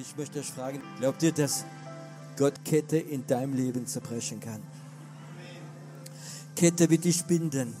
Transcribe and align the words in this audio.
Ich 0.00 0.16
möchte 0.16 0.38
euch 0.38 0.50
fragen, 0.50 0.80
glaubt 0.98 1.22
ihr, 1.22 1.32
dass 1.32 1.66
Gott 2.38 2.64
Kette 2.64 2.96
in 2.96 3.26
deinem 3.26 3.52
Leben 3.52 3.86
zerbrechen 3.86 4.40
kann? 4.40 4.62
Kette 6.56 6.88
wird 6.88 7.04
dich 7.04 7.22
binden. 7.24 7.74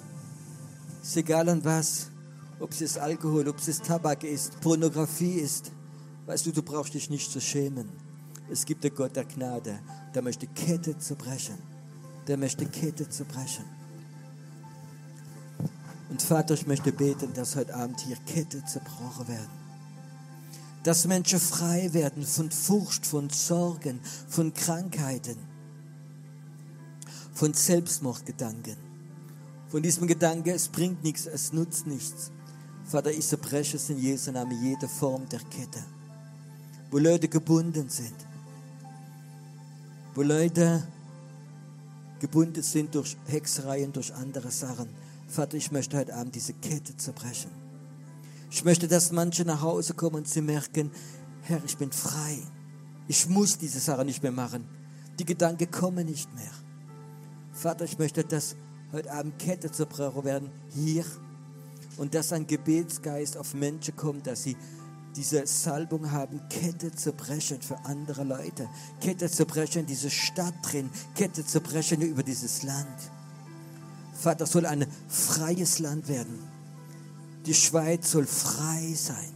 Ist 1.02 1.16
egal 1.16 1.48
an 1.48 1.64
was. 1.64 2.10
Ob 2.58 2.78
es 2.78 2.98
Alkohol, 2.98 3.48
ob 3.48 3.56
es 3.56 3.80
Tabak 3.80 4.22
ist, 4.24 4.60
Pornografie 4.60 5.36
ist. 5.36 5.72
Weißt 6.26 6.44
du, 6.44 6.52
du 6.52 6.62
brauchst 6.62 6.92
dich 6.92 7.08
nicht 7.08 7.32
zu 7.32 7.40
schämen. 7.40 7.88
Es 8.50 8.66
gibt 8.66 8.84
den 8.84 8.94
Gott 8.94 9.16
der 9.16 9.24
Gnade, 9.24 9.78
der 10.14 10.20
möchte 10.20 10.46
Kette 10.46 10.98
zerbrechen. 10.98 11.56
Der 12.26 12.36
möchte 12.36 12.66
Kette 12.66 13.08
zerbrechen. 13.08 13.64
Und 16.10 16.20
Vater, 16.20 16.52
ich 16.52 16.66
möchte 16.66 16.92
beten, 16.92 17.32
dass 17.32 17.56
heute 17.56 17.74
Abend 17.74 17.98
hier 18.00 18.16
Kette 18.26 18.62
zerbrochen 18.66 19.26
werden 19.26 19.59
dass 20.82 21.06
Menschen 21.06 21.38
frei 21.38 21.92
werden 21.92 22.24
von 22.24 22.50
Furcht, 22.50 23.06
von 23.06 23.28
Sorgen, 23.28 24.00
von 24.28 24.54
Krankheiten, 24.54 25.36
von 27.34 27.52
Selbstmordgedanken, 27.52 28.76
von 29.68 29.82
diesem 29.82 30.06
Gedanke, 30.06 30.52
es 30.52 30.68
bringt 30.68 31.02
nichts, 31.02 31.26
es 31.26 31.52
nutzt 31.52 31.86
nichts. 31.86 32.30
Vater, 32.84 33.12
ich 33.12 33.26
zerbreche 33.26 33.76
es 33.76 33.88
in 33.88 33.98
Jesu 33.98 34.32
Namen, 34.32 34.60
jede 34.62 34.88
Form 34.88 35.28
der 35.28 35.40
Kette, 35.40 35.84
wo 36.90 36.98
Leute 36.98 37.28
gebunden 37.28 37.88
sind, 37.88 38.16
wo 40.14 40.22
Leute 40.22 40.82
gebunden 42.18 42.62
sind 42.62 42.94
durch 42.94 43.16
Hexereien, 43.26 43.92
durch 43.92 44.12
andere 44.14 44.50
Sachen. 44.50 44.88
Vater, 45.28 45.56
ich 45.56 45.70
möchte 45.70 45.96
heute 45.96 46.14
Abend 46.14 46.34
diese 46.34 46.54
Kette 46.54 46.96
zerbrechen. 46.96 47.59
Ich 48.50 48.64
möchte, 48.64 48.88
dass 48.88 49.12
manche 49.12 49.44
nach 49.44 49.62
Hause 49.62 49.94
kommen 49.94 50.16
und 50.16 50.28
sie 50.28 50.42
merken, 50.42 50.90
Herr, 51.42 51.62
ich 51.64 51.76
bin 51.76 51.92
frei. 51.92 52.38
Ich 53.06 53.28
muss 53.28 53.56
diese 53.58 53.78
Sache 53.78 54.04
nicht 54.04 54.22
mehr 54.22 54.32
machen. 54.32 54.66
Die 55.18 55.24
Gedanken 55.24 55.70
kommen 55.70 56.06
nicht 56.06 56.34
mehr. 56.34 56.50
Vater, 57.52 57.84
ich 57.84 57.98
möchte, 57.98 58.24
dass 58.24 58.56
heute 58.92 59.12
Abend 59.12 59.38
Kette 59.38 59.70
zerbrochen 59.70 60.24
werden 60.24 60.50
hier 60.74 61.04
und 61.96 62.14
dass 62.14 62.32
ein 62.32 62.46
Gebetsgeist 62.46 63.36
auf 63.36 63.54
Menschen 63.54 63.94
kommt, 63.94 64.26
dass 64.26 64.42
sie 64.42 64.56
diese 65.16 65.46
Salbung 65.46 66.10
haben, 66.10 66.40
Kette 66.48 66.92
zu 66.92 67.12
brechen 67.12 67.60
für 67.62 67.78
andere 67.84 68.24
Leute, 68.24 68.68
Kette 69.00 69.30
zu 69.30 69.44
brechen 69.44 69.80
in 69.80 69.86
diese 69.86 70.10
Stadt 70.10 70.54
drin, 70.62 70.90
Kette 71.14 71.44
zu 71.44 71.60
brechen 71.60 72.00
über 72.02 72.22
dieses 72.22 72.62
Land. 72.62 73.10
Vater, 74.12 74.46
soll 74.46 74.66
ein 74.66 74.86
freies 75.08 75.78
Land 75.78 76.08
werden 76.08 76.49
die 77.46 77.54
Schweiz 77.54 78.10
soll 78.10 78.26
frei 78.26 78.92
sein. 78.94 79.32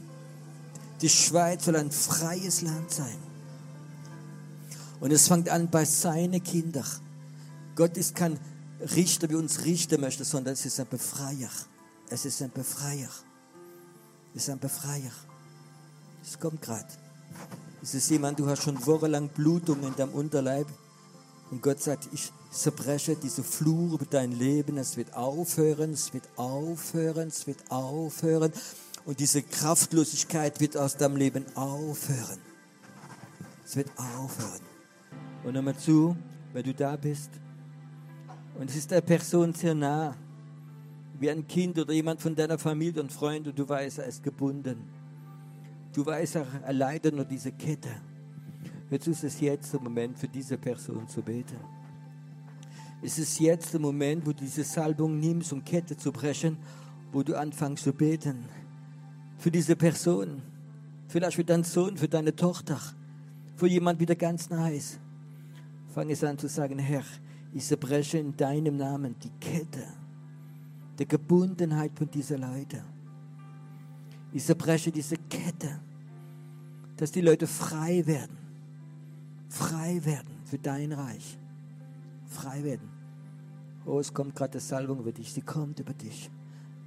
Die 1.01 1.09
Schweiz 1.09 1.65
soll 1.65 1.77
ein 1.77 1.91
freies 1.91 2.63
Land 2.63 2.91
sein. 2.91 3.17
Und 5.01 5.11
es 5.11 5.29
fängt 5.29 5.49
an 5.49 5.71
bei 5.71 5.85
seinen 5.85 6.43
Kindern. 6.43 6.87
Gott 7.75 7.97
ist 7.97 8.15
kein 8.15 8.39
Richter, 8.81 9.29
wie 9.31 9.35
uns 9.35 9.65
richten 9.65 10.01
möchte, 10.01 10.25
sondern 10.25 10.55
es 10.55 10.65
ist 10.65 10.81
ein 10.81 10.89
Befreier. 10.89 11.51
Es 12.09 12.25
ist 12.25 12.41
ein 12.43 12.51
Befreier. 12.51 13.11
Es 14.35 14.45
ist 14.45 14.51
ein 14.51 14.59
Befreier. 14.59 15.13
Es 16.23 16.39
kommt 16.39 16.63
gerade. 16.63 16.89
Es 17.83 17.95
ist 17.95 18.09
jemand, 18.11 18.39
du 18.39 18.47
hast 18.47 18.63
schon 18.63 18.85
wochenlang 18.87 19.29
Blutungen 19.29 19.89
in 19.89 19.97
deinem 19.97 20.15
Unterleib. 20.15 20.67
Und 21.51 21.63
Gott 21.63 21.83
sagt, 21.83 22.09
ich 22.13 22.33
zerbreche 22.55 23.17
diese 23.17 23.43
Flur 23.43 23.95
über 23.95 24.07
dein 24.07 24.33
Leben. 24.33 24.79
Es 24.79 24.97
wird 24.97 25.15
aufhören, 25.15 25.93
es 25.93 26.13
wird 26.13 26.29
aufhören, 26.37 27.29
es 27.29 27.47
wird 27.47 27.59
aufhören. 27.71 28.53
Und 29.05 29.21
diese 29.21 29.43
Kraftlosigkeit 29.43 30.61
wird 30.61 30.77
aus 30.77 30.97
deinem 30.97 31.17
Leben 31.17 31.45
aufhören. 31.57 32.39
Es 33.65 33.77
wird 33.77 33.91
aufhören. 33.97 34.61
Und 35.45 35.55
nochmal 35.55 35.77
zu, 35.77 36.17
wenn 36.53 36.65
du 36.65 36.73
da 36.73 36.97
bist. 36.97 37.31
Und 38.59 38.71
es 38.71 38.77
ist 38.77 38.91
der 38.91 39.01
Person 39.01 39.53
sehr 39.53 39.75
nah, 39.75 40.17
wie 41.19 41.31
ein 41.31 41.47
Kind 41.47 41.79
oder 41.79 41.93
jemand 41.93 42.21
von 42.21 42.35
deiner 42.35 42.59
Familie 42.59 43.03
und 43.03 43.13
Freund, 43.13 43.47
und 43.47 43.59
du 43.59 43.69
weißt, 43.69 43.99
er 43.99 44.07
ist 44.07 44.23
gebunden. 44.23 44.77
Du 45.93 46.05
weißt, 46.05 46.37
er 46.37 46.73
leidet 46.73 47.15
nur 47.15 47.25
diese 47.25 47.53
Kette. 47.53 47.91
Jetzt 48.91 49.07
ist 49.07 49.25
es 49.25 49.41
jetzt 49.41 49.73
der 49.73 49.81
Moment 49.81 50.19
für 50.19 50.29
diese 50.29 50.57
Person 50.57 51.09
zu 51.09 51.23
beten. 51.23 51.57
Es 53.05 53.19
ist 53.19 53.39
jetzt 53.39 53.75
der 53.75 53.81
Moment, 53.81 54.25
wo 54.25 54.31
du 54.31 54.39
diese 54.39 54.65
Salbung 54.65 55.21
nimmst, 55.21 55.53
um 55.53 55.63
Kette 55.63 55.95
zu 55.95 56.11
brechen, 56.11 56.57
wo 57.13 57.23
du 57.23 57.39
anfängst 57.39 57.85
zu 57.85 57.93
beten. 57.93 58.47
Für 59.37 59.51
diese 59.51 59.77
Person. 59.77 60.41
Vielleicht 61.09 61.37
für 61.37 61.45
deinen 61.45 61.65
Sohn, 61.65 61.99
für 61.99 62.09
deine 62.09 62.35
Tochter. 62.35 62.81
Für 63.57 63.67
jemand, 63.67 64.01
der 64.09 64.17
ganz 64.17 64.49
nah 64.49 64.71
ist. 64.71 64.99
Fang 65.95 66.09
es 66.09 66.25
an 66.25 66.39
zu 66.39 66.49
sagen, 66.49 66.79
Herr, 66.79 67.05
ich 67.53 67.67
zerbreche 67.67 68.17
in 68.17 68.35
deinem 68.39 68.79
Namen 68.79 69.15
die 69.23 69.33
Kette 69.39 69.85
der 70.99 71.05
Gebundenheit 71.05 71.93
von 71.95 72.11
dieser 72.11 72.39
Leute. 72.39 72.83
Ich 74.33 74.47
zerbreche 74.47 74.91
diese 74.91 75.17
Kette, 75.29 75.79
dass 76.97 77.13
die 77.13 77.21
Leute 77.21 77.47
frei 77.47 78.07
werden. 78.07 78.39
Frei 79.51 80.03
werden 80.07 80.41
für 80.47 80.59
dein 80.59 80.91
Reich. 80.93 81.37
Frei 82.29 82.65
werden. 82.65 82.94
Oh, 83.87 83.99
es 83.99 84.13
kommt 84.13 84.35
gerade 84.35 84.59
die 84.59 84.65
Salbung 84.65 85.01
über 85.01 85.13
dich. 85.13 85.33
Sie 85.33 85.43
kommt 85.43 85.79
über 85.81 85.93
dich. 85.93 86.31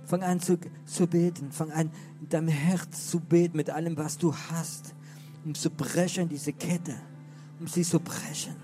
Fang 0.05 0.23
an 0.23 0.39
zu, 0.39 0.57
zu 0.85 1.07
beten. 1.07 1.51
Fang 1.51 1.71
an, 1.71 1.91
in 2.21 2.29
deinem 2.29 2.47
Herz 2.47 3.09
zu 3.09 3.19
beten 3.19 3.57
mit 3.57 3.69
allem, 3.69 3.97
was 3.97 4.17
du 4.17 4.33
hast, 4.33 4.95
um 5.45 5.53
zu 5.53 5.69
brechen, 5.69 6.29
diese 6.29 6.53
Kette. 6.53 6.95
Um 7.59 7.67
sie 7.67 7.83
zu 7.83 7.99
brechen. 7.99 8.55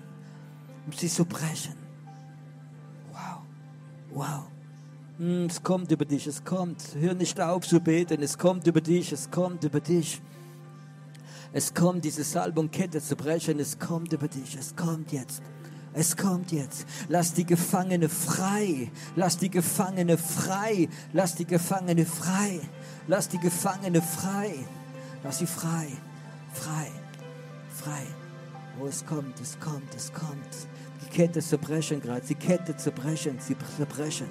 Um 0.86 0.92
sie 0.92 1.08
zu 1.08 1.24
brechen. 1.24 1.74
Wow. 3.12 3.42
Wow. 4.12 4.44
Hm, 5.18 5.46
es 5.46 5.62
kommt 5.62 5.92
über 5.92 6.04
dich, 6.04 6.26
es 6.26 6.44
kommt. 6.44 6.82
Hör 6.98 7.14
nicht 7.14 7.40
auf 7.40 7.66
zu 7.66 7.80
beten, 7.80 8.22
es 8.22 8.36
kommt 8.36 8.66
über 8.66 8.80
dich, 8.80 9.12
es 9.12 9.30
kommt 9.30 9.62
über 9.64 9.80
dich. 9.80 10.20
Es 11.52 11.72
kommt, 11.72 12.04
diese 12.04 12.24
Salbung 12.24 12.68
Kette 12.68 13.00
zu 13.00 13.14
brechen, 13.14 13.60
es 13.60 13.78
kommt 13.78 14.12
über 14.12 14.26
dich, 14.26 14.56
es 14.56 14.74
kommt 14.74 15.12
jetzt. 15.12 15.40
Es 15.94 16.16
kommt 16.16 16.50
jetzt. 16.50 16.86
Lass 17.08 17.34
die 17.34 17.46
Gefangene 17.46 18.08
frei. 18.08 18.90
Lass 19.14 19.38
die 19.38 19.48
Gefangene 19.48 20.18
frei. 20.18 20.88
Lass 21.12 21.36
die 21.36 21.44
Gefangene 21.44 22.04
frei. 22.04 22.60
Lass 23.06 23.28
die 23.28 23.38
Gefangene 23.38 24.02
frei. 24.02 24.54
Lass 25.22 25.38
sie 25.38 25.46
frei. 25.46 25.86
Frei. 26.52 26.90
Frei. 27.70 28.02
Oh, 28.80 28.86
es 28.86 29.06
kommt, 29.06 29.40
es 29.40 29.58
kommt, 29.60 29.94
es 29.94 30.12
kommt. 30.12 30.68
Die 31.02 31.16
Kette 31.16 31.40
zerbrechen 31.40 32.02
gerade. 32.02 32.22
Die 32.26 32.34
Kette 32.34 32.76
zerbrechen. 32.76 33.38
Sie 33.38 33.56
zerbrechen. 33.76 34.26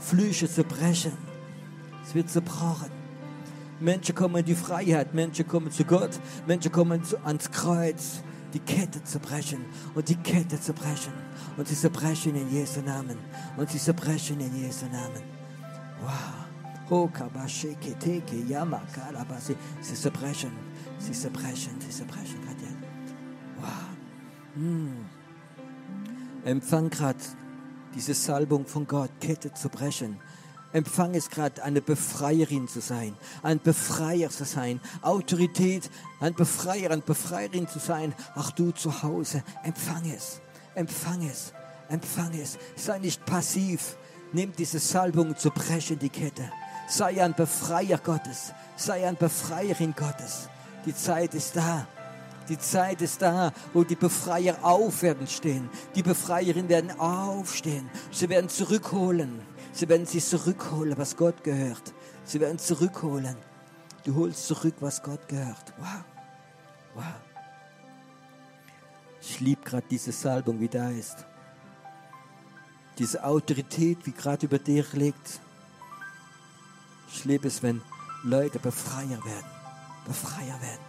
Flüche 0.00 0.50
zerbrechen. 0.50 1.12
Es 2.02 2.14
wird 2.14 2.30
zerbrochen. 2.30 2.90
Menschen 3.78 4.14
kommen 4.14 4.36
in 4.36 4.46
die 4.46 4.54
Freiheit. 4.54 5.12
Menschen 5.12 5.46
kommen 5.46 5.70
zu 5.70 5.84
Gott. 5.84 6.18
Menschen 6.46 6.72
kommen 6.72 7.02
ans 7.24 7.50
Kreuz 7.50 8.22
die 8.52 8.60
Kette 8.60 9.02
zu 9.04 9.18
brechen 9.18 9.64
und 9.94 10.08
die 10.08 10.16
Kette 10.16 10.60
zu 10.60 10.72
brechen 10.72 11.12
und 11.56 11.68
sie 11.68 11.74
zerbrechen 11.74 12.34
in 12.34 12.50
Jesu 12.50 12.80
Namen 12.80 13.18
und 13.56 13.70
sie 13.70 13.78
zerbrechen 13.78 14.40
in 14.40 14.54
Jesu 14.56 14.86
Namen. 14.86 15.22
Wow. 16.00 16.48
Sie 19.80 19.94
zerbrechen, 19.94 20.52
sie 20.98 21.12
zerbrechen, 21.12 21.80
sie 21.80 21.90
zerbrechen 21.90 22.40
gerade. 22.40 22.74
Wow. 23.60 23.68
Mm. 24.54 25.04
Empfang 26.44 26.88
gerade 26.88 27.18
diese 27.94 28.14
Salbung 28.14 28.64
von 28.64 28.86
Gott, 28.86 29.10
Kette 29.20 29.52
zu 29.52 29.68
brechen 29.68 30.18
Empfang 30.72 31.14
es 31.14 31.30
gerade, 31.30 31.62
eine 31.64 31.80
Befreierin 31.80 32.68
zu 32.68 32.80
sein, 32.80 33.16
ein 33.42 33.58
Befreier 33.58 34.28
zu 34.28 34.44
sein, 34.44 34.80
Autorität, 35.00 35.90
ein 36.20 36.34
Befreier, 36.34 36.90
ein 36.90 37.02
Befreierin 37.02 37.66
zu 37.68 37.78
sein. 37.78 38.14
Ach 38.34 38.50
du 38.50 38.72
zu 38.72 39.02
Hause, 39.02 39.42
empfang 39.62 40.10
es, 40.14 40.42
empfang 40.74 41.26
es, 41.26 41.54
empfang 41.88 42.38
es. 42.38 42.58
Sei 42.76 42.98
nicht 42.98 43.24
passiv. 43.24 43.96
Nimm 44.32 44.52
diese 44.52 44.78
Salbung 44.78 45.38
zu 45.38 45.50
brechen, 45.50 45.98
die 45.98 46.10
Kette. 46.10 46.52
Sei 46.86 47.22
ein 47.24 47.34
Befreier 47.34 47.96
Gottes, 47.96 48.52
sei 48.76 49.08
ein 49.08 49.16
Befreierin 49.16 49.94
Gottes. 49.96 50.50
Die 50.84 50.94
Zeit 50.94 51.32
ist 51.32 51.56
da. 51.56 51.86
Die 52.48 52.58
Zeit 52.58 53.02
ist 53.02 53.20
da, 53.20 53.52
wo 53.74 53.84
die 53.84 53.94
Befreier 53.94 54.58
auf 54.62 55.02
werden 55.02 55.26
stehen. 55.26 55.68
Die 55.94 56.02
Befreierinnen 56.02 56.68
werden 56.68 56.98
aufstehen. 56.98 57.88
Sie 58.10 58.28
werden 58.28 58.48
zurückholen. 58.48 59.40
Sie 59.78 59.88
werden 59.88 60.06
sich 60.06 60.24
zurückholen, 60.24 60.98
was 60.98 61.16
Gott 61.16 61.44
gehört. 61.44 61.94
Sie 62.24 62.40
werden 62.40 62.58
zurückholen. 62.58 63.36
Du 64.04 64.12
holst 64.16 64.48
zurück, 64.48 64.74
was 64.80 65.00
Gott 65.00 65.28
gehört. 65.28 65.72
Wow. 65.78 66.04
Wow. 66.96 67.04
Ich 69.20 69.38
liebe 69.38 69.62
gerade 69.62 69.86
diese 69.88 70.10
Salbung, 70.10 70.58
wie 70.58 70.66
da 70.66 70.90
ist. 70.90 71.24
Diese 72.98 73.22
Autorität, 73.22 73.98
wie 74.02 74.10
gerade 74.10 74.46
über 74.46 74.58
dir 74.58 74.84
liegt. 74.94 75.38
Ich 77.12 77.24
liebe 77.24 77.46
es, 77.46 77.62
wenn 77.62 77.80
Leute 78.24 78.58
Befreier 78.58 79.24
werden. 79.24 79.50
Befreier 80.04 80.60
werden. 80.60 80.84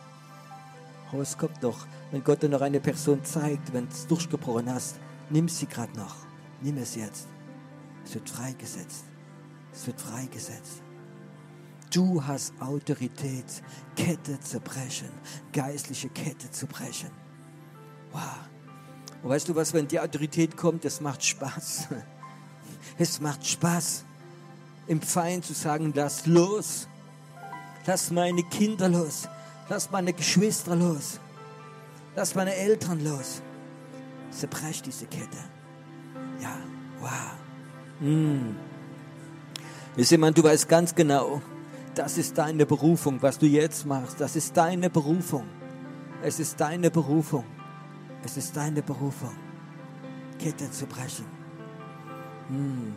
Horoskop 1.12 1.60
doch. 1.62 1.86
Wenn 2.10 2.24
Gott 2.24 2.42
dir 2.42 2.50
noch 2.50 2.62
eine 2.62 2.80
Person 2.80 3.24
zeigt, 3.24 3.72
wenn 3.72 3.88
es 3.88 4.08
durchgebrochen 4.08 4.74
hast, 4.74 4.96
nimm 5.30 5.48
sie 5.48 5.68
gerade 5.68 5.96
noch. 5.96 6.16
Nimm 6.62 6.78
es 6.78 6.96
jetzt. 6.96 7.28
Es 8.10 8.16
wird 8.16 8.28
freigesetzt. 8.28 9.04
Es 9.72 9.86
wird 9.86 10.02
freigesetzt. 10.02 10.82
Du 11.94 12.26
hast 12.26 12.60
Autorität, 12.60 13.46
Kette 13.96 14.40
zu 14.40 14.60
brechen, 14.60 15.12
geistliche 15.54 16.10
Kette 16.10 16.50
zu 16.50 16.66
brechen. 16.66 17.12
Wow. 18.12 18.22
Und 19.22 19.30
weißt 19.30 19.48
du 19.50 19.56
was, 19.56 19.74
wenn 19.74 19.88
die 19.88 20.00
Autorität 20.00 20.58
kommt, 20.58 20.86
es 20.86 21.00
macht 21.02 21.24
Spaß. 21.24 21.88
Es 22.98 23.22
macht 23.22 23.46
Spaß, 23.46 24.04
im 24.88 25.02
Feind 25.02 25.46
zu 25.46 25.54
sagen, 25.54 25.94
lass 25.96 26.26
los. 26.26 26.88
Lass 27.86 28.12
meine 28.12 28.44
Kinder 28.44 28.90
los. 28.90 29.30
Lass 29.70 29.90
meine 29.92 30.12
Geschwister 30.12 30.76
los. 30.76 31.20
Lass 32.16 32.36
meine 32.36 32.56
Eltern 32.56 33.02
los. 33.04 33.42
Zerbrecht 34.32 34.86
diese 34.86 35.06
Kette. 35.06 35.38
Ja, 36.42 36.58
wow. 37.00 37.49
Mm. 38.00 38.56
Wisst 39.96 40.12
ihr, 40.12 40.32
du 40.32 40.44
weißt 40.44 40.70
ganz 40.70 40.96
genau, 40.96 41.42
das 41.96 42.18
ist 42.18 42.38
deine 42.38 42.66
Berufung, 42.66 43.22
was 43.22 43.38
du 43.38 43.46
jetzt 43.46 43.86
machst. 43.86 44.22
Das 44.22 44.36
ist 44.36 44.56
deine 44.56 44.90
Berufung. 44.90 45.46
Es 46.24 46.40
ist 46.40 46.60
deine 46.60 46.90
Berufung. 46.90 47.44
Es 48.24 48.38
ist 48.38 48.56
deine 48.56 48.82
Berufung, 48.82 49.32
Kette 50.38 50.70
zu 50.72 50.86
brechen. 50.86 51.26
Hm. 52.50 52.96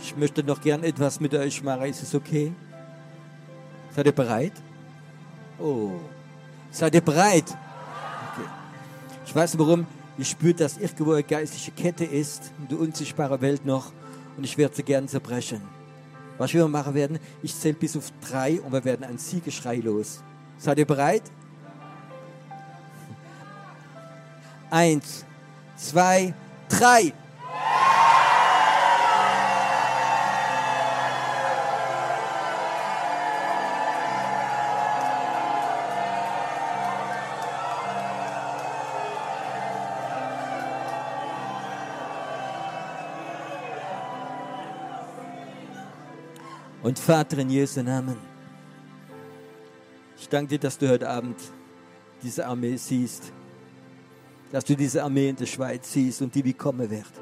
Ich 0.00 0.16
möchte 0.16 0.44
noch 0.44 0.60
gern 0.60 0.84
etwas 0.84 1.20
mit 1.20 1.34
euch 1.34 1.62
machen. 1.62 1.86
Ist 1.86 2.02
es 2.02 2.14
okay? 2.14 2.52
Seid 3.94 4.06
ihr 4.06 4.12
bereit? 4.12 4.52
Oh. 5.58 5.92
Seid 6.70 6.94
ihr 6.94 7.00
bereit? 7.00 7.56
Okay. 8.32 8.48
Ich 9.24 9.34
weiß 9.34 9.58
warum. 9.58 9.86
Ich 10.18 10.30
spüre, 10.30 10.54
dass 10.54 10.78
irgendwo 10.78 11.12
eine 11.12 11.22
geistliche 11.22 11.72
Kette 11.72 12.04
ist 12.04 12.52
in 12.58 12.68
der 12.68 12.80
unsichtbaren 12.80 13.40
Welt 13.40 13.66
noch 13.66 13.92
und 14.36 14.44
ich 14.44 14.56
werde 14.56 14.74
sie 14.74 14.82
gern 14.82 15.08
zerbrechen. 15.08 15.60
Was 16.38 16.52
wir 16.54 16.66
machen 16.68 16.94
werden, 16.94 17.18
ich 17.42 17.54
zähle 17.54 17.74
bis 17.74 17.96
auf 17.96 18.10
drei 18.28 18.60
und 18.60 18.72
wir 18.72 18.84
werden 18.84 19.04
ein 19.04 19.18
Siegeschrei 19.18 19.76
los. 19.76 20.22
Seid 20.58 20.78
ihr 20.78 20.86
bereit? 20.86 21.22
Eins, 24.70 25.24
zwei, 25.76 26.34
drei. 26.68 27.12
Und 46.96 47.02
Vater 47.02 47.36
in 47.36 47.50
Jesu 47.50 47.82
Namen, 47.82 48.16
ich 50.18 50.26
danke 50.30 50.48
dir, 50.48 50.58
dass 50.58 50.78
du 50.78 50.88
heute 50.88 51.06
Abend 51.06 51.36
diese 52.22 52.46
Armee 52.46 52.78
siehst, 52.78 53.32
dass 54.50 54.64
du 54.64 54.74
diese 54.74 55.04
Armee 55.04 55.28
in 55.28 55.36
der 55.36 55.44
Schweiz 55.44 55.92
siehst 55.92 56.22
und 56.22 56.34
die 56.34 56.42
wie 56.42 56.54
kommen 56.54 56.88
wird. 56.88 57.12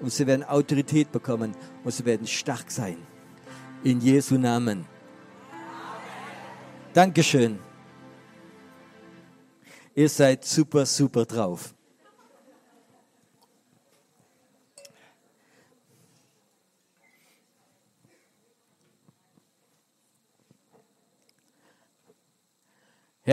Und 0.00 0.10
sie 0.10 0.26
werden 0.26 0.42
Autorität 0.42 1.12
bekommen 1.12 1.54
und 1.84 1.90
sie 1.92 2.02
werden 2.06 2.26
stark 2.26 2.70
sein. 2.70 2.96
In 3.82 4.00
Jesu 4.00 4.38
Namen. 4.38 4.86
Dankeschön. 6.94 7.58
Ihr 9.94 10.08
seid 10.08 10.46
super, 10.46 10.86
super 10.86 11.26
drauf. 11.26 11.74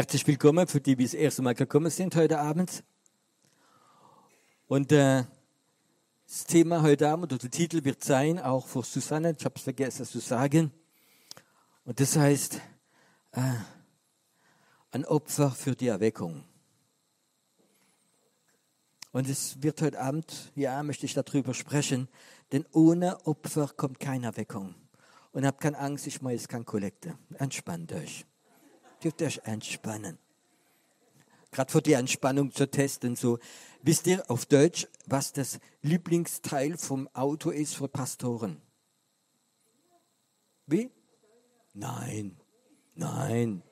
Herzlich 0.01 0.25
willkommen 0.25 0.65
für 0.65 0.81
die, 0.81 0.95
die 0.95 1.03
das 1.03 1.13
erste 1.13 1.43
Mal 1.43 1.53
gekommen 1.53 1.91
sind 1.91 2.15
heute 2.15 2.39
Abend. 2.39 2.83
Und 4.67 4.91
äh, 4.91 5.25
das 6.25 6.43
Thema 6.45 6.81
heute 6.81 7.07
Abend 7.07 7.25
oder 7.25 7.37
der 7.37 7.51
Titel 7.51 7.83
wird 7.83 8.03
sein, 8.03 8.39
auch 8.39 8.65
für 8.65 8.81
Susanne, 8.81 9.35
ich 9.37 9.45
habe 9.45 9.53
es 9.57 9.61
vergessen 9.61 10.03
zu 10.07 10.17
sagen. 10.17 10.71
Und 11.85 11.99
das 11.99 12.17
heißt, 12.17 12.55
äh, 13.33 13.41
ein 14.89 15.05
Opfer 15.05 15.51
für 15.51 15.75
die 15.75 15.89
Erweckung. 15.89 16.45
Und 19.11 19.29
es 19.29 19.61
wird 19.61 19.83
heute 19.83 20.01
Abend, 20.01 20.51
ja, 20.55 20.81
möchte 20.81 21.05
ich 21.05 21.13
darüber 21.13 21.53
sprechen, 21.53 22.07
denn 22.51 22.65
ohne 22.71 23.23
Opfer 23.27 23.67
kommt 23.77 23.99
keine 23.99 24.25
Erweckung. 24.25 24.73
Und 25.31 25.45
habt 25.45 25.61
keine 25.61 25.77
Angst, 25.77 26.07
ich 26.07 26.23
mache 26.23 26.33
jetzt 26.33 26.49
keine 26.49 26.63
Kollekte. 26.63 27.19
Entspannt 27.37 27.93
euch 27.93 28.25
dürft 29.03 29.21
euch 29.21 29.41
entspannen. 29.43 30.17
Gerade 31.51 31.71
für 31.71 31.81
die 31.81 31.93
Entspannung 31.93 32.51
zu 32.51 32.69
testen, 32.69 33.15
so. 33.15 33.39
Wisst 33.83 34.07
ihr 34.07 34.29
auf 34.29 34.45
Deutsch, 34.45 34.87
was 35.07 35.33
das 35.33 35.59
Lieblingsteil 35.81 36.77
vom 36.77 37.09
Auto 37.13 37.49
ist 37.49 37.75
für 37.75 37.87
Pastoren? 37.87 38.61
Wie? 40.67 40.91
Nein. 41.73 42.37
Nein. 42.95 43.63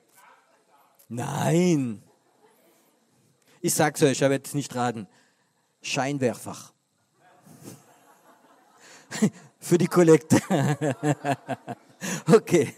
Nein. 1.08 2.02
Ich 3.60 3.74
sag's 3.74 4.02
euch, 4.02 4.24
aber 4.24 4.34
jetzt 4.34 4.54
nicht 4.54 4.74
raten. 4.74 5.06
Scheinwerfer. 5.82 6.56
Für 9.58 9.76
die 9.76 9.86
Kollekte. 9.86 10.40
okay. 12.32 12.72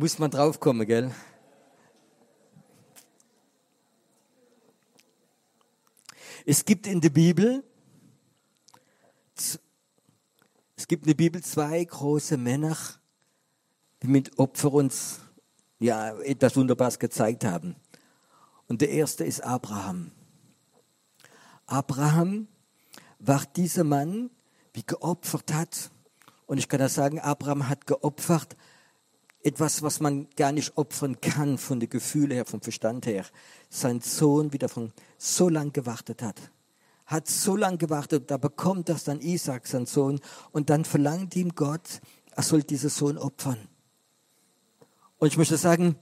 Muss 0.00 0.20
man 0.20 0.30
draufkommen, 0.30 0.86
gell? 0.86 1.12
Es 6.46 6.64
gibt 6.64 6.86
in 6.86 7.00
der 7.00 7.10
Bibel, 7.10 7.64
es 9.34 10.86
gibt 10.86 11.02
in 11.02 11.08
der 11.08 11.16
Bibel 11.16 11.42
zwei 11.42 11.82
große 11.82 12.36
Männer, 12.36 12.76
die 14.00 14.06
mit 14.06 14.38
Opfer 14.38 14.72
uns 14.72 15.18
ja, 15.80 16.16
etwas 16.20 16.54
Wunderbares 16.54 17.00
gezeigt 17.00 17.44
haben. 17.44 17.74
Und 18.68 18.80
der 18.82 18.90
erste 18.90 19.24
ist 19.24 19.40
Abraham. 19.40 20.12
Abraham 21.66 22.46
war 23.18 23.42
dieser 23.56 23.82
Mann, 23.82 24.30
wie 24.74 24.84
geopfert 24.84 25.52
hat. 25.52 25.90
Und 26.46 26.58
ich 26.58 26.68
kann 26.68 26.78
das 26.78 26.94
sagen, 26.94 27.18
Abraham 27.18 27.68
hat 27.68 27.88
geopfert, 27.88 28.56
etwas, 29.42 29.82
was 29.82 30.00
man 30.00 30.28
gar 30.36 30.52
nicht 30.52 30.76
opfern 30.76 31.20
kann 31.20 31.58
von 31.58 31.80
den 31.80 31.88
Gefühlen 31.88 32.32
her, 32.32 32.44
vom 32.44 32.60
Verstand 32.60 33.06
her. 33.06 33.24
Sein 33.70 34.00
Sohn 34.00 34.52
wieder 34.52 34.68
von 34.68 34.92
so 35.16 35.48
lang 35.48 35.72
gewartet 35.72 36.22
hat. 36.22 36.50
Hat 37.06 37.28
so 37.28 37.56
lange 37.56 37.78
gewartet, 37.78 38.30
da 38.30 38.36
bekommt 38.36 38.88
das 38.88 39.04
dann 39.04 39.20
Isaac, 39.20 39.66
sein 39.66 39.86
Sohn, 39.86 40.20
und 40.52 40.70
dann 40.70 40.84
verlangt 40.84 41.36
ihm 41.36 41.54
Gott, 41.54 42.00
er 42.32 42.42
soll 42.42 42.62
diesen 42.62 42.90
Sohn 42.90 43.16
opfern. 43.16 43.56
Und 45.18 45.28
ich 45.28 45.38
möchte 45.38 45.56
sagen, 45.56 45.96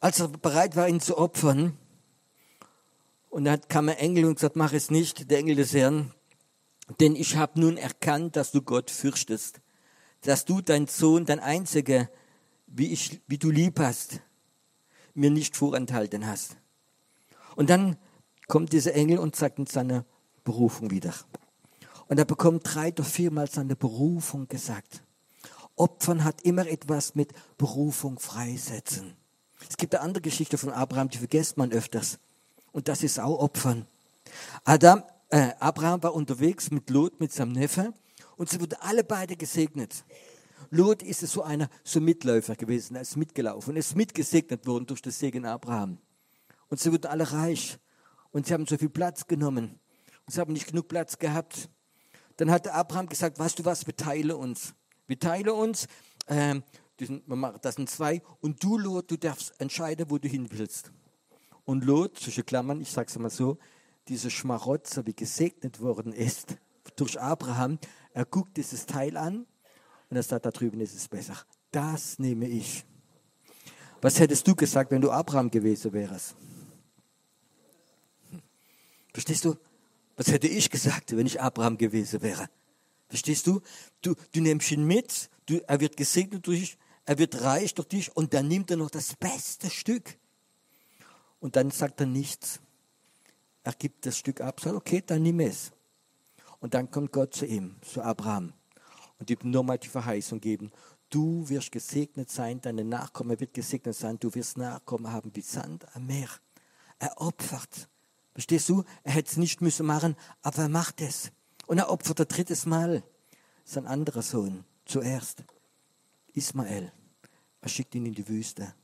als 0.00 0.20
er 0.20 0.28
bereit 0.28 0.76
war, 0.76 0.88
ihn 0.88 1.00
zu 1.00 1.18
opfern, 1.18 1.76
und 3.28 3.44
dann 3.44 3.60
kam 3.68 3.88
ein 3.88 3.96
Engel 3.96 4.26
und 4.26 4.36
gesagt, 4.36 4.56
mach 4.56 4.72
es 4.72 4.90
nicht, 4.90 5.30
der 5.30 5.38
Engel 5.38 5.56
des 5.56 5.74
Herrn, 5.74 6.14
denn 7.00 7.16
ich 7.16 7.36
habe 7.36 7.60
nun 7.60 7.76
erkannt, 7.76 8.36
dass 8.36 8.52
du 8.52 8.62
Gott 8.62 8.90
fürchtest 8.90 9.60
dass 10.24 10.44
du 10.44 10.60
dein 10.60 10.86
Sohn, 10.86 11.26
dein 11.26 11.40
einziger, 11.40 12.08
wie, 12.66 12.92
ich, 12.92 13.20
wie 13.26 13.38
du 13.38 13.50
lieb 13.50 13.78
hast, 13.78 14.20
mir 15.14 15.30
nicht 15.30 15.56
vorenthalten 15.56 16.26
hast. 16.26 16.56
Und 17.56 17.70
dann 17.70 17.96
kommt 18.48 18.72
dieser 18.72 18.94
Engel 18.94 19.18
und 19.18 19.36
sagt 19.36 19.58
uns 19.58 19.72
seine 19.72 20.04
Berufung 20.42 20.90
wieder. 20.90 21.14
Und 22.08 22.18
er 22.18 22.24
bekommt 22.24 22.62
drei 22.64 22.88
oder 22.88 23.04
viermal 23.04 23.48
seine 23.48 23.76
Berufung 23.76 24.48
gesagt. 24.48 25.02
Opfern 25.76 26.24
hat 26.24 26.42
immer 26.42 26.66
etwas 26.66 27.14
mit 27.14 27.32
Berufung 27.56 28.18
freisetzen. 28.18 29.16
Es 29.68 29.76
gibt 29.76 29.94
eine 29.94 30.04
andere 30.04 30.22
Geschichte 30.22 30.58
von 30.58 30.70
Abraham, 30.70 31.08
die 31.08 31.18
vergisst 31.18 31.56
man 31.56 31.72
öfters. 31.72 32.18
Und 32.72 32.88
das 32.88 33.02
ist 33.02 33.18
auch 33.18 33.38
Opfern. 33.40 33.86
Adam, 34.64 35.02
äh, 35.30 35.52
Abraham 35.58 36.02
war 36.02 36.14
unterwegs 36.14 36.70
mit 36.70 36.90
Lot, 36.90 37.20
mit 37.20 37.32
seinem 37.32 37.52
Neffe. 37.52 37.92
Und 38.36 38.48
sie 38.48 38.60
wurden 38.60 38.76
alle 38.80 39.04
beide 39.04 39.36
gesegnet. 39.36 40.04
Lot 40.70 41.02
ist 41.02 41.20
so 41.20 41.42
einer, 41.42 41.68
so 41.84 42.00
Mitläufer 42.00 42.56
gewesen, 42.56 42.96
er 42.96 43.02
ist 43.02 43.16
mitgelaufen, 43.16 43.74
er 43.74 43.80
ist 43.80 43.94
mitgesegnet 43.96 44.66
worden 44.66 44.86
durch 44.86 45.02
das 45.02 45.18
Segen 45.18 45.44
Abraham. 45.44 45.98
Und 46.68 46.80
sie 46.80 46.90
wurden 46.90 47.06
alle 47.06 47.30
reich. 47.30 47.78
Und 48.30 48.46
sie 48.46 48.54
haben 48.54 48.66
so 48.66 48.76
viel 48.76 48.88
Platz 48.88 49.26
genommen. 49.26 49.78
Und 50.26 50.32
sie 50.32 50.40
haben 50.40 50.52
nicht 50.52 50.66
genug 50.66 50.88
Platz 50.88 51.18
gehabt. 51.18 51.68
Dann 52.36 52.50
hat 52.50 52.66
Abraham 52.66 53.08
gesagt, 53.08 53.38
weißt 53.38 53.58
du 53.60 53.64
was, 53.64 53.86
wir 53.86 53.94
teilen 53.94 54.32
uns. 54.32 54.74
Wir 55.06 55.18
teilen 55.18 55.50
uns. 55.50 55.86
ähm, 56.26 56.64
das 56.96 57.74
sind 57.74 57.90
zwei, 57.90 58.22
und 58.40 58.62
du, 58.62 58.78
Lot, 58.78 59.10
du 59.10 59.16
darfst 59.16 59.60
entscheiden, 59.60 60.06
wo 60.10 60.18
du 60.18 60.28
hin 60.28 60.48
willst. 60.50 60.92
Und 61.64 61.84
Lot, 61.84 62.18
zwischen 62.18 62.46
Klammern, 62.46 62.80
ich 62.80 62.90
sage 62.90 63.08
es 63.08 63.18
mal 63.18 63.30
so, 63.30 63.58
diese 64.08 64.30
Schmarotzer, 64.30 65.06
wie 65.06 65.14
gesegnet 65.14 65.80
worden 65.80 66.12
ist 66.12 66.56
durch 66.96 67.20
Abraham, 67.20 67.78
er 68.14 68.24
guckt 68.24 68.56
dieses 68.56 68.86
Teil 68.86 69.16
an 69.16 69.44
und 70.08 70.16
er 70.16 70.22
sagt, 70.22 70.46
da 70.46 70.50
drüben 70.50 70.80
ist 70.80 70.94
es 70.94 71.08
besser. 71.08 71.36
Das 71.72 72.18
nehme 72.18 72.48
ich. 72.48 72.84
Was 74.00 74.20
hättest 74.20 74.46
du 74.46 74.54
gesagt, 74.54 74.92
wenn 74.92 75.00
du 75.00 75.10
Abraham 75.10 75.50
gewesen 75.50 75.92
wärst? 75.92 76.36
Verstehst 79.12 79.44
du? 79.44 79.56
Was 80.16 80.28
hätte 80.28 80.46
ich 80.46 80.70
gesagt, 80.70 81.16
wenn 81.16 81.26
ich 81.26 81.40
Abraham 81.40 81.76
gewesen 81.76 82.22
wäre? 82.22 82.48
Verstehst 83.08 83.46
du? 83.48 83.60
Du, 84.00 84.14
du 84.32 84.40
nimmst 84.40 84.70
ihn 84.70 84.84
mit, 84.84 85.28
du, 85.46 85.60
er 85.66 85.80
wird 85.80 85.96
gesegnet 85.96 86.46
durch 86.46 86.60
dich, 86.60 86.78
er 87.04 87.18
wird 87.18 87.42
reich 87.42 87.74
durch 87.74 87.88
dich 87.88 88.16
und 88.16 88.32
dann 88.32 88.46
nimmt 88.46 88.70
er 88.70 88.76
noch 88.76 88.90
das 88.90 89.16
beste 89.16 89.70
Stück. 89.70 90.16
Und 91.40 91.56
dann 91.56 91.70
sagt 91.70 92.00
er 92.00 92.06
nichts. 92.06 92.60
Er 93.64 93.72
gibt 93.72 94.06
das 94.06 94.16
Stück 94.18 94.40
ab, 94.40 94.60
sagt, 94.60 94.76
okay, 94.76 95.02
dann 95.04 95.22
nimm 95.22 95.40
es. 95.40 95.72
Und 96.64 96.72
dann 96.72 96.90
kommt 96.90 97.12
Gott 97.12 97.34
zu 97.34 97.44
ihm, 97.44 97.76
zu 97.82 98.00
Abraham 98.00 98.54
und 99.18 99.28
ihm 99.28 99.50
nochmal 99.50 99.76
die 99.76 99.88
Verheißung 99.88 100.40
geben. 100.40 100.72
Du 101.10 101.46
wirst 101.50 101.70
gesegnet 101.70 102.30
sein, 102.30 102.58
deine 102.62 102.86
Nachkommen 102.86 103.38
wird 103.38 103.52
gesegnet 103.52 103.94
sein, 103.94 104.18
du 104.18 104.34
wirst 104.34 104.56
Nachkommen 104.56 105.12
haben 105.12 105.30
wie 105.36 105.42
Sand 105.42 105.84
am 105.94 106.06
Meer. 106.06 106.30
Er 106.98 107.20
opfert. 107.20 107.90
Verstehst 108.32 108.70
du? 108.70 108.82
Er 109.02 109.12
hätte 109.12 109.30
es 109.30 109.36
nicht 109.36 109.60
müssen 109.60 109.84
machen, 109.84 110.16
aber 110.40 110.62
er 110.62 110.68
macht 110.70 111.02
es. 111.02 111.32
Und 111.66 111.76
er 111.76 111.90
opfert 111.90 112.22
ein 112.22 112.28
drittes 112.28 112.64
Mal 112.64 113.02
sein 113.66 113.86
anderer 113.86 114.22
Sohn 114.22 114.64
zuerst. 114.86 115.44
Ismael. 116.32 116.90
Er 117.60 117.68
schickt 117.68 117.94
ihn 117.94 118.06
in 118.06 118.14
die 118.14 118.26
Wüste 118.26 118.74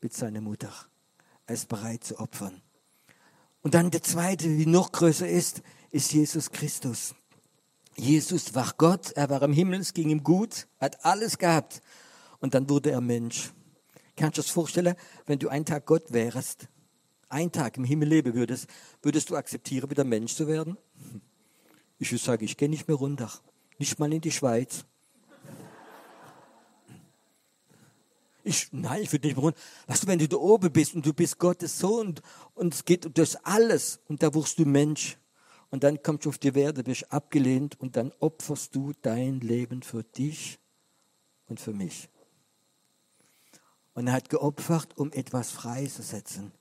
mit 0.00 0.14
seiner 0.14 0.40
Mutter. 0.40 0.72
Er 1.44 1.56
ist 1.56 1.68
bereit 1.68 2.04
zu 2.04 2.18
opfern. 2.18 2.62
Und 3.60 3.74
dann 3.74 3.90
der 3.90 4.02
zweite, 4.02 4.56
wie 4.56 4.64
noch 4.64 4.92
größer 4.92 5.28
ist, 5.28 5.62
ist 5.92 6.12
Jesus 6.12 6.50
Christus. 6.50 7.14
Jesus 7.94 8.54
war 8.54 8.72
Gott, 8.78 9.12
er 9.12 9.28
war 9.28 9.42
im 9.42 9.52
Himmel, 9.52 9.80
es 9.80 9.92
ging 9.92 10.08
ihm 10.08 10.24
gut, 10.24 10.66
hat 10.80 11.04
alles 11.04 11.38
gehabt. 11.38 11.82
Und 12.40 12.54
dann 12.54 12.68
wurde 12.68 12.90
er 12.90 13.02
Mensch. 13.02 13.52
Kannst 14.16 14.38
du 14.38 14.40
dir 14.40 14.46
das 14.46 14.50
vorstellen, 14.50 14.96
wenn 15.26 15.38
du 15.38 15.48
einen 15.48 15.66
Tag 15.66 15.86
Gott 15.86 16.12
wärst, 16.12 16.68
einen 17.28 17.52
Tag 17.52 17.76
im 17.76 17.84
Himmel 17.84 18.08
leben 18.08 18.34
würdest, 18.34 18.66
würdest 19.02 19.30
du 19.30 19.36
akzeptieren, 19.36 19.90
wieder 19.90 20.04
Mensch 20.04 20.34
zu 20.34 20.48
werden? 20.48 20.76
Ich 21.98 22.10
würde 22.10 22.24
sagen, 22.24 22.44
ich 22.44 22.56
gehe 22.56 22.68
nicht 22.68 22.88
mehr 22.88 22.96
runter. 22.96 23.30
Nicht 23.78 23.98
mal 23.98 24.12
in 24.12 24.20
die 24.20 24.32
Schweiz. 24.32 24.84
Ich, 28.44 28.68
nein, 28.72 29.02
ich 29.02 29.12
würde 29.12 29.28
nicht 29.28 29.36
mehr 29.36 29.44
runter. 29.44 29.60
Weißt 29.86 30.02
du, 30.02 30.06
wenn 30.08 30.18
du 30.18 30.28
da 30.28 30.36
oben 30.36 30.72
bist 30.72 30.94
und 30.94 31.06
du 31.06 31.12
bist 31.12 31.38
Gottes 31.38 31.78
Sohn 31.78 32.14
und 32.54 32.74
es 32.74 32.84
geht 32.84 33.16
durch 33.16 33.36
alles 33.44 34.00
und 34.08 34.22
da 34.22 34.34
wirst 34.34 34.58
du 34.58 34.64
Mensch 34.64 35.18
und 35.72 35.84
dann 35.84 36.02
kommst 36.02 36.26
du 36.26 36.28
auf 36.28 36.36
die 36.36 36.54
Werde, 36.54 36.84
bist 36.84 37.10
abgelehnt 37.10 37.80
und 37.80 37.96
dann 37.96 38.12
opferst 38.20 38.76
du 38.76 38.92
dein 39.00 39.40
Leben 39.40 39.82
für 39.82 40.04
dich 40.04 40.58
und 41.46 41.60
für 41.60 41.72
mich. 41.72 42.10
Und 43.94 44.06
er 44.06 44.12
hat 44.12 44.28
geopfert, 44.28 44.98
um 44.98 45.10
etwas 45.12 45.50
freizusetzen. 45.50 46.52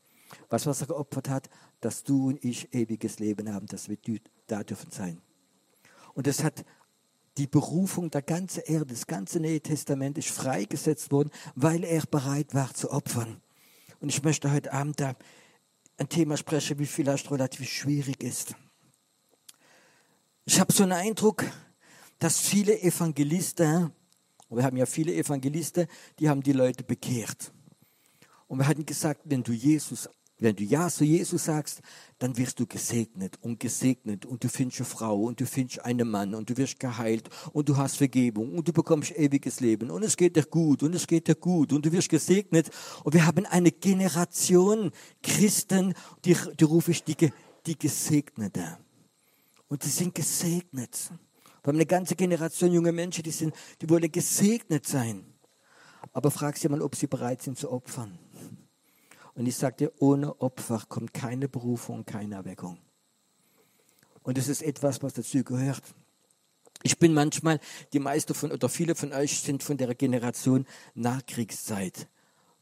Was, 0.50 0.65
was 0.65 0.80
er 0.80 0.88
geopfert 0.88 1.27
hat, 1.27 1.50
dass 1.82 2.03
du 2.03 2.30
und 2.30 2.44
ich 2.44 2.74
ewiges 2.74 3.20
Leben 3.20 3.53
haben, 3.53 3.68
dass 3.68 3.89
wir 3.89 3.98
da 4.48 4.63
dürfen 4.63 4.91
sein. 4.91 5.22
Und 6.13 6.25
das 6.25 6.41
hat 6.41 6.63
die 7.38 7.48
Berufung 7.48 8.10
der 8.12 8.22
ganzen 8.22 8.63
Erde, 8.63 8.86
das 8.86 9.08
ganze 9.08 9.41
Neue 9.41 9.60
Testament 9.60 10.18
ist 10.18 10.30
freigesetzt 10.30 11.12
worden, 11.12 11.32
weil 11.56 11.84
er 11.84 12.06
bereit 12.06 12.53
war 12.53 12.74
zu 12.74 12.89
opfern. 12.89 13.41
Und 14.00 14.08
ich 14.08 14.24
möchte 14.24 14.53
heute 14.53 14.72
Abend 14.72 15.01
da 15.01 15.15
ein 15.98 16.08
Thema 16.08 16.38
sprechen, 16.38 16.80
wie 16.80 16.86
vielleicht 16.86 17.30
relativ 17.30 17.68
schwierig 17.70 18.24
ist. 18.24 18.56
Ich 20.45 20.60
habe 20.60 20.74
so 20.74 20.83
einen 20.83 20.93
Eindruck, 20.93 21.45
dass 22.17 22.39
viele 22.39 22.81
Evangelisten, 22.81 23.91
wir 24.50 24.63
haben 24.63 24.77
ja 24.77 24.86
viele 24.86 25.13
Evangelisten, 25.13 25.88
die 26.19 26.29
haben 26.29 26.41
die 26.41 26.53
Leute 26.53 26.83
bekehrt. 26.83 27.53
Und 28.48 28.57
wir 28.57 28.67
hatten 28.67 28.86
gesagt, 28.86 29.21
wenn 29.25 29.43
du 29.43 29.53
Jesus, 29.53 30.10
wenn 30.39 30.55
du 30.55 30.63
Ja 30.63 30.89
zu 30.89 31.05
Jesus 31.05 31.45
sagst, 31.45 31.81
dann 32.17 32.36
wirst 32.38 32.60
du 32.60 32.65
gesegnet 32.65 33.38
und 33.41 33.60
gesegnet 33.60 34.25
und 34.25 34.43
du 34.43 34.50
findest 34.50 34.81
eine 34.81 34.88
Frau 34.88 35.21
und 35.21 35.39
du 35.39 35.45
findest 35.45 35.86
einen 35.86 36.10
Mann 36.10 36.33
und 36.33 36.50
du 36.50 36.57
wirst 36.57 36.79
geheilt 36.79 37.29
und 37.53 37.69
du 37.69 37.77
hast 37.77 37.98
Vergebung 37.98 38.57
und 38.57 38.67
du 38.67 38.74
bekommst 38.74 39.12
ewiges 39.12 39.60
Leben 39.60 39.91
und 39.91 40.01
es 40.01 40.17
geht 40.17 40.36
dir 40.36 40.45
gut 40.45 40.81
und 40.81 40.95
es 40.95 41.05
geht 41.05 41.27
dir 41.27 41.36
gut 41.36 41.71
und 41.71 41.86
du 41.86 41.91
wirst 41.91 42.10
gesegnet. 42.10 42.71
Und 43.03 43.13
wir 43.13 43.27
haben 43.27 43.45
eine 43.45 43.71
Generation 43.71 44.91
Christen, 45.21 45.93
die, 46.25 46.36
die 46.60 46.63
rufe 46.63 46.89
ich 46.89 47.03
die, 47.03 47.31
die 47.67 47.77
Gesegnete. 47.77 48.79
Und 49.72 49.84
sie 49.84 49.90
sind 49.90 50.13
gesegnet. 50.13 51.12
Wir 51.63 51.68
haben 51.68 51.78
eine 51.78 51.86
ganze 51.86 52.18
Generation 52.18 52.74
junge 52.74 52.92
Menschen, 52.92 53.24
die, 53.24 53.32
sind, 53.32 53.56
die 53.80 53.90
wollen 53.90 54.12
gesegnet 54.12 54.86
sein. 54.86 55.24
Aber 56.12 56.30
frag 56.30 56.58
sie 56.58 56.68
mal, 56.68 56.82
ob 56.82 56.94
sie 56.94 57.08
bereit 57.08 57.42
sind 57.42 57.58
zu 57.58 57.72
opfern. 57.72 58.20
Und 59.34 59.46
ich 59.46 59.58
dir, 59.58 59.94
ohne 60.00 60.42
Opfer 60.42 60.84
kommt 60.90 61.13
keine 61.13 61.48
Berufung, 61.48 62.06
keine 62.06 62.36
Erweckung. 62.36 62.80
Und 64.24 64.38
das 64.38 64.50
ist 64.50 64.62
etwas, 64.62 65.01
was 65.04 65.13
dazu 65.13 65.42
gehört. 65.42 65.84
Ich 66.84 67.00
bin 67.00 67.13
manchmal, 67.13 67.62
die 67.94 68.00
meisten 68.00 68.34
von, 68.34 68.51
oder 68.51 68.68
viele 68.68 68.94
von 68.94 69.13
euch 69.13 69.40
sind 69.40 69.63
von 69.63 69.78
der 69.78 69.96
Generation 69.96 70.66
Nachkriegszeit. 70.96 72.10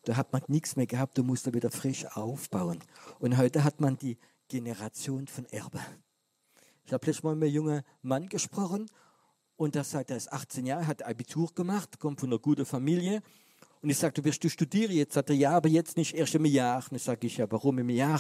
Da 0.04 0.16
hat 0.16 0.32
man 0.32 0.44
nichts 0.48 0.75
mehr 0.75 0.86
gehabt, 0.86 1.18
du 1.18 1.24
musst 1.24 1.48
da 1.48 1.54
wieder 1.56 1.72
frisch 1.72 2.06
aufbauen. 2.06 2.78
Und 3.18 3.38
heute 3.38 3.63
hat 3.63 3.82
man 3.82 3.98
die 3.98 4.20
Generation 4.48 5.25
von 5.25 5.46
Erbe. 5.46 5.82
Ich 6.89 6.93
habe 6.93 7.05
letztes 7.05 7.22
Mal 7.22 7.36
mit 7.36 7.50
einem 7.50 7.55
jungen 7.55 7.81
Mann 8.01 8.29
gesprochen 8.29 8.89
und 9.58 9.75
der 9.75 9.84
sagt, 9.84 10.10
er 10.10 10.17
ist 10.17 10.34
18 10.34 10.65
Jahre, 10.65 10.88
hat 10.88 11.03
Abitur 11.03 11.53
gemacht, 11.53 12.00
kommt 12.00 12.19
von 12.19 12.29
einer 12.29 12.39
guten 12.39 12.65
Familie. 12.65 13.22
Und 13.84 13.91
ich 13.91 13.98
sagte, 14.00 14.24
wirst 14.24 14.43
du 14.43 14.50
studieren 14.50 14.93
jetzt? 14.93 15.13
Sagt 15.13 15.29
er, 15.29 15.36
ja, 15.36 15.51
aber 15.51 15.69
jetzt 15.69 15.98
nicht 15.98 16.15
erst 16.15 16.34
im 16.34 16.46
Jahr. 16.46 16.84
Und 16.89 16.96
ich 16.96 17.03
sage 17.03 17.27
ich, 17.27 17.38
ja, 17.38 17.46
warum 17.51 17.77
im 17.77 17.91
Jahr? 17.91 18.19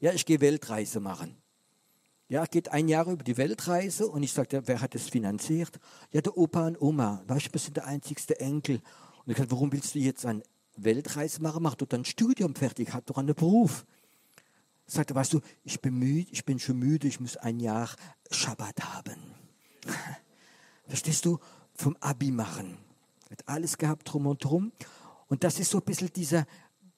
Ja, 0.00 0.12
ich 0.12 0.26
gehe 0.26 0.40
Weltreise 0.40 0.98
machen. 0.98 1.36
Ja, 2.26 2.44
geht 2.46 2.72
ein 2.72 2.88
Jahr 2.88 3.06
über 3.06 3.22
die 3.22 3.36
Weltreise 3.36 4.08
und 4.08 4.24
ich 4.24 4.32
sagte, 4.32 4.66
wer 4.66 4.80
hat 4.80 4.96
das 4.96 5.08
finanziert? 5.08 5.78
Ja, 6.10 6.20
der 6.20 6.36
Opa 6.36 6.66
und 6.66 6.82
Oma. 6.82 7.22
Weißt 7.28 7.46
du, 7.46 7.52
wir 7.52 7.60
sind 7.60 7.76
der 7.76 7.86
einzigste 7.86 8.40
Enkel. 8.40 8.80
Und 9.24 9.30
ich 9.30 9.36
sagte, 9.36 9.52
warum 9.52 9.70
willst 9.70 9.94
du 9.94 10.00
jetzt 10.00 10.26
eine 10.26 10.42
Weltreise 10.76 11.40
machen? 11.40 11.62
Mach 11.62 11.76
doch 11.76 11.86
dein 11.86 12.04
Studium 12.04 12.56
fertig, 12.56 12.92
hab 12.92 13.06
doch 13.06 13.16
einen 13.16 13.36
Beruf 13.36 13.86
sagte, 14.88 15.14
weißt 15.14 15.34
du, 15.34 15.40
ich 15.64 15.80
bin 15.80 15.98
müde, 15.98 16.30
ich 16.32 16.44
bin 16.44 16.58
schon 16.58 16.78
müde, 16.78 17.06
ich 17.06 17.20
muss 17.20 17.36
ein 17.36 17.60
Jahr 17.60 17.90
Schabbat 18.30 18.82
haben. 18.82 19.20
Verstehst 20.86 21.24
du? 21.24 21.38
Vom 21.74 21.96
Abi 22.00 22.30
machen. 22.30 22.78
Hat 23.30 23.46
alles 23.46 23.78
gehabt 23.78 24.12
drum 24.12 24.26
und 24.26 24.42
drum. 24.42 24.72
Und 25.28 25.44
das 25.44 25.60
ist 25.60 25.70
so 25.70 25.78
ein 25.78 25.84
bisschen 25.84 26.12
dieser, 26.12 26.46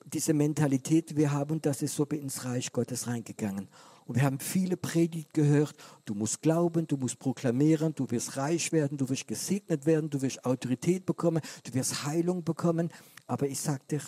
diese 0.07 0.33
Mentalität, 0.33 1.11
die 1.11 1.17
wir 1.17 1.33
haben, 1.33 1.53
und 1.53 1.67
das 1.67 1.83
ist 1.83 1.97
so 1.97 2.05
ins 2.05 2.45
Reich 2.45 2.73
Gottes 2.73 3.07
reingegangen. 3.07 3.69
Und 4.07 4.17
wir 4.17 4.23
haben 4.23 4.41
viele 4.41 4.77
Predigt 4.77 5.35
gehört. 5.35 5.75
Du 6.05 6.15
musst 6.15 6.43
glauben, 6.43 6.87
du 6.87 6.97
musst 6.97 7.19
proklamieren, 7.19 7.95
du 7.95 8.11
wirst 8.11 8.37
reich 8.37 8.73
werden, 8.73 8.97
du 8.97 9.09
wirst 9.09 9.29
gesegnet 9.29 9.87
werden, 9.87 10.11
du 10.11 10.23
wirst 10.23 10.45
Autorität 10.45 11.07
bekommen, 11.07 11.43
du 11.65 11.75
wirst 11.75 12.05
Heilung 12.05 12.43
bekommen. 12.43 12.91
Aber 13.27 13.47
ich 13.47 13.61
sage 13.61 13.83
dir, 13.91 14.01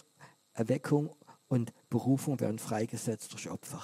Erweckung 0.55 1.11
und 1.49 1.73
Berufung 1.93 2.41
werden 2.41 2.59
freigesetzt 2.59 3.33
durch 3.33 3.51
Opfer. 3.51 3.83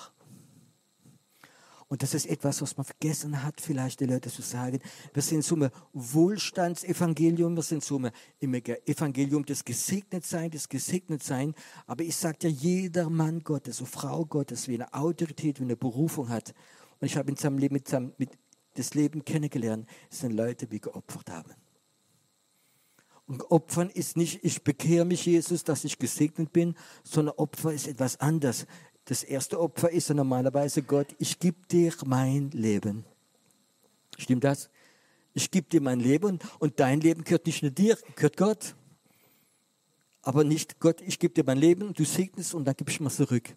Und 1.89 2.03
das 2.03 2.15
ist 2.15 2.27
etwas, 2.27 2.61
was 2.63 2.77
man 2.77 2.85
vergessen 2.85 3.43
hat, 3.43 3.61
vielleicht 3.61 4.01
die 4.01 4.07
Leute 4.07 4.31
zu 4.31 4.43
sagen. 4.43 4.79
Wir 5.13 5.23
sind 5.23 5.45
so 5.45 5.57
ein 5.57 5.71
Wohlstandsevangelium, 5.93 7.55
wir 7.55 7.63
sind 7.63 7.85
so 7.85 7.99
ein 7.99 8.11
Evangelium 8.41 9.45
des 9.45 9.65
Gesegnetsein, 9.65 10.51
des 10.51 10.69
Gesegnetsein. 10.69 11.55
Aber 11.87 12.03
ich 12.03 12.17
sage 12.17 12.37
ja, 12.43 12.49
jeder 12.49 13.11
Mann 13.11 13.41
Gottes, 13.41 13.79
so 13.79 13.87
Frau 13.87 14.25
Gottes, 14.25 14.69
wie 14.69 14.75
eine 14.75 14.93
Autorität, 14.93 15.61
wie 15.61 15.65
eine 15.65 15.77
Berufung 15.77 16.29
hat. 16.31 16.55
Und 17.01 17.07
ich 17.07 17.17
habe 17.17 17.31
in 17.31 17.37
seinem 17.37 17.59
Leben, 17.59 17.75
mit, 17.75 17.89
seinem, 17.89 18.13
mit 18.19 18.31
das 18.75 18.95
Leben 18.95 19.25
kennengelernt, 19.25 19.87
sind 20.11 20.33
Leute, 20.33 20.67
die 20.67 20.81
geopfert 20.81 21.31
haben. 21.31 21.53
Und 23.29 23.51
Opfern 23.51 23.91
ist 23.91 24.17
nicht, 24.17 24.43
ich 24.43 24.65
bekehre 24.65 25.05
mich, 25.05 25.27
Jesus, 25.27 25.63
dass 25.63 25.85
ich 25.85 25.99
gesegnet 25.99 26.51
bin, 26.51 26.75
sondern 27.05 27.35
Opfer 27.37 27.75
ist 27.75 27.87
etwas 27.87 28.19
anderes. 28.21 28.67
Das 29.05 29.23
erste 29.23 29.61
Opfer 29.61 29.91
ist 29.91 30.09
normalerweise 30.09 30.83
Gott, 30.83 31.15
ich 31.19 31.39
gebe 31.39 31.59
dir 31.71 31.93
mein 32.07 32.51
Leben. 32.51 33.05
Stimmt 34.17 34.45
das? 34.45 34.71
Ich 35.35 35.51
gebe 35.51 35.69
dir 35.69 35.83
mein 35.83 36.01
Leben 36.01 36.39
und 36.59 36.81
dein 36.81 37.01
Leben 37.01 37.23
gehört 37.23 37.45
nicht 37.45 37.63
nur 37.63 37.71
dir, 37.71 37.99
gehört 38.17 38.39
Gott. 38.39 38.75
Aber 40.23 40.43
nicht 40.43 40.81
Gott, 40.81 41.03
ich 41.03 41.19
gebe 41.19 41.35
dir 41.35 41.45
mein 41.45 41.59
Leben, 41.59 41.93
du 41.93 42.05
segnest 42.05 42.55
und 42.55 42.65
dann 42.65 42.77
gibst 42.77 42.99
du 42.99 43.05
mir 43.05 43.11
zurück. 43.11 43.55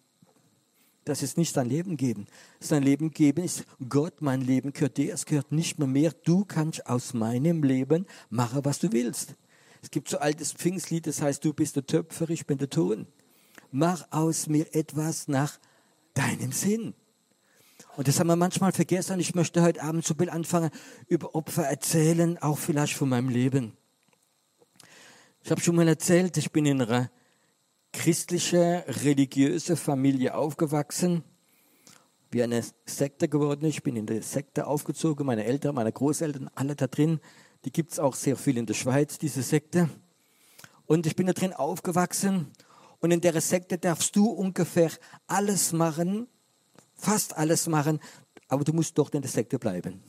Das 1.04 1.22
ist 1.22 1.38
nicht 1.38 1.56
dein 1.56 1.68
Leben 1.68 1.96
geben. 1.96 2.26
Sein 2.60 2.82
Leben 2.82 3.10
geben 3.10 3.42
ist 3.42 3.64
Gott, 3.88 4.20
mein 4.20 4.42
Leben 4.42 4.74
gehört 4.74 4.98
dir, 4.98 5.14
es 5.14 5.24
gehört 5.24 5.50
nicht 5.50 5.78
mehr 5.78 5.88
mehr. 5.88 6.12
Du 6.12 6.44
kannst 6.44 6.86
aus 6.86 7.14
meinem 7.14 7.62
Leben 7.62 8.06
machen, 8.28 8.64
was 8.64 8.78
du 8.78 8.92
willst. 8.92 9.34
Es 9.82 9.90
gibt 9.90 10.08
so 10.08 10.18
altes 10.18 10.52
Pfingstlied, 10.52 11.06
das 11.06 11.20
heißt, 11.20 11.44
du 11.44 11.52
bist 11.52 11.76
der 11.76 11.84
Töpfer, 11.84 12.30
ich 12.30 12.46
bin 12.46 12.58
der 12.58 12.70
Ton. 12.70 13.06
Mach 13.72 14.06
aus 14.10 14.46
mir 14.46 14.74
etwas 14.74 15.28
nach 15.28 15.58
deinem 16.14 16.52
Sinn. 16.52 16.94
Und 17.96 18.08
das 18.08 18.18
haben 18.20 18.28
wir 18.28 18.36
manchmal 18.36 18.72
vergessen. 18.72 19.20
Ich 19.20 19.34
möchte 19.34 19.60
heute 19.60 19.82
Abend 19.82 20.06
so 20.06 20.14
bisschen 20.14 20.32
anfangen, 20.32 20.70
über 21.08 21.34
Opfer 21.34 21.64
erzählen, 21.64 22.38
auch 22.38 22.58
vielleicht 22.58 22.94
von 22.94 23.08
meinem 23.08 23.28
Leben. 23.28 23.76
Ich 25.42 25.50
habe 25.50 25.60
schon 25.60 25.74
mal 25.74 25.88
erzählt, 25.88 26.36
ich 26.36 26.52
bin 26.52 26.64
in 26.64 26.80
einer 26.80 27.10
christlichen, 27.92 28.78
religiösen 28.86 29.76
Familie 29.76 30.34
aufgewachsen. 30.34 31.24
Wie 32.30 32.42
eine 32.42 32.64
Sekte 32.86 33.28
geworden. 33.28 33.66
Ich 33.66 33.82
bin 33.82 33.96
in 33.96 34.06
der 34.06 34.22
Sekte 34.22 34.66
aufgezogen. 34.66 35.26
Meine 35.26 35.44
Eltern, 35.44 35.74
meine 35.74 35.92
Großeltern, 35.92 36.50
alle 36.54 36.76
da 36.76 36.86
drin. 36.86 37.20
Die 37.64 37.72
gibt 37.72 37.92
es 37.92 37.98
auch 37.98 38.14
sehr 38.14 38.36
viel 38.36 38.56
in 38.58 38.66
der 38.66 38.74
Schweiz, 38.74 39.18
diese 39.18 39.42
Sekte. 39.42 39.88
Und 40.86 41.06
ich 41.06 41.16
bin 41.16 41.26
da 41.26 41.32
drin 41.32 41.52
aufgewachsen. 41.52 42.50
Und 43.00 43.10
in 43.10 43.20
der 43.20 43.40
Sekte 43.40 43.78
darfst 43.78 44.14
du 44.14 44.26
ungefähr 44.26 44.90
alles 45.26 45.72
machen, 45.72 46.28
fast 46.94 47.36
alles 47.36 47.66
machen, 47.66 48.00
aber 48.48 48.64
du 48.64 48.72
musst 48.72 48.98
doch 48.98 49.12
in 49.12 49.22
der 49.22 49.30
Sekte 49.30 49.58
bleiben. 49.58 50.02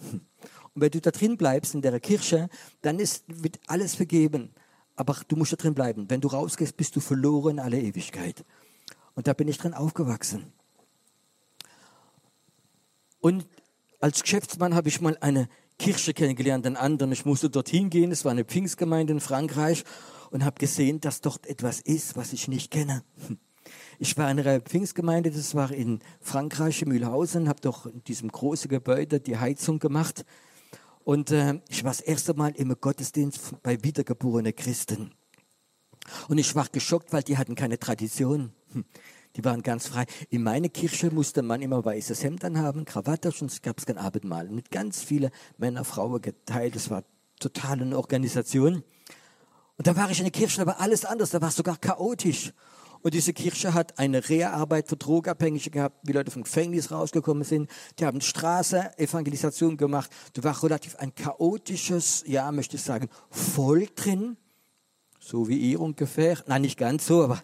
Und 0.74 0.82
wenn 0.82 0.92
du 0.92 1.02
da 1.02 1.12
drin 1.12 1.38
bleibst 1.38 1.76
in 1.76 1.82
der 1.82 2.00
Kirche, 2.00 2.50
dann 2.82 3.00
ist, 3.00 3.24
wird 3.28 3.60
alles 3.68 3.96
vergeben. 3.96 4.54
Aber 4.96 5.18
du 5.28 5.36
musst 5.36 5.54
da 5.54 5.56
drin 5.56 5.74
bleiben. 5.74 6.10
Wenn 6.10 6.22
du 6.22 6.28
rausgehst, 6.28 6.76
bist 6.78 6.96
du 6.96 7.00
verloren 7.00 7.60
alle 7.60 7.80
Ewigkeit. 7.80 8.44
Und 9.16 9.28
da 9.28 9.34
bin 9.34 9.48
ich 9.48 9.58
drin 9.58 9.74
aufgewachsen. 9.74 10.52
Und 13.20 13.48
als 14.00 14.22
Geschäftsmann 14.22 14.76
habe 14.76 14.90
ich 14.90 15.00
mal 15.00 15.18
eine 15.22 15.48
Kirche 15.78 16.14
kennengelernt, 16.14 16.66
einen 16.66 16.78
anderen. 16.78 17.12
Ich 17.12 17.26
musste 17.26 17.50
dorthin 17.50 17.90
gehen. 17.90 18.12
Es 18.12 18.26
war 18.26 18.32
eine 18.32 18.46
Pfingstgemeinde 18.46 19.14
in 19.14 19.20
Frankreich 19.20 19.84
und 20.32 20.44
habe 20.44 20.60
gesehen, 20.60 21.00
dass 21.02 21.22
dort 21.22 21.46
etwas 21.48 21.80
ist, 21.80 22.16
was 22.16 22.34
ich 22.34 22.48
nicht 22.48 22.72
kenne. 22.72 23.04
Ich 24.00 24.18
war 24.18 24.30
in 24.30 24.40
einer 24.40 24.60
Pfingstgemeinde, 24.60 25.32
das 25.32 25.56
war 25.56 25.72
in 25.72 26.00
Frankreich, 26.20 26.82
in 26.82 26.90
Mühlhausen, 26.90 27.48
habe 27.48 27.62
doch 27.62 27.86
in 27.86 28.04
diesem 28.04 28.30
großen 28.30 28.68
Gebäude 28.68 29.22
die 29.22 29.38
Heizung 29.38 29.80
gemacht. 29.80 30.26
Und 31.06 31.32
äh, 31.32 31.62
ich 31.70 31.84
war 31.84 31.92
das 31.92 32.02
erste 32.02 32.34
Mal 32.34 32.52
im 32.56 32.76
Gottesdienst 32.80 33.62
bei 33.62 33.82
wiedergeborenen 33.82 34.54
Christen. 34.54 35.14
Und 36.28 36.38
ich 36.38 36.56
war 36.56 36.68
geschockt, 36.70 37.14
weil 37.14 37.24
die 37.24 37.38
hatten 37.38 37.56
keine 37.56 37.80
Tradition. 37.80 38.52
Die 39.36 39.44
waren 39.44 39.64
ganz 39.64 39.88
frei. 39.88 40.06
In 40.30 40.44
meiner 40.44 40.70
Kirche 40.70 41.10
musste 41.12 41.42
man 41.42 41.62
immer 41.62 41.84
weißes 41.84 42.24
Hemd 42.24 42.46
anhaben, 42.46 42.86
Krawatte, 42.86 43.32
sonst 43.32 43.64
gab 43.64 43.80
es 43.80 43.86
kein 43.86 43.98
Abendmahl. 43.98 44.50
Mit 44.50 44.70
ganz 44.70 45.02
vielen 45.02 45.32
Männer, 45.58 45.84
Frauen 45.84 46.22
geteilt. 46.22 46.76
Das 46.76 46.90
war 46.90 47.04
total 47.40 47.82
eine 47.82 47.98
Organisation. 47.98 48.84
Und 49.78 49.88
da 49.88 49.96
war 49.96 50.10
ich 50.12 50.20
in 50.20 50.26
der 50.26 50.32
Kirche, 50.32 50.58
da 50.58 50.68
war 50.68 50.80
alles 50.80 51.04
anders, 51.04 51.32
da 51.32 51.42
war 51.42 51.50
es 51.50 51.56
sogar 51.56 51.78
chaotisch. 51.78 52.54
Und 53.02 53.14
diese 53.14 53.34
Kirche 53.34 53.74
hat 53.74 54.00
eine 54.00 54.30
Reha-Arbeit 54.30 54.88
für 54.88 54.96
Drogabhängige 54.96 55.72
gehabt, 55.72 56.08
wie 56.08 56.14
Leute 56.14 56.32
vom 56.32 56.44
Gefängnis 56.44 56.90
rausgekommen 56.90 57.44
sind. 57.44 57.70
Die 58.00 58.06
haben 58.06 58.22
Straße, 58.22 58.98
Evangelisation 58.98 59.76
gemacht. 59.76 60.10
Da 60.34 60.44
war 60.46 60.64
relativ 60.64 60.96
ein 60.96 61.14
chaotisches, 61.14 62.24
ja, 62.28 62.50
möchte 62.54 62.78
ich 62.78 62.84
sagen, 62.84 63.10
Volk 63.30 63.96
drin. 63.98 64.38
So 65.20 65.50
wie 65.50 65.58
ihr 65.58 65.82
ungefähr. 65.82 66.38
Nein, 66.48 66.62
nicht 66.62 66.78
ganz 66.78 67.06
so, 67.06 67.24
aber 67.24 67.42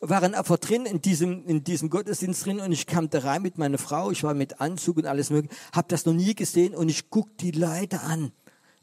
waren 0.00 0.34
einfach 0.34 0.56
drin 0.56 0.86
in 0.86 1.02
diesem, 1.02 1.46
in 1.46 1.62
diesem 1.62 1.90
Gottesdienst 1.90 2.46
drin 2.46 2.60
und 2.60 2.72
ich 2.72 2.86
kam 2.86 3.10
da 3.10 3.20
rein 3.20 3.42
mit 3.42 3.58
meiner 3.58 3.78
Frau, 3.78 4.10
ich 4.10 4.22
war 4.22 4.34
mit 4.34 4.60
Anzug 4.60 4.96
und 4.96 5.06
alles 5.06 5.30
mögliche, 5.30 5.54
habe 5.72 5.88
das 5.88 6.06
noch 6.06 6.14
nie 6.14 6.34
gesehen 6.34 6.74
und 6.74 6.88
ich 6.88 7.10
guck 7.10 7.36
die 7.38 7.50
Leute 7.50 8.00
an. 8.00 8.32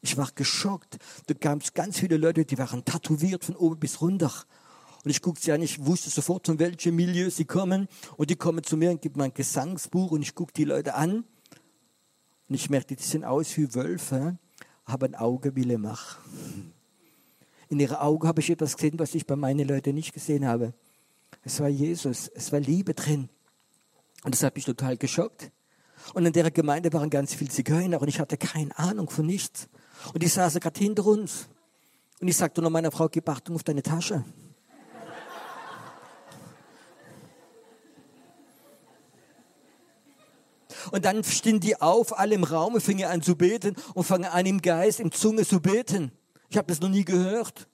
Ich 0.01 0.15
war 0.15 0.29
geschockt. 0.35 0.97
Da 1.25 1.33
gab 1.33 1.61
es 1.63 1.73
ganz 1.73 1.99
viele 1.99 2.17
Leute, 2.17 2.45
die 2.45 2.57
waren 2.57 2.85
tätowiert 2.85 3.43
von 3.43 3.55
oben 3.55 3.79
bis 3.79 3.99
runter. 3.99 4.31
Und 5.03 5.11
ich 5.11 5.21
guckte 5.21 5.43
sie 5.43 5.51
an, 5.51 5.61
ich 5.61 5.83
wusste 5.85 6.09
sofort, 6.09 6.45
von 6.45 6.59
welchem 6.59 6.95
Milieu 6.95 7.29
sie 7.29 7.45
kommen. 7.45 7.87
Und 8.15 8.29
die 8.29 8.35
kommen 8.35 8.63
zu 8.63 8.77
mir 8.77 8.91
und 8.91 9.01
geben 9.01 9.19
mir 9.19 9.25
ein 9.25 9.33
Gesangsbuch 9.33 10.11
und 10.11 10.21
ich 10.21 10.35
gucke 10.35 10.53
die 10.53 10.65
Leute 10.65 10.93
an. 10.93 11.23
Und 12.47 12.55
ich 12.55 12.69
merkte, 12.69 12.95
die 12.95 13.03
sehen 13.03 13.23
aus 13.23 13.57
wie 13.57 13.73
Wölfe, 13.73 14.37
haben 14.85 15.05
ein 15.05 15.15
Auge 15.15 15.55
wie 15.55 15.63
Lemach. 15.63 16.19
In 17.69 17.79
ihren 17.79 17.97
Augen 17.97 18.27
habe 18.27 18.39
ich 18.39 18.49
etwas 18.49 18.75
gesehen, 18.77 18.99
was 18.99 19.15
ich 19.15 19.25
bei 19.25 19.35
meinen 19.35 19.67
Leuten 19.67 19.95
nicht 19.95 20.13
gesehen 20.13 20.45
habe. 20.45 20.73
Es 21.47 21.61
war 21.61 21.69
Jesus, 21.69 22.27
es 22.35 22.51
war 22.51 22.59
Liebe 22.59 22.93
drin. 22.93 23.29
Und 24.25 24.35
das 24.35 24.43
hat 24.43 24.55
mich 24.55 24.65
total 24.65 24.97
geschockt. 24.97 25.49
Und 26.13 26.25
in 26.25 26.33
der 26.33 26.51
Gemeinde 26.51 26.91
waren 26.91 27.09
ganz 27.09 27.33
viele 27.33 27.49
Zigeuner 27.49 28.01
und 28.01 28.09
ich 28.09 28.19
hatte 28.19 28.35
keine 28.35 28.77
Ahnung 28.77 29.09
von 29.09 29.25
nichts. 29.25 29.69
Und 30.13 30.23
die 30.23 30.27
saßen 30.27 30.59
gerade 30.59 30.77
hinter 30.77 31.05
uns. 31.05 31.47
Und 32.19 32.27
ich 32.27 32.35
sagte 32.35 32.59
nur 32.59 32.69
meiner 32.69 32.91
Frau, 32.91 33.07
gib 33.07 33.29
Achtung 33.29 33.55
auf 33.55 33.63
deine 33.63 33.81
Tasche. 33.81 34.25
Und 40.91 41.05
dann 41.05 41.23
stehen 41.23 41.61
die 41.61 41.79
auf, 41.79 42.19
alle 42.19 42.35
im 42.35 42.43
Raum 42.43 42.73
und 42.73 42.81
fingen 42.81 43.09
an 43.09 43.21
zu 43.21 43.37
beten 43.37 43.77
und 43.93 44.03
fangen 44.03 44.25
an 44.25 44.45
im 44.45 44.61
Geist, 44.61 44.99
im 44.99 45.13
Zunge 45.13 45.45
zu 45.45 45.61
beten. 45.61 46.11
Ich 46.49 46.57
habe 46.57 46.67
das 46.67 46.81
noch 46.81 46.89
nie 46.89 47.05
gehört. 47.05 47.69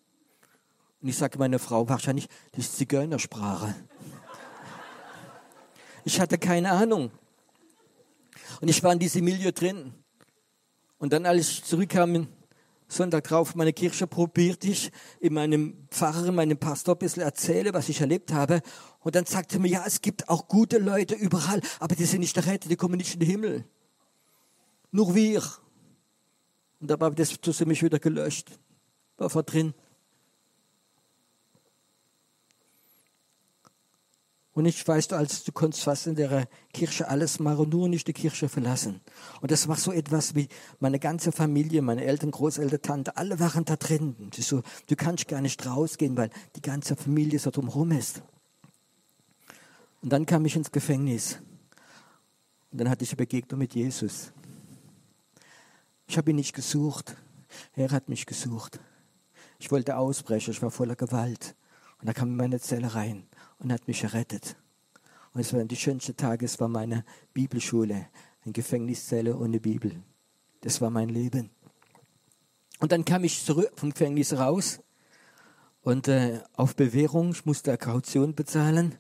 Und 1.04 1.10
ich 1.10 1.18
sage 1.18 1.38
meiner 1.38 1.60
Frau, 1.60 1.90
wahrscheinlich, 1.90 2.30
das 2.54 2.64
ist 2.64 2.78
Zigeunersprache. 2.78 3.76
Ich 6.06 6.22
hatte 6.22 6.38
keine 6.38 6.72
Ahnung. 6.72 7.12
Und 8.62 8.70
ich 8.70 8.82
war 8.82 8.94
in 8.94 9.00
diesem 9.00 9.26
Milieu 9.26 9.52
drin. 9.52 9.94
Und 11.00 11.12
dann, 11.12 11.26
als 11.26 11.50
ich 11.50 11.64
zurückkam, 11.66 12.30
Sonntag 12.88 13.26
drauf, 13.26 13.54
meine 13.56 13.74
Kirche 13.74 14.08
probierte 14.08 14.70
ich, 14.70 14.94
in 15.20 15.34
meinem 15.34 15.88
Pfarrer, 15.90 16.32
meinem 16.32 16.58
Pastor 16.58 16.96
ein 16.96 17.00
bisschen 17.00 17.24
erzähle, 17.24 17.74
was 17.74 17.90
ich 17.90 18.00
erlebt 18.00 18.32
habe. 18.32 18.62
Und 19.00 19.16
dann 19.16 19.26
sagte 19.26 19.58
er 19.58 19.60
mir, 19.60 19.68
ja, 19.68 19.84
es 19.86 20.00
gibt 20.00 20.30
auch 20.30 20.48
gute 20.48 20.78
Leute 20.78 21.16
überall, 21.16 21.60
aber 21.82 21.96
die 21.96 22.06
sind 22.06 22.22
nicht 22.22 22.38
der 22.38 22.46
Retter, 22.46 22.70
die 22.70 22.78
kommen 22.78 22.96
nicht 22.96 23.16
in 23.16 23.20
den 23.20 23.30
Himmel. 23.30 23.66
Nur 24.92 25.16
wir. 25.16 25.44
Und 26.80 26.90
dabei 26.90 27.08
habe 27.08 27.22
ich 27.22 27.42
das 27.42 27.58
für 27.58 27.66
mich 27.66 27.84
wieder 27.84 28.00
gelöscht. 28.00 28.58
War 29.18 29.30
vor 29.30 29.44
drin. 29.44 29.74
Und 34.54 34.66
ich 34.66 34.88
weiß, 34.88 35.08
du, 35.08 35.16
als 35.16 35.44
du 35.44 35.52
konntest 35.52 35.84
fast 35.84 36.06
in 36.06 36.16
der 36.16 36.48
Kirche 36.74 37.08
alles 37.08 37.40
machen, 37.40 37.70
nur 37.70 37.90
nicht 37.90 38.08
die 38.08 38.14
Kirche 38.14 38.48
verlassen. 38.48 39.02
Und 39.42 39.50
das 39.50 39.68
war 39.68 39.78
so 39.78 39.92
etwas 39.92 40.36
wie 40.36 40.48
meine 40.80 41.00
ganze 41.00 41.32
Familie, 41.32 41.82
meine 41.82 42.06
Eltern, 42.06 42.30
Großeltern, 42.30 42.82
Tante, 42.82 43.18
alle 43.18 43.40
waren 43.40 43.66
da 43.66 43.76
drin. 43.76 44.16
So, 44.38 44.62
du 44.88 44.96
kannst 44.96 45.28
gar 45.28 45.42
nicht 45.42 45.66
rausgehen, 45.66 46.16
weil 46.18 46.30
die 46.56 46.62
ganze 46.62 46.96
Familie 46.96 47.40
so 47.40 47.50
drumherum 47.50 47.92
ist. 47.92 48.22
Und 50.04 50.10
dann 50.14 50.28
kam 50.28 50.46
ich 50.46 50.56
ins 50.56 50.72
Gefängnis. 50.72 51.40
Und 52.72 52.80
dann 52.80 52.90
hatte 52.90 53.04
ich 53.04 53.10
eine 53.10 53.18
Begegnung 53.18 53.58
mit 53.58 53.74
Jesus. 53.74 54.34
Ich 56.06 56.16
habe 56.16 56.30
ihn 56.30 56.36
nicht 56.36 56.54
gesucht. 56.54 57.16
Er 57.76 57.90
hat 57.90 58.08
mich 58.08 58.28
gesucht. 58.28 58.80
Ich 59.58 59.72
wollte 59.72 59.98
ausbrechen, 59.98 60.52
ich 60.52 60.62
war 60.62 60.70
voller 60.70 60.96
Gewalt. 60.96 61.56
Und 62.00 62.08
da 62.08 62.14
kam 62.14 62.30
in 62.30 62.36
meine 62.36 62.60
Zelle 62.60 62.94
rein 62.94 63.26
und 63.64 63.72
hat 63.72 63.88
mich 63.88 64.04
errettet. 64.04 64.56
Und 65.34 65.42
es 65.42 65.54
waren 65.54 65.68
die 65.68 65.76
schönsten 65.76 66.16
Tage, 66.16 66.46
es 66.46 66.60
war 66.60 66.68
meine 66.68 67.04
Bibelschule, 67.34 68.08
eine 68.44 68.54
Gefängniszelle 68.54 69.36
ohne 69.36 69.60
Bibel. 69.60 70.04
Das 70.62 70.80
war 70.82 70.90
mein 70.90 71.10
Leben. 71.10 71.50
Und 72.80 72.92
dann 72.92 73.06
kam 73.06 73.24
ich 73.24 73.44
zurück 73.44 73.72
vom 73.76 73.92
Gefängnis 73.92 74.34
raus 74.34 74.80
und 75.82 76.08
äh, 76.08 76.42
auf 76.56 76.76
Bewährung, 76.76 77.32
ich 77.32 77.46
musste 77.46 77.72
eine 77.72 77.78
Kaution 77.78 78.36
bezahlen 78.36 78.96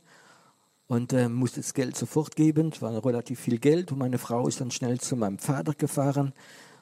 und 0.88 1.13
äh, 1.13 1.30
musste 1.30 1.62
das 1.62 1.73
Geld 1.73 1.95
sofort 1.95 2.36
geben. 2.36 2.71
Es 2.73 2.82
war 2.82 3.06
relativ 3.06 3.39
viel 3.39 3.60
Geld 3.60 3.91
und 3.91 3.99
meine 3.99 4.17
Frau 4.17 4.47
ist 4.47 4.62
dann 4.62 4.71
schnell 4.71 4.99
zu 4.99 5.15
meinem 5.15 5.39
Vater 5.39 5.73
gefahren 5.73 6.34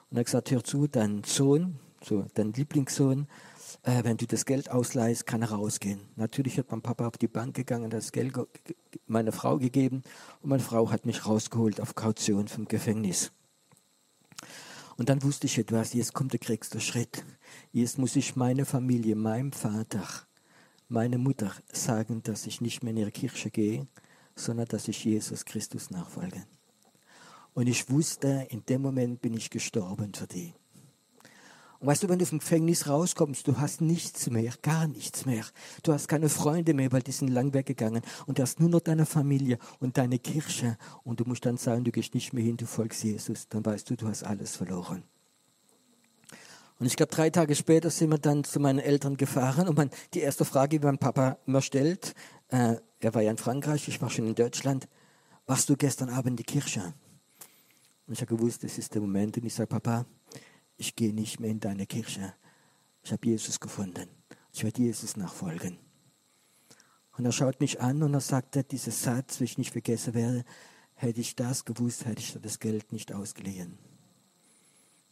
und 0.09 0.17
hat 0.17 0.25
gesagt, 0.25 0.51
hör 0.51 0.63
zu, 0.63 0.87
dein 0.87 1.23
Sohn, 1.23 1.79
so 2.03 2.25
dein 2.33 2.53
Lieblingssohn, 2.53 3.27
äh, 3.83 4.03
wenn 4.03 4.17
du 4.17 4.25
das 4.27 4.45
Geld 4.45 4.69
ausleihst, 4.71 5.25
kann 5.25 5.41
er 5.41 5.51
rausgehen. 5.51 5.99
Natürlich 6.15 6.57
hat 6.57 6.71
mein 6.71 6.81
Papa 6.81 7.07
auf 7.07 7.17
die 7.17 7.27
Bank 7.27 7.55
gegangen, 7.55 7.89
das 7.89 8.11
Geld 8.11 8.33
meiner 9.07 9.31
Frau 9.31 9.57
gegeben 9.57 10.03
und 10.41 10.49
meine 10.49 10.63
Frau 10.63 10.91
hat 10.91 11.05
mich 11.05 11.25
rausgeholt 11.25 11.81
auf 11.81 11.95
Kaution 11.95 12.47
vom 12.47 12.67
Gefängnis. 12.67 13.31
Und 14.97 15.09
dann 15.09 15.23
wusste 15.23 15.47
ich 15.47 15.57
etwas, 15.57 15.93
jetzt 15.93 16.13
kommt 16.13 16.33
der 16.33 16.39
kriegste 16.39 16.79
Schritt. 16.79 17.23
Jetzt 17.71 17.97
muss 17.97 18.15
ich 18.15 18.35
meine 18.35 18.65
Familie, 18.65 19.15
meinem 19.15 19.51
Vater, 19.51 20.07
meine 20.87 21.17
Mutter 21.17 21.51
sagen, 21.71 22.21
dass 22.23 22.45
ich 22.45 22.61
nicht 22.61 22.83
mehr 22.83 22.91
in 22.91 22.97
ihre 22.97 23.11
Kirche 23.11 23.49
gehe, 23.49 23.87
sondern 24.35 24.67
dass 24.67 24.87
ich 24.87 25.03
Jesus 25.03 25.45
Christus 25.45 25.89
nachfolge. 25.89 26.45
Und 27.53 27.67
ich 27.67 27.89
wusste, 27.89 28.47
in 28.49 28.65
dem 28.65 28.81
Moment 28.81 29.21
bin 29.21 29.33
ich 29.33 29.49
gestorben 29.49 30.13
für 30.13 30.27
die. 30.27 30.53
Und 31.81 31.87
weißt 31.87 32.03
du, 32.03 32.09
wenn 32.09 32.19
du 32.19 32.27
vom 32.27 32.37
Gefängnis 32.37 32.87
rauskommst, 32.87 33.47
du 33.47 33.57
hast 33.57 33.81
nichts 33.81 34.29
mehr, 34.29 34.53
gar 34.61 34.87
nichts 34.87 35.25
mehr. 35.25 35.43
Du 35.81 35.91
hast 35.91 36.07
keine 36.07 36.29
Freunde 36.29 36.75
mehr, 36.75 36.91
weil 36.91 37.01
die 37.01 37.11
sind 37.11 37.29
lang 37.29 37.55
weggegangen. 37.55 38.03
Und 38.27 38.37
du 38.37 38.43
hast 38.43 38.59
nur 38.59 38.69
noch 38.69 38.81
deine 38.81 39.07
Familie 39.07 39.57
und 39.79 39.97
deine 39.97 40.19
Kirche. 40.19 40.77
Und 41.03 41.19
du 41.19 41.25
musst 41.25 41.43
dann 41.43 41.57
sagen, 41.57 41.83
du 41.83 41.91
gehst 41.91 42.13
nicht 42.13 42.33
mehr 42.33 42.43
hin, 42.43 42.55
du 42.55 42.67
folgst 42.67 43.03
Jesus. 43.03 43.49
Dann 43.49 43.65
weißt 43.65 43.89
du, 43.89 43.95
du 43.95 44.07
hast 44.07 44.23
alles 44.23 44.55
verloren. 44.55 45.01
Und 46.77 46.85
ich 46.85 46.95
glaube, 46.95 47.15
drei 47.15 47.31
Tage 47.31 47.55
später 47.55 47.89
sind 47.89 48.11
wir 48.11 48.19
dann 48.19 48.43
zu 48.43 48.59
meinen 48.59 48.79
Eltern 48.79 49.17
gefahren 49.17 49.67
und 49.67 49.75
man, 49.75 49.89
die 50.13 50.19
erste 50.19 50.45
Frage, 50.45 50.79
die 50.79 50.85
mein 50.85 50.99
Papa 50.99 51.37
immer 51.47 51.61
stellt, 51.61 52.13
äh, 52.49 52.75
er 52.99 53.13
war 53.13 53.21
ja 53.21 53.31
in 53.31 53.37
Frankreich, 53.37 53.87
ich 53.87 54.01
war 54.01 54.09
schon 54.09 54.27
in 54.27 54.35
Deutschland, 54.35 54.87
warst 55.45 55.69
du 55.69 55.77
gestern 55.77 56.09
Abend 56.09 56.31
in 56.31 56.35
die 56.37 56.43
Kirche? 56.43 56.93
Und 58.07 58.13
ich 58.13 58.21
habe 58.21 58.35
gewusst, 58.35 58.63
das 58.63 58.79
ist 58.79 58.93
der 58.93 59.01
Moment 59.01 59.37
und 59.37 59.45
ich 59.45 59.53
sage, 59.53 59.67
Papa, 59.67 60.05
ich 60.81 60.95
gehe 60.95 61.13
nicht 61.13 61.39
mehr 61.39 61.51
in 61.51 61.59
deine 61.59 61.85
Kirche. 61.85 62.33
Ich 63.03 63.11
habe 63.11 63.27
Jesus 63.27 63.59
gefunden. 63.59 64.09
Ich 64.51 64.63
werde 64.63 64.81
Jesus 64.81 65.15
nachfolgen. 65.15 65.77
Und 67.15 67.25
er 67.25 67.31
schaut 67.31 67.59
mich 67.59 67.79
an 67.81 68.01
und 68.01 68.15
er 68.15 68.19
sagte, 68.19 68.63
dieser 68.63 68.89
Satz, 68.89 69.37
den 69.37 69.45
ich 69.45 69.59
nicht 69.59 69.73
vergessen 69.73 70.15
werde, 70.15 70.43
hätte 70.95 71.21
ich 71.21 71.35
das 71.35 71.65
gewusst, 71.65 72.05
hätte 72.05 72.21
ich 72.21 72.35
das 72.41 72.57
Geld 72.57 72.91
nicht 72.91 73.13
ausgeliehen. 73.13 73.77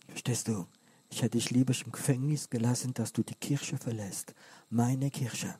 Verstehst 0.08 0.48
du? 0.48 0.66
Ich 1.12 1.22
hätte 1.22 1.38
dich 1.38 1.52
lieber 1.52 1.74
im 1.86 1.92
Gefängnis 1.92 2.50
gelassen, 2.50 2.96
dass 2.96 3.14
du 3.14 3.22
die 3.22 3.36
Kirche 3.36 3.78
verlässt. 3.78 4.34
Meine 4.72 5.12
Kirche. 5.12 5.56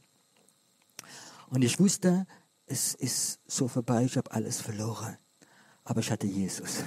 Und 1.52 1.62
ich 1.62 1.80
wusste, 1.80 2.26
es 2.66 2.96
ist 2.96 3.42
so 3.46 3.68
vorbei, 3.68 4.06
ich 4.06 4.18
habe 4.18 4.32
alles 4.32 4.60
verloren. 4.60 5.18
Aber 5.84 6.00
ich 6.00 6.10
hatte 6.10 6.26
Jesus. 6.26 6.84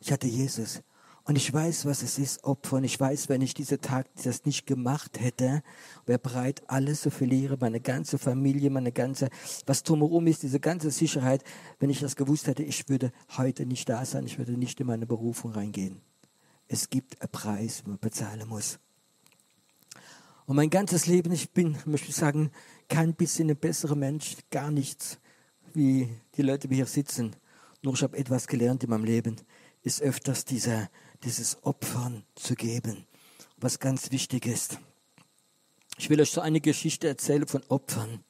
Ich 0.00 0.10
hatte 0.10 0.26
Jesus. 0.26 0.82
Und 1.26 1.36
ich 1.36 1.52
weiß, 1.52 1.86
was 1.86 2.02
es 2.02 2.18
ist, 2.18 2.44
Opfer. 2.44 2.76
Und 2.76 2.84
ich 2.84 3.00
weiß, 3.00 3.30
wenn 3.30 3.40
ich 3.40 3.54
diesen 3.54 3.80
Tag 3.80 4.06
das 4.22 4.44
nicht 4.44 4.66
gemacht 4.66 5.18
hätte, 5.20 5.62
wäre 6.04 6.18
bereit, 6.18 6.62
alles 6.66 7.00
zu 7.00 7.10
verlieren, 7.10 7.56
meine 7.60 7.80
ganze 7.80 8.18
Familie, 8.18 8.68
meine 8.68 8.92
ganze, 8.92 9.30
was 9.64 9.82
drumherum 9.82 10.26
ist, 10.26 10.42
diese 10.42 10.60
ganze 10.60 10.90
Sicherheit. 10.90 11.42
Wenn 11.78 11.88
ich 11.88 12.00
das 12.00 12.16
gewusst 12.16 12.46
hätte, 12.46 12.62
ich 12.62 12.90
würde 12.90 13.10
heute 13.38 13.64
nicht 13.64 13.88
da 13.88 14.04
sein, 14.04 14.26
ich 14.26 14.36
würde 14.36 14.52
nicht 14.52 14.78
in 14.80 14.86
meine 14.86 15.06
Berufung 15.06 15.52
reingehen. 15.52 16.02
Es 16.68 16.90
gibt 16.90 17.20
einen 17.22 17.32
Preis, 17.32 17.82
den 17.82 17.92
man 17.92 17.98
bezahlen 17.98 18.46
muss. 18.46 18.78
Und 20.44 20.56
mein 20.56 20.68
ganzes 20.68 21.06
Leben, 21.06 21.32
ich 21.32 21.52
bin, 21.52 21.78
möchte 21.86 22.10
ich 22.10 22.16
sagen, 22.16 22.50
kein 22.88 23.14
bisschen 23.14 23.48
ein 23.48 23.56
besserer 23.56 23.96
Mensch, 23.96 24.36
gar 24.50 24.70
nichts, 24.70 25.18
wie 25.72 26.08
die 26.36 26.42
Leute, 26.42 26.68
die 26.68 26.74
hier 26.74 26.86
sitzen. 26.86 27.34
Nur 27.82 27.94
ich 27.94 28.02
habe 28.02 28.18
etwas 28.18 28.46
gelernt 28.46 28.84
in 28.84 28.90
meinem 28.90 29.04
Leben, 29.04 29.36
ist 29.82 30.02
öfters 30.02 30.44
dieser, 30.44 30.90
dieses 31.24 31.58
Opfern 31.62 32.24
zu 32.34 32.54
geben, 32.54 33.06
was 33.56 33.78
ganz 33.78 34.10
wichtig 34.10 34.46
ist. 34.46 34.78
Ich 35.96 36.10
will 36.10 36.20
euch 36.20 36.30
so 36.30 36.40
eine 36.40 36.60
Geschichte 36.60 37.08
erzählen 37.08 37.46
von 37.46 37.62
Opfern. 37.68 38.24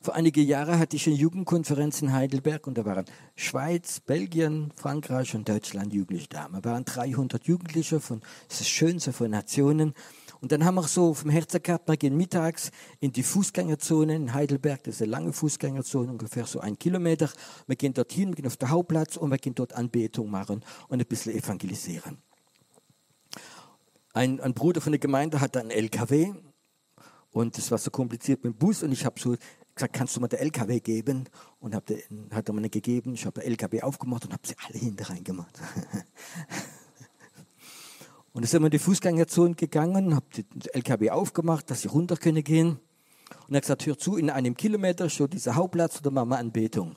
Vor 0.00 0.14
einigen 0.14 0.46
Jahren 0.46 0.78
hatte 0.78 0.96
ich 0.96 1.06
eine 1.06 1.16
Jugendkonferenz 1.16 2.02
in 2.02 2.12
Heidelberg 2.12 2.66
und 2.66 2.76
da 2.76 2.84
waren 2.84 3.04
Schweiz, 3.36 4.00
Belgien, 4.00 4.72
Frankreich 4.76 5.34
und 5.34 5.48
Deutschland 5.48 5.92
Jugendliche 5.92 6.28
da. 6.28 6.48
Wir 6.48 6.64
waren 6.64 6.84
300 6.84 7.44
Jugendliche 7.44 8.00
von, 8.00 8.20
das 8.48 8.68
Schönste 8.68 9.12
von 9.12 9.30
Nationen. 9.30 9.94
Und 10.42 10.50
dann 10.50 10.64
haben 10.64 10.74
wir 10.74 10.82
so 10.88 11.14
vom 11.14 11.30
Herzen 11.30 11.62
gehabt, 11.62 11.88
wir 11.88 11.96
gehen 11.96 12.16
mittags 12.16 12.72
in 12.98 13.12
die 13.12 13.22
Fußgängerzone 13.22 14.16
in 14.16 14.34
Heidelberg, 14.34 14.82
das 14.82 14.96
ist 14.96 15.02
eine 15.02 15.12
lange 15.12 15.32
Fußgängerzone, 15.32 16.10
ungefähr 16.10 16.46
so 16.46 16.58
ein 16.58 16.76
Kilometer. 16.76 17.30
Wir 17.68 17.76
gehen 17.76 17.94
dorthin, 17.94 18.30
wir 18.30 18.34
gehen 18.34 18.48
auf 18.48 18.56
den 18.56 18.68
Hauptplatz 18.68 19.16
und 19.16 19.30
wir 19.30 19.38
gehen 19.38 19.54
dort 19.54 19.72
Anbetung 19.72 20.28
machen 20.28 20.64
und 20.88 21.00
ein 21.00 21.06
bisschen 21.06 21.32
evangelisieren. 21.32 22.18
Ein, 24.14 24.40
ein 24.40 24.52
Bruder 24.52 24.80
von 24.80 24.90
der 24.90 24.98
Gemeinde 24.98 25.40
hatte 25.40 25.60
einen 25.60 25.70
LKW 25.70 26.34
und 27.30 27.56
das 27.56 27.70
war 27.70 27.78
so 27.78 27.92
kompliziert 27.92 28.42
mit 28.42 28.54
dem 28.54 28.58
Bus 28.58 28.82
und 28.82 28.90
ich 28.90 29.06
habe 29.06 29.20
so 29.20 29.36
gesagt, 29.76 29.94
kannst 29.94 30.16
du 30.16 30.20
mir 30.20 30.28
den 30.28 30.40
LKW 30.40 30.80
geben? 30.80 31.28
Und 31.60 31.76
hab 31.76 31.86
den, 31.86 32.02
hat 32.32 32.48
er 32.48 32.52
mir 32.52 32.68
gegeben. 32.68 33.14
Ich 33.14 33.24
habe 33.26 33.40
den 33.40 33.48
LKW 33.48 33.82
aufgemacht 33.82 34.24
und 34.24 34.32
habe 34.32 34.46
sie 34.46 34.56
alle 34.66 34.76
hinter 34.76 35.08
reingemacht. 35.08 35.56
und 38.32 38.42
dann 38.42 38.48
sind 38.48 38.62
wir 38.62 38.66
in 38.66 38.70
die 38.70 38.78
Fußgängerzone 38.78 39.54
gegangen, 39.54 40.14
habe 40.14 40.26
den 40.34 40.46
LKW 40.72 41.10
aufgemacht, 41.10 41.70
dass 41.70 41.82
sie 41.82 41.88
runter 41.88 42.16
können 42.16 42.42
gehen. 42.42 42.78
Und 43.46 43.54
er 43.54 43.56
hat 43.56 43.62
gesagt, 43.62 43.86
hör 43.86 43.98
zu, 43.98 44.16
in 44.16 44.30
einem 44.30 44.56
Kilometer 44.56 45.10
schon 45.10 45.28
dieser 45.28 45.54
Hauptplatz 45.54 45.98
oder 45.98 46.10
machen 46.10 46.30
wir 46.30 46.38
Anbetung. 46.38 46.96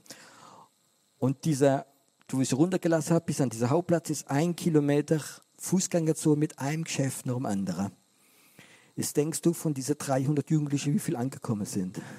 Und 1.18 1.44
dieser, 1.44 1.88
wo 2.30 2.40
ich 2.40 2.54
runtergelassen 2.54 3.16
habe, 3.16 3.26
bis 3.26 3.42
an 3.42 3.50
dieser 3.50 3.70
Hauptplatz 3.70 4.10
ist 4.10 4.30
ein 4.30 4.56
Kilometer 4.56 5.20
Fußgängerzone 5.58 6.38
mit 6.38 6.60
einem 6.60 6.86
Geschäft 6.86 7.26
nach 7.26 7.36
dem 7.36 7.46
anderen. 7.46 7.92
Jetzt 8.96 9.18
denkst 9.18 9.42
du 9.42 9.52
von 9.52 9.74
diesen 9.74 9.98
300 9.98 10.50
Jugendlichen, 10.50 10.94
wie 10.94 11.00
viel 11.00 11.16
angekommen 11.16 11.66
sind. 11.66 12.02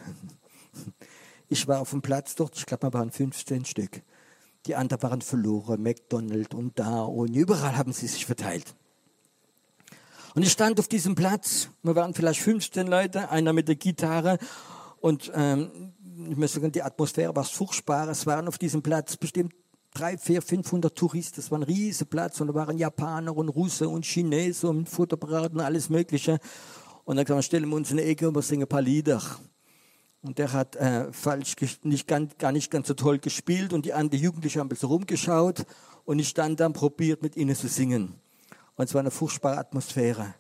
Ich 1.49 1.69
war 1.69 1.79
auf 1.79 1.91
dem 1.91 2.03
Platz 2.03 2.35
dort, 2.35 2.57
ich 2.57 2.67
glaube, 2.67 2.89
wir 2.89 2.93
waren 2.93 3.13
15 3.13 3.67
Stück. 3.67 4.03
Die 4.67 4.75
anderen 4.75 5.01
waren 5.05 5.21
verloren, 5.21 5.81
McDonald's 5.81 6.57
und 6.57 6.77
da 6.77 7.03
und 7.03 7.37
überall 7.37 7.77
haben 7.77 7.93
sie 7.93 8.09
sich 8.09 8.27
verteilt. 8.27 8.75
Und 10.37 10.43
ich 10.43 10.53
stand 10.53 10.79
auf 10.79 10.87
diesem 10.87 11.15
Platz, 11.15 11.71
wir 11.83 11.97
waren 11.97 12.13
vielleicht 12.13 12.43
15 12.43 12.89
Leute, 12.89 13.31
einer 13.31 13.55
mit 13.55 13.69
der 13.69 13.77
Gitarre 13.77 14.37
und 15.01 15.33
ähm, 15.35 15.95
ich 16.29 16.37
muss 16.37 16.53
sagen, 16.53 16.71
die 16.71 16.83
Atmosphäre 16.83 17.35
war 17.35 17.45
furchtbar. 17.45 18.07
Es 18.11 18.27
waren 18.27 18.47
auf 18.47 18.59
diesem 18.59 18.83
Platz 18.83 19.17
bestimmt 19.17 19.55
drei, 19.95 20.19
vier, 20.19 20.43
500 20.43 20.95
Touristen. 20.95 21.37
Das 21.37 21.51
war 21.51 21.59
ein 21.59 21.63
riesiger 21.63 22.11
Platz 22.11 22.39
und 22.39 22.49
da 22.49 22.55
waren 22.55 22.77
Japaner 22.77 23.35
und 23.35 23.49
Russen 23.49 23.87
und 23.87 24.05
Chinesen 24.05 24.69
und 24.69 24.91
Fotoapparaten 24.91 25.59
und 25.59 25.65
alles 25.65 25.89
Mögliche. 25.89 26.39
Und 27.05 27.17
dann 27.17 27.25
kann 27.25 27.37
man 27.37 27.43
stellen 27.43 27.71
wir 27.71 27.77
uns 27.77 27.91
in 27.91 27.99
eine 27.99 28.07
Ecke 28.07 28.29
und 28.29 28.35
wir 28.35 28.43
singen 28.43 28.65
ein 28.65 28.69
paar 28.69 28.83
Lieder. 28.83 29.23
Und 30.21 30.37
der 30.37 30.53
hat 30.53 30.77
äh, 30.77 31.11
falsch, 31.15 31.57
nicht, 31.83 32.07
ganz, 32.07 32.37
gar 32.37 32.53
nicht 32.53 32.71
ganz 32.71 32.89
so 32.89 32.95
toll 32.95 33.21
gespielt 33.21 33.73
und 33.73 33.87
die 33.87 33.95
anderen 33.95 34.23
Jugendlichen 34.23 34.61
haben 34.61 34.67
ein 34.67 34.69
bisschen 34.69 34.91
rumgeschaut 34.91 35.65
und 36.05 36.19
ich 36.19 36.29
stand 36.29 36.61
dann 36.61 36.75
probiert 36.75 37.23
mit 37.23 37.37
ihnen 37.37 37.57
zu 37.57 37.69
singen. 37.69 38.21
Und 38.77 38.85
es 38.85 38.95
war 38.95 39.01
eine 39.01 39.11
furchtbare 39.11 39.59
Atmosphäre. 39.59 40.35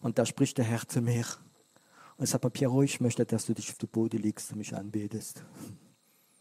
Und 0.00 0.18
da 0.18 0.26
spricht 0.26 0.58
der 0.58 0.64
Herr 0.64 0.86
zu 0.86 1.00
mir. 1.00 1.24
Und 2.16 2.26
sagt 2.26 2.44
mir, 2.44 2.50
Piero, 2.50 2.82
ich 2.82 3.00
möchte, 3.00 3.24
dass 3.24 3.46
du 3.46 3.54
dich 3.54 3.70
auf 3.70 3.78
den 3.78 3.88
Boden 3.88 4.22
legst 4.22 4.52
und 4.52 4.58
mich 4.58 4.74
anbetest. 4.74 5.42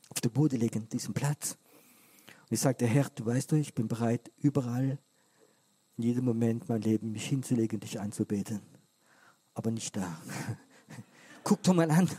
Auf 0.09 0.21
den 0.21 0.31
Boden 0.31 0.59
legen, 0.59 0.87
diesen 0.89 1.13
Platz. 1.13 1.57
Und 2.27 2.51
ich 2.51 2.59
sagte, 2.59 2.85
Herr, 2.85 3.09
du 3.15 3.25
weißt 3.25 3.51
doch, 3.51 3.57
ich 3.57 3.73
bin 3.73 3.87
bereit, 3.87 4.31
überall, 4.37 4.99
in 5.97 6.03
jedem 6.03 6.25
Moment 6.25 6.67
mein 6.69 6.81
Leben 6.81 7.11
mich 7.11 7.25
hinzulegen, 7.25 7.79
dich 7.79 7.99
anzubeten. 7.99 8.61
Aber 9.53 9.71
nicht 9.71 9.95
da. 9.95 10.17
Guck 11.43 11.63
doch 11.63 11.73
mal 11.73 11.89
an, 11.89 12.09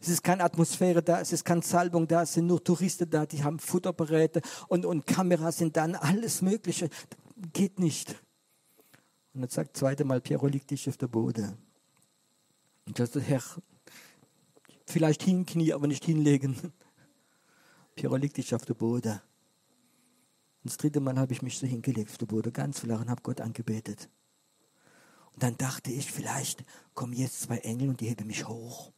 es 0.00 0.08
ist 0.08 0.22
keine 0.22 0.44
Atmosphäre 0.44 1.02
da, 1.02 1.20
es 1.20 1.32
ist 1.32 1.44
keine 1.44 1.62
Salbung 1.62 2.06
da, 2.06 2.22
es 2.22 2.34
sind 2.34 2.46
nur 2.46 2.62
Touristen 2.62 3.08
da, 3.08 3.26
die 3.26 3.42
haben 3.42 3.58
Futtergeräte 3.58 4.40
und, 4.68 4.84
und 4.84 5.06
Kameras 5.06 5.58
sind 5.58 5.76
dann, 5.76 5.94
alles 5.94 6.42
Mögliche. 6.42 6.88
Geht 7.52 7.78
nicht. 7.78 8.14
Und 9.36 9.42
dann 9.42 9.50
sagt 9.50 9.76
zweite 9.76 10.02
Mal, 10.06 10.22
Piero, 10.22 10.46
liegt 10.46 10.70
dich 10.70 10.88
auf 10.88 10.96
der 10.96 11.08
Boden. 11.08 11.58
Und 12.86 12.98
das 12.98 13.14
Herr, 13.16 13.42
vielleicht 14.86 15.22
hinknie, 15.22 15.74
aber 15.74 15.86
nicht 15.86 16.06
hinlegen. 16.06 16.56
Piero, 17.96 18.16
liegt 18.16 18.38
dich 18.38 18.54
auf 18.54 18.64
der 18.64 18.72
Boden. 18.72 19.12
Und 19.12 20.70
das 20.70 20.78
dritte 20.78 21.00
Mal 21.00 21.18
habe 21.18 21.34
ich 21.34 21.42
mich 21.42 21.58
so 21.58 21.66
hingelegt 21.66 22.12
auf 22.12 22.16
der 22.16 22.24
Boden, 22.24 22.50
ganz 22.50 22.80
flach 22.80 23.02
und 23.02 23.10
habe 23.10 23.20
Gott 23.20 23.42
angebetet. 23.42 24.08
Und 25.34 25.42
dann 25.42 25.58
dachte 25.58 25.90
ich, 25.90 26.10
vielleicht 26.10 26.64
kommen 26.94 27.12
jetzt 27.12 27.42
zwei 27.42 27.58
Engel 27.58 27.90
und 27.90 28.00
die 28.00 28.08
heben 28.08 28.28
mich 28.28 28.48
hoch. 28.48 28.90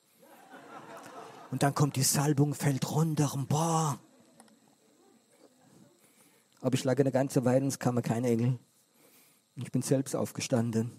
Und 1.51 1.65
dann 1.65 1.75
kommt 1.75 1.97
die 1.97 2.05
Salbung, 2.05 2.55
fällt 2.55 2.89
runter 2.93 3.35
und 3.35 3.49
boah. 3.49 3.99
Aber 6.61 6.75
ich 6.75 6.85
lag 6.85 6.97
eine 7.01 7.11
ganze 7.11 7.45
Weile 7.45 7.63
und 7.63 7.69
es 7.69 7.81
kam 7.81 8.01
kein 8.03 8.25
Engel. 8.25 8.61
Ich 9.61 9.73
bin 9.73 9.83
selbst 9.83 10.15
aufgestanden. 10.15 10.93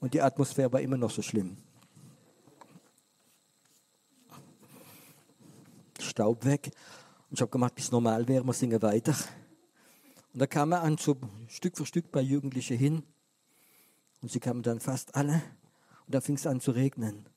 Und 0.00 0.14
die 0.14 0.20
Atmosphäre 0.20 0.72
war 0.72 0.80
immer 0.80 0.96
noch 0.96 1.10
so 1.10 1.22
schlimm. 1.22 1.56
Staub 6.00 6.44
weg. 6.44 6.72
Und 7.30 7.34
ich 7.34 7.40
habe 7.40 7.52
gemacht, 7.52 7.76
bis 7.76 7.92
normal 7.92 8.26
wäre, 8.26 8.44
wir 8.44 8.52
singen 8.52 8.82
weiter. 8.82 9.14
Und 10.32 10.40
da 10.40 10.46
kam 10.48 10.72
er 10.72 10.82
an, 10.82 10.98
so 10.98 11.16
Stück 11.46 11.76
für 11.76 11.86
Stück 11.86 12.10
bei 12.10 12.20
Jugendlichen 12.20 12.76
hin. 12.76 13.04
Und 14.20 14.32
sie 14.32 14.40
kamen 14.40 14.62
dann 14.62 14.80
fast 14.80 15.14
alle. 15.14 15.40
Und 16.06 16.14
da 16.16 16.20
fing 16.20 16.34
es 16.34 16.48
an 16.48 16.60
zu 16.60 16.72
regnen. 16.72 17.28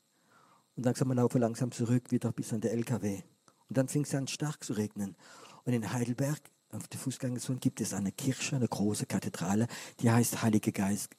Und 0.75 0.85
langsam 0.85 1.11
laufen 1.11 1.39
langsam 1.39 1.71
zurück, 1.71 2.11
wieder 2.11 2.31
bis 2.31 2.51
an 2.51 2.61
der 2.61 2.73
LKW. 2.73 3.21
Und 3.69 3.77
dann 3.77 3.87
fing 3.87 4.03
es 4.03 4.15
an 4.15 4.27
stark 4.27 4.63
zu 4.63 4.73
regnen. 4.73 5.15
Und 5.65 5.73
in 5.73 5.93
Heidelberg, 5.93 6.41
auf 6.75 6.87
der 6.87 6.99
Fußgängerzone, 6.99 7.59
gibt 7.59 7.81
es 7.81 7.93
eine 7.93 8.11
Kirche, 8.11 8.55
eine 8.55 8.67
große 8.67 9.05
Kathedrale, 9.05 9.67
die 9.99 10.11
heißt 10.11 10.41
Heilige 10.41 10.71
Geist 10.71 11.09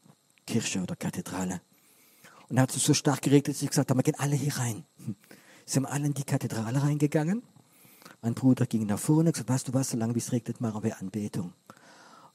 Kirche 0.46 0.82
oder 0.82 0.96
Kathedrale. 0.96 1.60
Und 2.48 2.56
da 2.56 2.62
hat 2.62 2.74
es 2.74 2.84
so 2.84 2.94
stark 2.94 3.22
geregnet, 3.22 3.56
dass 3.56 3.62
ich 3.62 3.68
gesagt 3.68 3.90
habe, 3.90 3.98
wir 3.98 4.04
gehen 4.04 4.18
alle 4.18 4.36
hier 4.36 4.56
rein. 4.56 4.84
Sie 5.66 5.76
haben 5.76 5.86
alle 5.86 6.06
in 6.06 6.14
die 6.14 6.22
Kathedrale 6.22 6.80
reingegangen. 6.82 7.42
Mein 8.22 8.34
Bruder 8.34 8.66
ging 8.66 8.86
nach 8.86 9.00
vorne 9.00 9.30
und 9.30 9.32
gesagt, 9.32 9.48
weißt 9.48 9.68
du 9.68 9.74
was, 9.74 9.90
solange 9.90 10.16
es 10.16 10.30
regnet, 10.30 10.60
machen 10.60 10.82
wir 10.84 11.00
Anbetung. 11.00 11.52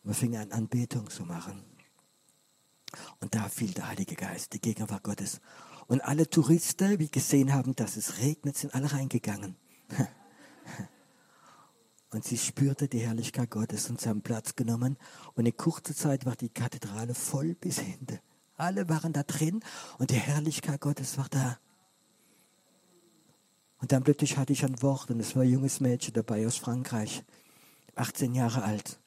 Und 0.03 0.09
wir 0.09 0.13
fingen 0.13 0.41
an, 0.41 0.51
Anbetung 0.51 1.09
zu 1.09 1.23
machen. 1.23 1.63
Und 3.21 3.33
da 3.33 3.47
fiel 3.47 3.71
der 3.71 3.87
Heilige 3.87 4.15
Geist, 4.15 4.51
die 4.51 4.59
Gegenwart 4.59 5.03
Gottes. 5.03 5.39
Und 5.87 6.01
alle 6.01 6.29
Touristen, 6.29 6.97
die 6.97 7.09
gesehen 7.09 7.53
haben, 7.53 7.73
dass 7.75 7.95
es 7.95 8.17
regnet, 8.17 8.57
sind 8.57 8.75
alle 8.75 8.91
reingegangen. 8.91 9.55
Und 12.11 12.25
sie 12.25 12.37
spürte 12.37 12.87
die 12.87 12.99
Herrlichkeit 12.99 13.49
Gottes 13.49 13.89
und 13.89 13.99
sie 14.01 14.09
haben 14.09 14.21
Platz 14.21 14.55
genommen. 14.55 14.97
Und 15.33 15.45
in 15.45 15.55
kurzer 15.55 15.95
Zeit 15.95 16.25
war 16.25 16.35
die 16.35 16.49
Kathedrale 16.49 17.15
voll 17.15 17.55
bis 17.55 17.79
hinten. 17.79 18.19
Alle 18.57 18.89
waren 18.89 19.13
da 19.13 19.23
drin 19.23 19.61
und 19.97 20.11
die 20.11 20.15
Herrlichkeit 20.15 20.81
Gottes 20.81 21.17
war 21.17 21.27
da. 21.29 21.57
Und 23.79 23.91
dann 23.91 24.03
plötzlich 24.03 24.37
hatte 24.37 24.53
ich 24.53 24.63
ein 24.63 24.81
Wort 24.83 25.09
und 25.09 25.19
es 25.19 25.35
war 25.35 25.41
ein 25.41 25.49
junges 25.49 25.79
Mädchen 25.79 26.13
dabei 26.13 26.45
aus 26.45 26.57
Frankreich, 26.57 27.23
18 27.95 28.35
Jahre 28.35 28.63
alt, 28.63 28.99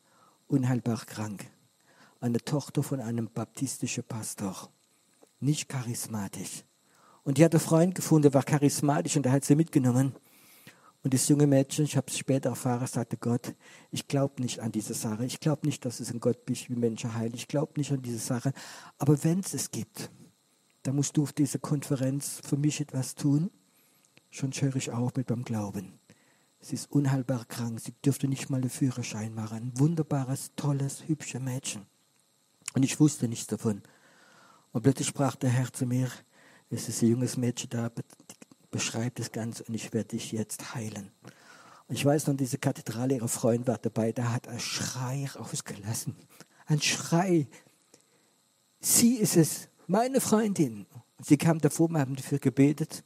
unheilbar 0.49 1.05
krank. 1.07 1.47
Eine 2.21 2.39
Tochter 2.39 2.83
von 2.83 3.01
einem 3.01 3.31
baptistischen 3.31 4.03
Pastor, 4.03 4.71
nicht 5.39 5.69
charismatisch. 5.69 6.65
Und 7.23 7.39
die 7.39 7.45
hat 7.45 7.53
einen 7.53 7.61
Freund 7.61 7.95
gefunden, 7.95 8.23
der 8.23 8.35
war 8.35 8.43
charismatisch 8.43 9.17
und 9.17 9.23
der 9.23 9.33
hat 9.33 9.45
sie 9.45 9.55
mitgenommen. 9.55 10.17
Und 11.05 11.13
das 11.13 11.29
junge 11.29 11.47
Mädchen, 11.47 11.85
ich 11.85 11.99
habe 11.99 12.07
es 12.09 12.17
später 12.17 12.49
erfahren, 12.49 12.87
sagte 12.87 13.19
Gott, 13.19 13.55
ich 13.91 14.09
glaube 14.09 14.41
nicht 14.41 14.61
an 14.61 14.73
diese 14.73 14.95
Sache. 14.95 15.27
Ich 15.27 15.39
glaube 15.39 15.67
nicht, 15.67 15.85
dass 15.85 16.01
es 16.01 16.11
ein 16.11 16.19
Gott 16.19 16.49
ist, 16.49 16.71
wie 16.71 16.77
Menschen 16.77 17.15
heilen. 17.15 17.35
Ich 17.35 17.47
glaube 17.47 17.75
nicht 17.77 17.93
an 17.93 18.01
diese 18.01 18.19
Sache. 18.19 18.55
Aber 18.97 19.23
wenn 19.23 19.41
es 19.41 19.53
es 19.53 19.71
gibt, 19.71 20.11
dann 20.83 20.97
musst 20.97 21.19
du 21.19 21.25
auf 21.25 21.35
dieser 21.35 21.59
Konferenz 21.59 22.41
für 22.43 22.57
mich 22.57 22.81
etwas 22.81 23.15
tun. 23.15 23.51
Schon 24.31 24.53
höre 24.53 24.77
ich 24.77 24.93
auch 24.93 25.13
mit 25.15 25.27
beim 25.27 25.45
Glauben. 25.45 25.93
Sie 26.61 26.75
ist 26.75 26.91
unheilbar 26.91 27.45
krank. 27.45 27.81
Sie 27.81 27.93
dürfte 28.03 28.27
nicht 28.27 28.49
mal 28.49 28.63
einen 28.63 28.71
Führerschein 28.71 29.35
machen. 29.35 29.59
Ein 29.59 29.79
wunderbares, 29.79 30.53
tolles, 30.57 31.07
hübsches 31.07 31.43
Mädchen. 31.43 31.83
Und 32.73 32.83
ich 32.83 32.99
wusste 32.99 33.29
nichts 33.29 33.47
davon. 33.47 33.83
Und 34.73 34.83
plötzlich 34.83 35.09
sprach 35.09 35.37
der 35.37 35.51
Herr 35.51 35.71
zu 35.71 35.85
mir, 35.85 36.09
es 36.71 36.89
ist 36.89 37.03
ein 37.03 37.11
junges 37.11 37.37
Mädchen 37.37 37.69
da, 37.69 37.91
beschreibt 38.75 39.21
das 39.21 39.31
Ganze 39.31 39.63
und 39.63 39.75
ich 39.75 39.93
werde 39.93 40.09
dich 40.09 40.33
jetzt 40.33 40.75
heilen. 40.75 41.13
Und 41.87 41.95
ich 41.95 42.05
weiß 42.05 42.27
noch, 42.27 42.35
diese 42.35 42.59
Kathedrale, 42.59 43.15
ihre 43.15 43.29
Freund 43.29 43.69
war 43.69 43.79
dabei, 43.79 44.11
da 44.11 44.33
hat 44.33 44.49
ein 44.49 44.59
Schrei 44.59 45.29
rausgelassen. 45.33 46.17
Ein 46.67 46.81
Schrei. 46.83 47.47
Sie 48.81 49.15
ist 49.15 49.37
es, 49.37 49.69
meine 49.87 50.21
Freundin. 50.21 50.87
Und 51.19 51.25
sie 51.25 51.37
kam 51.37 51.61
davor, 51.61 51.89
wir 51.89 52.01
haben 52.01 52.17
dafür 52.17 52.41
gebetet. 52.41 53.05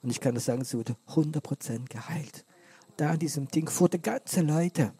Und 0.00 0.08
ich 0.08 0.22
kann 0.22 0.34
das 0.34 0.46
sagen, 0.46 0.64
sie 0.64 0.78
wurde 0.78 0.96
100% 1.08 1.90
geheilt. 1.90 2.46
Da 2.96 3.10
an 3.10 3.18
diesem 3.18 3.48
Ding 3.48 3.68
vor 3.68 3.90
der 3.90 4.00
ganzen 4.00 4.48
Leute. 4.48 4.94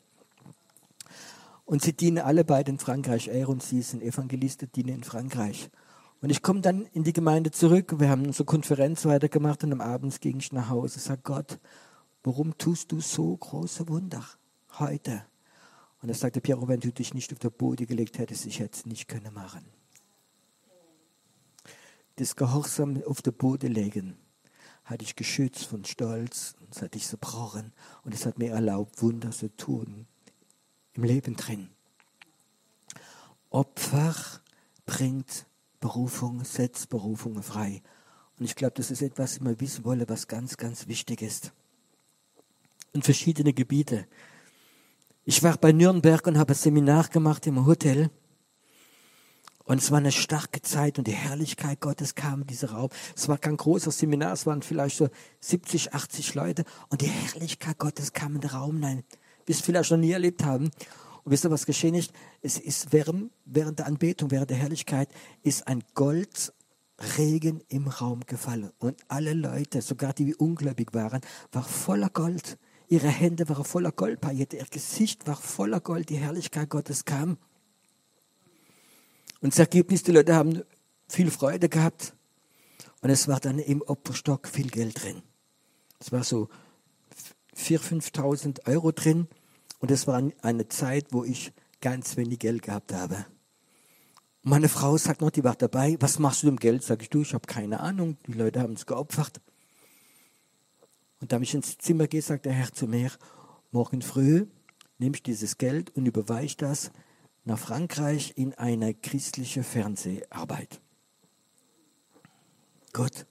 Und 1.64 1.80
sie 1.80 1.94
dienen 1.94 2.18
alle 2.18 2.44
beide 2.44 2.72
in 2.72 2.78
Frankreich. 2.78 3.28
Er 3.28 3.48
und 3.48 3.62
sie 3.62 3.80
sind 3.80 4.02
Evangelisten, 4.02 4.70
dienen 4.70 4.96
in 4.96 5.04
Frankreich. 5.04 5.70
Und 6.24 6.30
ich 6.30 6.40
komme 6.40 6.62
dann 6.62 6.86
in 6.86 7.04
die 7.04 7.12
Gemeinde 7.12 7.50
zurück. 7.50 8.00
Wir 8.00 8.08
haben 8.08 8.24
unsere 8.24 8.46
Konferenz 8.46 9.04
weitergemacht 9.04 9.62
und 9.62 9.72
am 9.72 9.82
Abend 9.82 10.18
ging 10.22 10.38
ich 10.38 10.52
nach 10.52 10.70
Hause. 10.70 10.98
Sag 10.98 11.22
Gott, 11.22 11.58
warum 12.22 12.56
tust 12.56 12.92
du 12.92 13.02
so 13.02 13.36
große 13.36 13.86
Wunder 13.90 14.24
heute? 14.78 15.26
Und 16.00 16.08
er 16.08 16.14
sagte, 16.14 16.40
Piero, 16.40 16.66
wenn 16.66 16.80
du 16.80 16.90
dich 16.94 17.12
nicht 17.12 17.30
auf 17.34 17.40
der 17.40 17.50
Boden 17.50 17.86
gelegt 17.86 18.16
hättest, 18.16 18.46
ich 18.46 18.58
hätte 18.60 18.74
es 18.74 18.86
nicht 18.86 19.06
können 19.06 19.34
machen. 19.34 19.66
Das 22.16 22.36
Gehorsam 22.36 23.02
auf 23.04 23.20
der 23.20 23.32
Boden 23.32 23.70
legen 23.70 24.16
hatte 24.86 25.04
ich 25.04 25.16
geschützt 25.16 25.66
von 25.66 25.84
Stolz, 25.84 26.54
das 26.70 26.80
hatte 26.80 26.96
ich 26.96 27.06
zerbrochen 27.06 27.74
und 28.02 28.14
es 28.14 28.24
hat 28.24 28.38
mir 28.38 28.52
erlaubt, 28.52 29.02
Wunder 29.02 29.30
zu 29.30 29.54
tun 29.54 30.06
im 30.94 31.04
Leben 31.04 31.36
drin. 31.36 31.68
Opfer 33.50 34.14
bringt 34.86 35.44
Berufung, 35.84 36.42
setzt 36.44 36.88
Berufungen 36.88 37.42
frei. 37.42 37.82
Und 38.38 38.46
ich 38.46 38.56
glaube, 38.56 38.72
das 38.74 38.90
ist 38.90 39.02
etwas, 39.02 39.38
was 39.38 39.46
wir 39.46 39.60
wissen 39.60 39.84
wollen, 39.84 40.08
was 40.08 40.28
ganz, 40.28 40.56
ganz 40.56 40.88
wichtig 40.88 41.20
ist. 41.20 41.52
Und 42.94 43.04
verschiedene 43.04 43.52
Gebiete. 43.52 44.06
Ich 45.26 45.42
war 45.42 45.58
bei 45.58 45.72
Nürnberg 45.72 46.26
und 46.26 46.38
habe 46.38 46.54
ein 46.54 46.56
Seminar 46.56 47.08
gemacht 47.08 47.46
im 47.46 47.66
Hotel. 47.66 48.08
Und 49.64 49.82
es 49.82 49.90
war 49.90 49.98
eine 49.98 50.10
starke 50.10 50.62
Zeit 50.62 50.96
und 50.96 51.06
die 51.06 51.12
Herrlichkeit 51.12 51.80
Gottes 51.80 52.14
kam 52.14 52.40
in 52.40 52.46
diesen 52.46 52.70
Raum. 52.70 52.88
Es 53.14 53.28
war 53.28 53.36
kein 53.36 53.58
großer 53.58 53.90
Seminar, 53.90 54.32
es 54.32 54.46
waren 54.46 54.62
vielleicht 54.62 54.96
so 54.96 55.10
70, 55.40 55.92
80 55.92 56.34
Leute 56.34 56.64
und 56.88 57.02
die 57.02 57.08
Herrlichkeit 57.08 57.76
Gottes 57.76 58.14
kam 58.14 58.36
in 58.36 58.40
den 58.40 58.50
Raum 58.52 58.76
hinein, 58.76 59.04
wie 59.44 59.52
es 59.52 59.60
vielleicht 59.60 59.90
noch 59.90 59.98
nie 59.98 60.12
erlebt 60.12 60.44
haben. 60.44 60.70
Und 61.24 61.32
wisst 61.32 61.44
ihr, 61.44 61.50
was 61.50 61.66
geschehen 61.66 61.94
ist? 61.94 62.12
Es 62.42 62.58
ist 62.58 62.92
während, 62.92 63.32
während 63.46 63.78
der 63.78 63.86
Anbetung, 63.86 64.30
während 64.30 64.50
der 64.50 64.58
Herrlichkeit, 64.58 65.08
ist 65.42 65.66
ein 65.66 65.82
Goldregen 65.94 67.62
im 67.68 67.88
Raum 67.88 68.20
gefallen. 68.26 68.70
Und 68.78 69.00
alle 69.08 69.32
Leute, 69.32 69.80
sogar 69.80 70.12
die 70.12 70.26
die 70.26 70.34
ungläubig 70.34 70.92
waren, 70.92 71.22
waren 71.52 71.64
voller 71.64 72.10
Gold. 72.10 72.58
Ihre 72.88 73.08
Hände 73.08 73.48
waren 73.48 73.64
voller 73.64 73.92
Goldpaillette, 73.92 74.58
ihr 74.58 74.66
Gesicht 74.70 75.26
war 75.26 75.36
voller 75.36 75.80
Gold, 75.80 76.10
die 76.10 76.18
Herrlichkeit 76.18 76.68
Gottes 76.68 77.06
kam. 77.06 77.38
Und 79.40 79.52
das 79.52 79.58
Ergebnis, 79.58 80.02
die 80.02 80.12
Leute 80.12 80.34
haben 80.34 80.62
viel 81.08 81.30
Freude 81.30 81.68
gehabt. 81.68 82.14
Und 83.00 83.10
es 83.10 83.28
war 83.28 83.40
dann 83.40 83.58
im 83.58 83.82
Opferstock 83.82 84.48
viel 84.48 84.68
Geld 84.68 85.02
drin. 85.02 85.22
Es 85.98 86.12
war 86.12 86.24
so 86.24 86.48
4.000, 87.56 88.12
5.000 88.12 88.66
Euro 88.66 88.92
drin. 88.92 89.28
Und 89.84 89.90
das 89.90 90.06
war 90.06 90.22
eine 90.40 90.68
Zeit, 90.68 91.08
wo 91.10 91.24
ich 91.24 91.52
ganz 91.82 92.16
wenig 92.16 92.38
Geld 92.38 92.62
gehabt 92.62 92.94
habe. 92.94 93.26
Meine 94.40 94.70
Frau 94.70 94.96
sagt 94.96 95.20
noch, 95.20 95.28
die 95.28 95.44
war 95.44 95.56
dabei, 95.56 95.98
was 96.00 96.18
machst 96.18 96.42
du 96.42 96.46
mit 96.46 96.54
dem 96.54 96.58
Geld? 96.58 96.82
Sag 96.82 97.02
ich, 97.02 97.10
du, 97.10 97.20
ich 97.20 97.34
habe 97.34 97.46
keine 97.46 97.80
Ahnung, 97.80 98.16
die 98.26 98.32
Leute 98.32 98.62
haben 98.62 98.72
es 98.72 98.86
geopfert. 98.86 99.42
Und 101.20 101.32
da 101.32 101.38
ich 101.38 101.52
ins 101.52 101.76
Zimmer 101.76 102.06
gehe, 102.06 102.22
sagt 102.22 102.46
der 102.46 102.54
Herr 102.54 102.72
zu 102.72 102.86
mir, 102.86 103.10
morgen 103.72 104.00
früh 104.00 104.46
nimmst 104.96 105.26
dieses 105.26 105.58
Geld 105.58 105.94
und 105.94 106.06
überweist 106.06 106.62
das 106.62 106.90
nach 107.44 107.58
Frankreich 107.58 108.32
in 108.36 108.54
eine 108.54 108.94
christliche 108.94 109.62
Fernseharbeit. 109.62 110.80
Gut. 112.94 113.26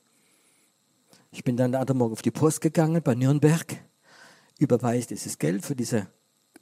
Ich 1.31 1.43
bin 1.43 1.57
dann 1.57 1.71
der 1.71 1.81
andere 1.81 1.97
Morgen 1.97 2.13
auf 2.13 2.21
die 2.21 2.29
Post 2.29 2.61
gegangen 2.61 3.01
bei 3.01 3.15
Nürnberg, 3.15 3.75
überweist 4.59 5.09
dieses 5.09 5.39
Geld 5.39 5.65
für 5.65 5.75
diese 5.75 6.09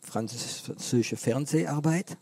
französische 0.02 1.18
Fernseharbeit. 1.18 2.18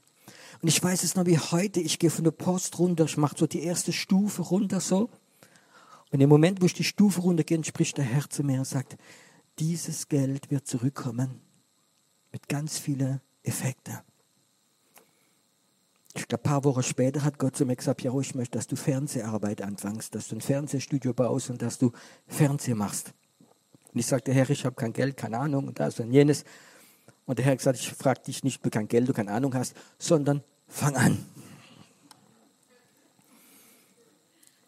Und 0.61 0.67
ich 0.67 0.83
weiß 0.83 1.03
es 1.03 1.15
noch 1.15 1.25
wie 1.25 1.39
heute, 1.39 1.79
ich 1.79 1.99
gehe 1.99 2.09
von 2.09 2.25
der 2.25 2.31
Post 2.31 2.79
runter, 2.79 3.05
ich 3.05 3.17
mache 3.17 3.37
so 3.37 3.47
die 3.47 3.63
erste 3.63 3.93
Stufe 3.93 4.41
runter 4.41 4.81
so. 4.81 5.09
Und 6.11 6.21
im 6.21 6.29
Moment, 6.29 6.61
wo 6.61 6.65
ich 6.65 6.73
die 6.73 6.83
Stufe 6.83 7.21
runtergehe, 7.21 7.63
spricht 7.63 7.97
der 7.97 8.05
Herr 8.05 8.29
zu 8.29 8.43
mir 8.43 8.59
und 8.59 8.65
sagt, 8.65 8.97
dieses 9.59 10.07
Geld 10.07 10.51
wird 10.51 10.67
zurückkommen 10.67 11.41
mit 12.31 12.47
ganz 12.47 12.77
vielen 12.77 13.21
Effekten. 13.43 13.99
Ich 16.15 16.27
glaube, 16.27 16.43
ein 16.43 16.49
paar 16.49 16.63
Wochen 16.63 16.83
später 16.83 17.23
hat 17.23 17.37
Gott 17.37 17.55
zu 17.55 17.65
mir 17.65 17.75
gesagt, 17.75 18.01
ja, 18.01 18.17
ich 18.19 18.35
möchte, 18.35 18.57
dass 18.57 18.67
du 18.67 18.75
Fernseharbeit 18.75 19.61
anfängst, 19.61 20.13
dass 20.15 20.27
du 20.27 20.35
ein 20.35 20.41
Fernsehstudio 20.41 21.13
baust 21.13 21.49
und 21.49 21.61
dass 21.61 21.77
du 21.77 21.91
Fernseh 22.27 22.73
machst. 22.73 23.13
Und 23.93 23.99
ich 23.99 24.05
sagte, 24.05 24.33
Herr, 24.33 24.49
ich 24.49 24.65
habe 24.65 24.75
kein 24.75 24.93
Geld, 24.93 25.17
keine 25.17 25.37
Ahnung 25.37 25.67
und 25.67 25.79
das 25.79 25.99
und 25.99 26.11
jenes. 26.11 26.43
Und 27.29 27.37
der 27.37 27.45
Herr 27.45 27.51
hat 27.51 27.59
gesagt, 27.59 27.77
ich 27.77 27.93
frage 27.93 28.21
dich 28.23 28.43
nicht, 28.43 28.57
ob 28.57 28.63
du 28.63 28.69
kein 28.71 28.87
Geld, 28.87 29.07
du 29.07 29.13
keine 29.13 29.31
Ahnung 29.31 29.53
hast, 29.53 29.75
sondern 29.99 30.43
fang 30.67 30.95
an. 30.95 31.23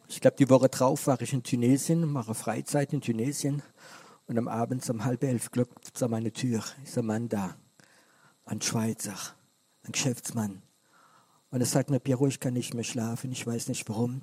Ich 0.08 0.22
glaube, 0.22 0.38
die 0.38 0.48
Woche 0.48 0.70
drauf 0.70 1.08
war 1.08 1.20
ich 1.22 1.34
in 1.34 1.42
Tunesien, 1.42 2.06
mache 2.06 2.36
Freizeit 2.36 2.94
in 2.94 3.02
Tunesien. 3.02 3.64
Und 4.28 4.38
am 4.38 4.48
Abend 4.48 4.88
um 4.92 5.04
halb 5.04 5.24
elf 5.24 5.50
klopft 5.50 5.96
es 5.96 6.04
an 6.04 6.12
meine 6.12 6.32
Tür. 6.34 6.64
Ist 6.84 7.00
ein 7.00 7.08
Mann 7.08 7.30
da. 7.30 7.56
Ein 8.46 8.62
Schweizer. 8.62 9.18
Ein 9.82 9.94
Geschäftsmann. 9.94 10.62
Und 11.50 11.62
er 11.62 11.66
sagt 11.66 11.90
mir, 11.90 12.00
Piero, 12.00 12.28
ich 12.28 12.40
kann 12.40 12.54
nicht 12.54 12.76
mehr 12.76 12.84
schlafen. 12.84 13.32
Ich 13.32 13.48
weiß 13.48 13.70
nicht 13.70 13.90
warum. 13.90 14.22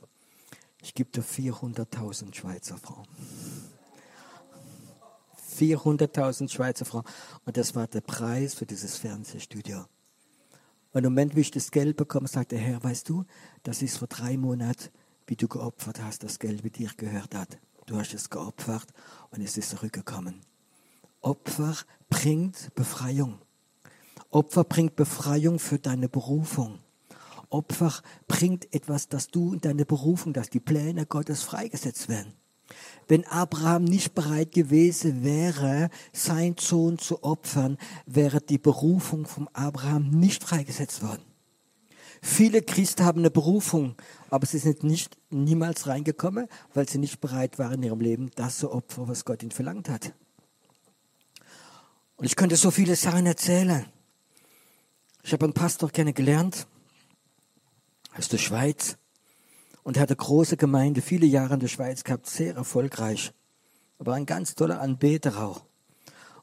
Ich 0.80 0.94
gebe 0.94 1.10
dir 1.10 1.24
400.000 1.24 2.32
Schweizer 2.32 2.78
Franken. 2.78 3.08
400.000 5.58 6.50
Schweizer 6.50 6.84
Franken. 6.84 7.10
Und 7.44 7.56
das 7.56 7.74
war 7.74 7.86
der 7.86 8.00
Preis 8.00 8.54
für 8.54 8.66
dieses 8.66 8.96
Fernsehstudio. 8.96 9.84
Und 10.92 11.04
im 11.04 11.12
Moment, 11.12 11.36
wie 11.36 11.40
ich 11.40 11.50
das 11.50 11.70
Geld 11.70 11.96
bekomme, 11.96 12.28
sagt 12.28 12.52
der 12.52 12.58
Herr, 12.58 12.82
weißt 12.82 13.08
du, 13.08 13.24
das 13.62 13.82
ist 13.82 13.98
vor 13.98 14.08
drei 14.08 14.36
Monaten, 14.36 14.88
wie 15.26 15.36
du 15.36 15.46
geopfert 15.48 16.02
hast, 16.02 16.22
das 16.24 16.38
Geld, 16.38 16.64
wie 16.64 16.70
dir 16.70 16.90
gehört 16.96 17.34
hat. 17.34 17.58
Du 17.86 17.96
hast 17.96 18.14
es 18.14 18.30
geopfert 18.30 18.88
und 19.30 19.42
es 19.42 19.56
ist 19.56 19.70
zurückgekommen. 19.70 20.40
Opfer 21.20 21.76
bringt 22.08 22.74
Befreiung. 22.74 23.38
Opfer 24.30 24.64
bringt 24.64 24.96
Befreiung 24.96 25.58
für 25.58 25.78
deine 25.78 26.08
Berufung. 26.08 26.78
Opfer 27.50 27.92
bringt 28.26 28.72
etwas, 28.74 29.08
dass 29.08 29.28
du 29.28 29.54
in 29.54 29.60
deine 29.60 29.86
Berufung, 29.86 30.32
dass 30.32 30.50
die 30.50 30.60
Pläne 30.60 31.06
Gottes 31.06 31.42
freigesetzt 31.42 32.08
werden. 32.08 32.34
Wenn 33.06 33.26
Abraham 33.26 33.84
nicht 33.84 34.14
bereit 34.14 34.52
gewesen 34.52 35.24
wäre, 35.24 35.88
sein 36.12 36.56
Sohn 36.58 36.98
zu 36.98 37.22
opfern, 37.22 37.78
wäre 38.06 38.40
die 38.40 38.58
Berufung 38.58 39.26
von 39.26 39.48
Abraham 39.54 40.10
nicht 40.10 40.44
freigesetzt 40.44 41.02
worden. 41.02 41.22
Viele 42.20 42.62
Christen 42.62 43.04
haben 43.04 43.20
eine 43.20 43.30
Berufung, 43.30 43.94
aber 44.28 44.46
sie 44.46 44.58
sind 44.58 44.82
nicht 44.82 45.16
niemals 45.30 45.86
reingekommen, 45.86 46.48
weil 46.74 46.88
sie 46.88 46.98
nicht 46.98 47.20
bereit 47.20 47.58
waren 47.58 47.74
in 47.74 47.84
ihrem 47.84 48.00
Leben, 48.00 48.30
das 48.34 48.58
zu 48.58 48.72
opfern, 48.72 49.08
was 49.08 49.24
Gott 49.24 49.42
ihnen 49.42 49.52
verlangt 49.52 49.88
hat. 49.88 50.12
Und 52.16 52.26
ich 52.26 52.34
könnte 52.34 52.56
so 52.56 52.70
viele 52.70 52.96
Sachen 52.96 53.26
erzählen. 53.26 53.86
Ich 55.22 55.32
habe 55.32 55.44
einen 55.44 55.54
Pastor 55.54 55.90
kennengelernt 55.90 56.66
aus 58.16 58.28
der 58.28 58.38
Schweiz 58.38 58.96
und 59.82 59.96
er 59.96 60.02
hatte 60.02 60.16
große 60.16 60.56
Gemeinde, 60.56 61.00
viele 61.00 61.26
Jahre 61.26 61.54
in 61.54 61.60
der 61.60 61.68
Schweiz 61.68 62.04
gehabt, 62.04 62.26
sehr 62.26 62.54
erfolgreich. 62.54 63.32
Er 63.98 64.06
war 64.06 64.14
ein 64.14 64.26
ganz 64.26 64.54
toller 64.54 64.80
Anbeter 64.80 65.42
auch. 65.42 65.64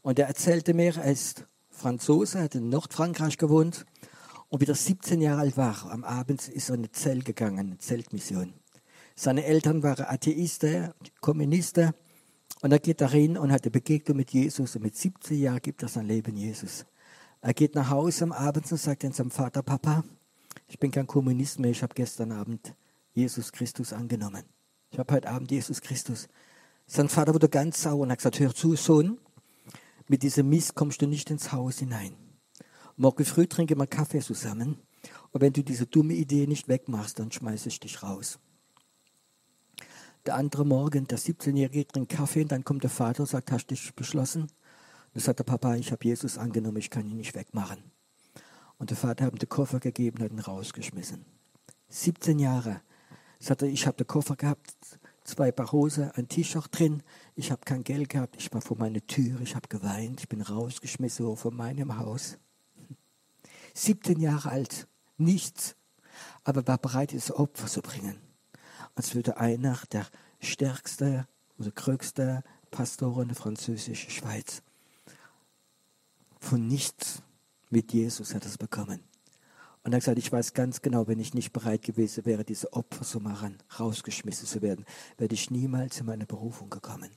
Und 0.02 0.20
er 0.20 0.28
erzählte 0.28 0.74
mir, 0.74 0.96
er 0.98 1.12
ist 1.12 1.46
Franzose, 1.70 2.42
hat 2.42 2.56
in 2.56 2.70
Nordfrankreich 2.70 3.38
gewohnt 3.38 3.86
und 4.50 4.62
wie 4.62 4.66
er 4.66 4.76
17 4.76 5.22
Jahre 5.22 5.42
alt 5.42 5.58
war, 5.58 5.92
am 5.92 6.04
Abend 6.04 6.48
ist 6.48 6.70
er 6.70 6.76
in 6.76 6.82
eine 6.82 6.92
Zelt 6.92 7.26
gegangen, 7.26 7.60
eine 7.60 7.78
Zeltmission. 7.78 8.54
Seine 9.16 9.46
Eltern 9.46 9.84
waren 9.84 10.06
Atheisten, 10.06 10.94
Kommunisten 11.22 11.94
und 12.62 12.72
er 12.72 12.80
geht 12.80 13.02
darin 13.02 13.38
und 13.38 13.52
hat 13.52 13.64
eine 13.64 13.72
Begegnung 13.72 14.18
mit 14.18 14.32
Jesus 14.32 14.76
und 14.76 14.84
mit 14.84 14.96
17 14.96 15.40
Jahren 15.40 15.62
gibt 15.62 15.82
er 15.84 15.90
sein 15.90 16.08
Leben 16.08 16.36
Jesus. 16.36 16.86
Er 17.42 17.54
geht 17.54 17.76
nach 17.76 17.90
Hause 17.90 18.26
am 18.26 18.32
Abend 18.32 18.72
und 18.72 18.78
sagt 18.78 19.04
dann 19.04 19.12
seinem 19.12 19.32
Vater, 19.32 19.62
Papa, 19.62 20.04
ich 20.68 20.80
bin 20.80 20.92
kein 20.92 21.08
Kommunist 21.08 21.60
mehr, 21.60 21.72
ich 21.72 21.84
habe 21.84 21.94
gestern 21.94 22.32
Abend 22.32 22.74
Jesus 23.16 23.54
Christus 23.54 23.94
angenommen. 23.94 24.44
Ich 24.92 25.00
habe 25.00 25.14
heute 25.14 25.30
Abend 25.30 25.50
Jesus 25.50 25.82
Christus. 25.82 26.28
Sein 26.86 27.08
Vater 27.08 27.34
wurde 27.34 27.48
ganz 27.48 27.82
sauer 27.82 28.02
und 28.02 28.12
hat 28.12 28.20
gesagt, 28.20 28.40
hör 28.40 28.54
zu, 28.54 28.76
Sohn, 28.76 29.20
mit 30.08 30.22
diesem 30.22 30.50
Mist 30.50 30.76
kommst 30.76 31.02
du 31.02 31.08
nicht 31.08 31.32
ins 31.32 31.54
Haus 31.54 31.80
hinein. 31.80 32.16
Morgen 32.98 33.26
früh 33.26 33.48
trinken 33.48 33.80
wir 33.80 33.88
Kaffee 33.88 34.20
zusammen 34.20 34.82
und 35.32 35.42
wenn 35.42 35.54
du 35.54 35.64
diese 35.64 35.86
dumme 35.88 36.14
Idee 36.14 36.46
nicht 36.46 36.68
wegmachst, 36.68 37.18
dann 37.18 37.32
schmeiße 37.32 37.70
ich 37.70 37.80
dich 37.80 38.04
raus. 38.04 38.38
Der 40.26 40.36
andere 40.36 40.66
Morgen, 40.66 41.08
der 41.08 41.18
17-Jährige 41.18 41.88
trinkt 41.88 42.12
Kaffee 42.12 42.42
und 42.42 42.52
dann 42.52 42.66
kommt 42.66 42.84
der 42.84 42.90
Vater 42.90 43.22
und 43.22 43.30
sagt, 43.30 43.52
hast 43.52 43.68
du 43.68 43.76
dich 43.76 43.96
beschlossen? 43.96 44.48
Dann 45.14 45.24
sagt 45.24 45.40
der 45.40 45.46
Papa, 45.46 45.76
ich 45.76 45.92
habe 45.92 46.04
Jesus 46.04 46.38
angenommen, 46.38 46.78
ich 46.78 46.90
kann 46.90 47.08
ihn 47.08 47.18
nicht 47.18 47.36
wegmachen. 47.36 47.78
Und 48.78 48.90
der 48.90 48.98
Vater 48.98 49.26
hat 49.26 49.34
ihm 49.34 49.40
den 49.40 49.48
Koffer 49.48 49.80
gegeben, 49.80 50.22
hat 50.22 50.32
ihn 50.32 50.40
rausgeschmissen. 50.40 51.24
17 51.90 52.40
Jahre. 52.40 52.82
Sagt 53.40 53.62
er, 53.62 53.68
ich 53.68 53.86
habe 53.88 53.98
den 53.98 54.08
Koffer 54.08 54.36
gehabt, 54.36 54.74
zwei 55.24 55.52
Paar 55.52 55.72
Hose, 55.72 56.12
ein 56.16 56.28
T-Shirt 56.28 56.68
drin. 56.72 57.04
Ich 57.36 57.52
habe 57.52 57.62
kein 57.66 57.84
Geld 57.84 58.10
gehabt. 58.10 58.36
Ich 58.38 58.54
war 58.54 58.62
vor 58.62 58.78
meiner 58.78 59.06
Tür. 59.06 59.40
Ich 59.42 59.56
habe 59.56 59.68
geweint. 59.68 60.22
Ich 60.22 60.30
bin 60.30 60.42
rausgeschmissen 60.42 61.36
von 61.36 61.56
meinem 61.56 61.98
Haus. 61.98 62.38
17 63.74 64.20
Jahre 64.20 64.50
alt. 64.50 64.88
Nichts. 65.18 65.76
Aber 66.44 66.66
war 66.68 66.78
bereit, 66.78 67.14
das 67.14 67.32
Opfer 67.32 67.68
zu 67.68 67.82
bringen. 67.82 68.18
Als 68.96 69.16
würde 69.16 69.38
einer 69.38 69.78
der 69.92 70.08
stärkste 70.40 71.28
oder 71.58 71.72
größte 71.72 72.44
Pastoren 72.72 73.28
der 73.28 73.36
französischen 73.36 74.10
Schweiz 74.10 74.62
von 76.46 76.68
nichts 76.68 77.24
mit 77.70 77.92
Jesus 77.92 78.34
hat 78.34 78.46
es 78.46 78.58
bekommen. 78.58 79.00
Und 79.86 79.94
er 79.94 79.98
hat 79.98 80.02
gesagt, 80.02 80.18
ich 80.18 80.32
weiß 80.32 80.56
ganz 80.56 80.82
genau, 80.82 81.08
wenn 81.08 81.20
ich 81.20 81.36
nicht 81.36 81.54
bereit 81.54 81.84
gewesen 81.84 82.26
wäre, 82.26 82.44
diese 82.44 82.74
Opfer 82.74 83.06
zu 83.06 83.20
machen, 83.20 83.60
rausgeschmissen 83.80 84.48
zu 84.48 84.64
werden, 84.64 84.84
wäre 85.20 85.32
ich 85.32 85.52
niemals 85.52 86.00
in 86.00 86.08
meine 86.08 86.26
Berufung 86.26 86.72
gekommen. 86.72 87.12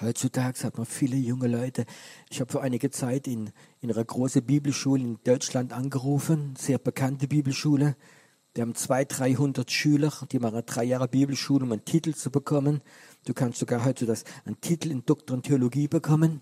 Heutzutage 0.00 0.64
hat 0.64 0.76
man 0.76 0.86
viele 0.86 1.14
junge 1.14 1.46
Leute. 1.46 1.86
Ich 2.30 2.40
habe 2.40 2.50
vor 2.50 2.62
einiger 2.62 2.90
Zeit 2.90 3.28
in, 3.28 3.52
in 3.80 3.92
einer 3.92 4.04
großen 4.04 4.42
Bibelschule 4.42 5.04
in 5.04 5.18
Deutschland 5.22 5.72
angerufen, 5.72 6.54
sehr 6.58 6.78
bekannte 6.78 7.28
Bibelschule. 7.28 7.94
Wir 8.54 8.62
haben 8.62 8.74
200, 8.74 9.20
300 9.20 9.70
Schüler, 9.70 10.12
die 10.32 10.40
machen 10.40 10.64
drei 10.66 10.82
Jahre 10.82 11.06
Bibelschule, 11.06 11.64
um 11.64 11.70
einen 11.70 11.84
Titel 11.84 12.12
zu 12.12 12.32
bekommen. 12.32 12.82
Du 13.24 13.34
kannst 13.34 13.60
sogar 13.60 13.84
heutzutage 13.84 14.24
einen 14.46 14.60
Titel 14.60 14.90
in 14.90 15.06
Doktor 15.06 15.36
in 15.36 15.44
Theologie 15.44 15.86
bekommen. 15.86 16.40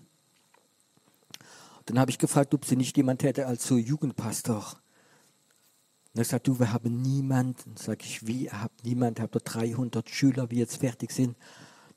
Dann 1.85 1.99
habe 1.99 2.11
ich 2.11 2.17
gefragt, 2.17 2.53
ob 2.53 2.65
sie 2.65 2.75
nicht 2.75 2.97
jemand 2.97 3.23
hätte 3.23 3.45
als 3.45 3.65
so 3.65 3.77
Jugendpastor. 3.77 4.81
Und 6.13 6.21
er 6.21 6.25
sagt, 6.25 6.47
du, 6.47 6.59
wir 6.59 6.71
haben 6.73 7.01
niemanden. 7.01 7.75
Sag 7.77 8.03
ich, 8.03 8.25
wie, 8.25 8.45
ihr 8.45 8.61
habt 8.61 8.83
niemanden, 8.85 9.21
habt 9.21 9.35
ihr 9.35 9.41
300 9.41 10.09
Schüler, 10.09 10.47
die 10.47 10.57
jetzt 10.57 10.77
fertig 10.77 11.11
sind. 11.11 11.35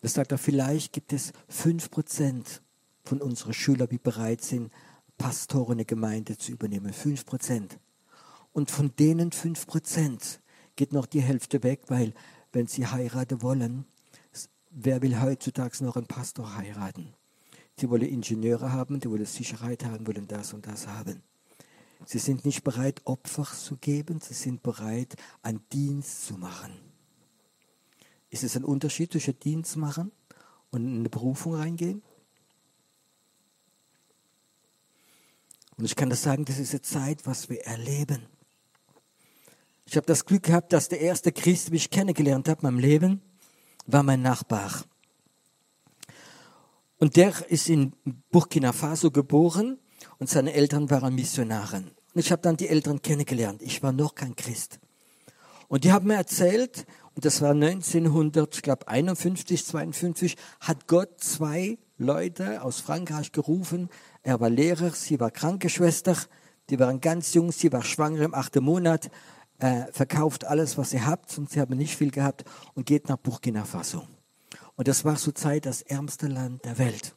Da 0.01 0.09
sagt 0.09 0.33
er, 0.33 0.39
vielleicht 0.39 0.93
gibt 0.93 1.13
es 1.13 1.33
5% 1.51 2.61
von 3.05 3.23
unseren 3.23 3.55
Schülern, 3.55 3.89
die 3.89 3.99
bereit 3.99 4.43
sind, 4.43 4.73
Pastoren 5.17 5.73
in 5.73 5.79
der 5.79 5.87
Gemeinde 5.87 6.37
zu 6.37 6.53
übernehmen. 6.53 6.93
5%. 6.93 7.79
Und 8.53 8.71
von 8.71 8.95
denen 8.97 9.31
5% 9.31 10.39
geht 10.77 10.93
noch 10.93 11.07
die 11.07 11.21
Hälfte 11.21 11.63
weg, 11.63 11.83
weil 11.89 12.13
wenn 12.53 12.67
sie 12.67 12.87
heiraten 12.87 13.43
wollen, 13.43 13.85
wer 14.71 15.03
will 15.03 15.21
heutzutage 15.21 15.85
noch 15.85 15.97
einen 15.97 16.07
Pastor 16.07 16.57
heiraten? 16.57 17.15
Die 17.81 17.89
wollen 17.91 18.03
Ingenieure 18.03 18.73
haben, 18.73 19.01
die 19.01 19.11
wollen 19.11 19.27
Sicherheit 19.27 19.85
haben, 19.85 20.07
wollen 20.07 20.27
das 20.27 20.53
und 20.53 20.67
das 20.67 20.87
haben. 20.87 21.23
Sie 22.05 22.19
sind 22.19 22.45
nicht 22.45 22.65
bereit, 22.65 23.01
Opfer 23.05 23.45
zu 23.45 23.77
geben, 23.77 24.21
sie 24.21 24.35
sind 24.35 24.63
bereit, 24.63 25.17
einen 25.43 25.61
Dienst 25.73 26.27
zu 26.27 26.35
machen. 26.35 26.73
Ist 28.31 28.45
es 28.45 28.57
ein 28.57 28.65
Unterschied 28.65 29.13
zwischen 29.13 29.39
Dienst 29.39 29.77
machen 29.77 30.13
und 30.71 30.87
in 30.87 30.99
eine 31.01 31.09
Berufung 31.09 31.55
reingehen? 31.55 32.03
Und 35.77 35.85
ich 35.85 35.97
kann 35.97 36.11
das 36.11 36.23
sagen, 36.23 36.45
das 36.45 36.59
ist 36.59 36.73
eine 36.73 36.83
Zeit, 36.83 37.27
was 37.27 37.49
wir 37.49 37.65
erleben. 37.65 38.27
Ich 39.87 39.97
habe 39.97 40.07
das 40.07 40.27
Glück 40.27 40.43
gehabt, 40.43 40.73
dass 40.73 40.89
der 40.89 41.01
erste 41.01 41.33
Christ, 41.33 41.71
wie 41.71 41.77
ich 41.77 41.91
kennengelernt 41.91 42.49
habe 42.49 42.61
in 42.61 42.75
meinem 42.75 42.79
Leben, 42.79 43.23
war 43.87 44.03
mein 44.03 44.21
Nachbar. 44.21 44.85
Und 46.99 47.17
der 47.17 47.33
ist 47.49 47.69
in 47.69 47.93
Burkina 48.31 48.73
Faso 48.73 49.11
geboren 49.11 49.79
und 50.19 50.29
seine 50.29 50.53
Eltern 50.53 50.91
waren 50.91 51.15
Missionaren. 51.15 51.93
Und 52.15 52.21
ich 52.21 52.33
habe 52.33 52.43
dann 52.43 52.57
die 52.57 52.69
Eltern 52.69 53.03
kennengelernt. 53.03 53.63
Ich 53.63 53.83
war 53.83 53.93
noch 53.93 54.15
kein 54.15 54.35
Christ. 54.35 54.81
Und 55.69 55.85
die 55.85 55.93
haben 55.93 56.09
mir 56.09 56.17
erzählt, 56.17 56.87
und 57.15 57.25
das 57.25 57.41
war 57.41 57.51
1951, 57.51 59.67
52, 59.67 60.37
hat 60.61 60.87
Gott 60.87 61.21
zwei 61.21 61.79
Leute 61.99 62.63
aus 62.63 62.81
Frankreich 62.81 63.33
gerufen. 63.33 63.91
Er 64.23 64.41
war 64.41 64.51
Lehrer, 64.51 64.91
sie 64.91 65.21
war 65.21 65.31
Krankenschwester, 65.31 66.17
die 66.71 66.79
waren 66.79 67.01
ganz 67.01 67.35
jung, 67.35 67.53
sie 67.53 67.73
war 67.73 67.83
schwanger 67.83 68.23
im 68.23 68.35
achten 68.35 68.65
Monat, 68.65 69.11
äh, 69.59 69.85
verkauft 69.93 70.47
alles, 70.47 70.79
was 70.79 70.91
sie 70.91 71.03
habt, 71.03 71.37
und 71.39 71.51
sie 71.51 71.61
haben 71.61 71.77
nicht 71.77 71.97
viel 71.97 72.11
gehabt, 72.11 72.45
und 72.75 72.87
geht 72.87 73.09
nach 73.09 73.19
Burkina 73.19 73.65
Faso. 73.65 74.07
Und 74.79 74.87
das 74.87 75.05
war 75.05 75.17
zur 75.17 75.35
Zeit 75.35 75.67
das 75.67 75.83
ärmste 75.83 76.29
Land 76.29 76.65
der 76.65 76.79
Welt. 76.79 77.13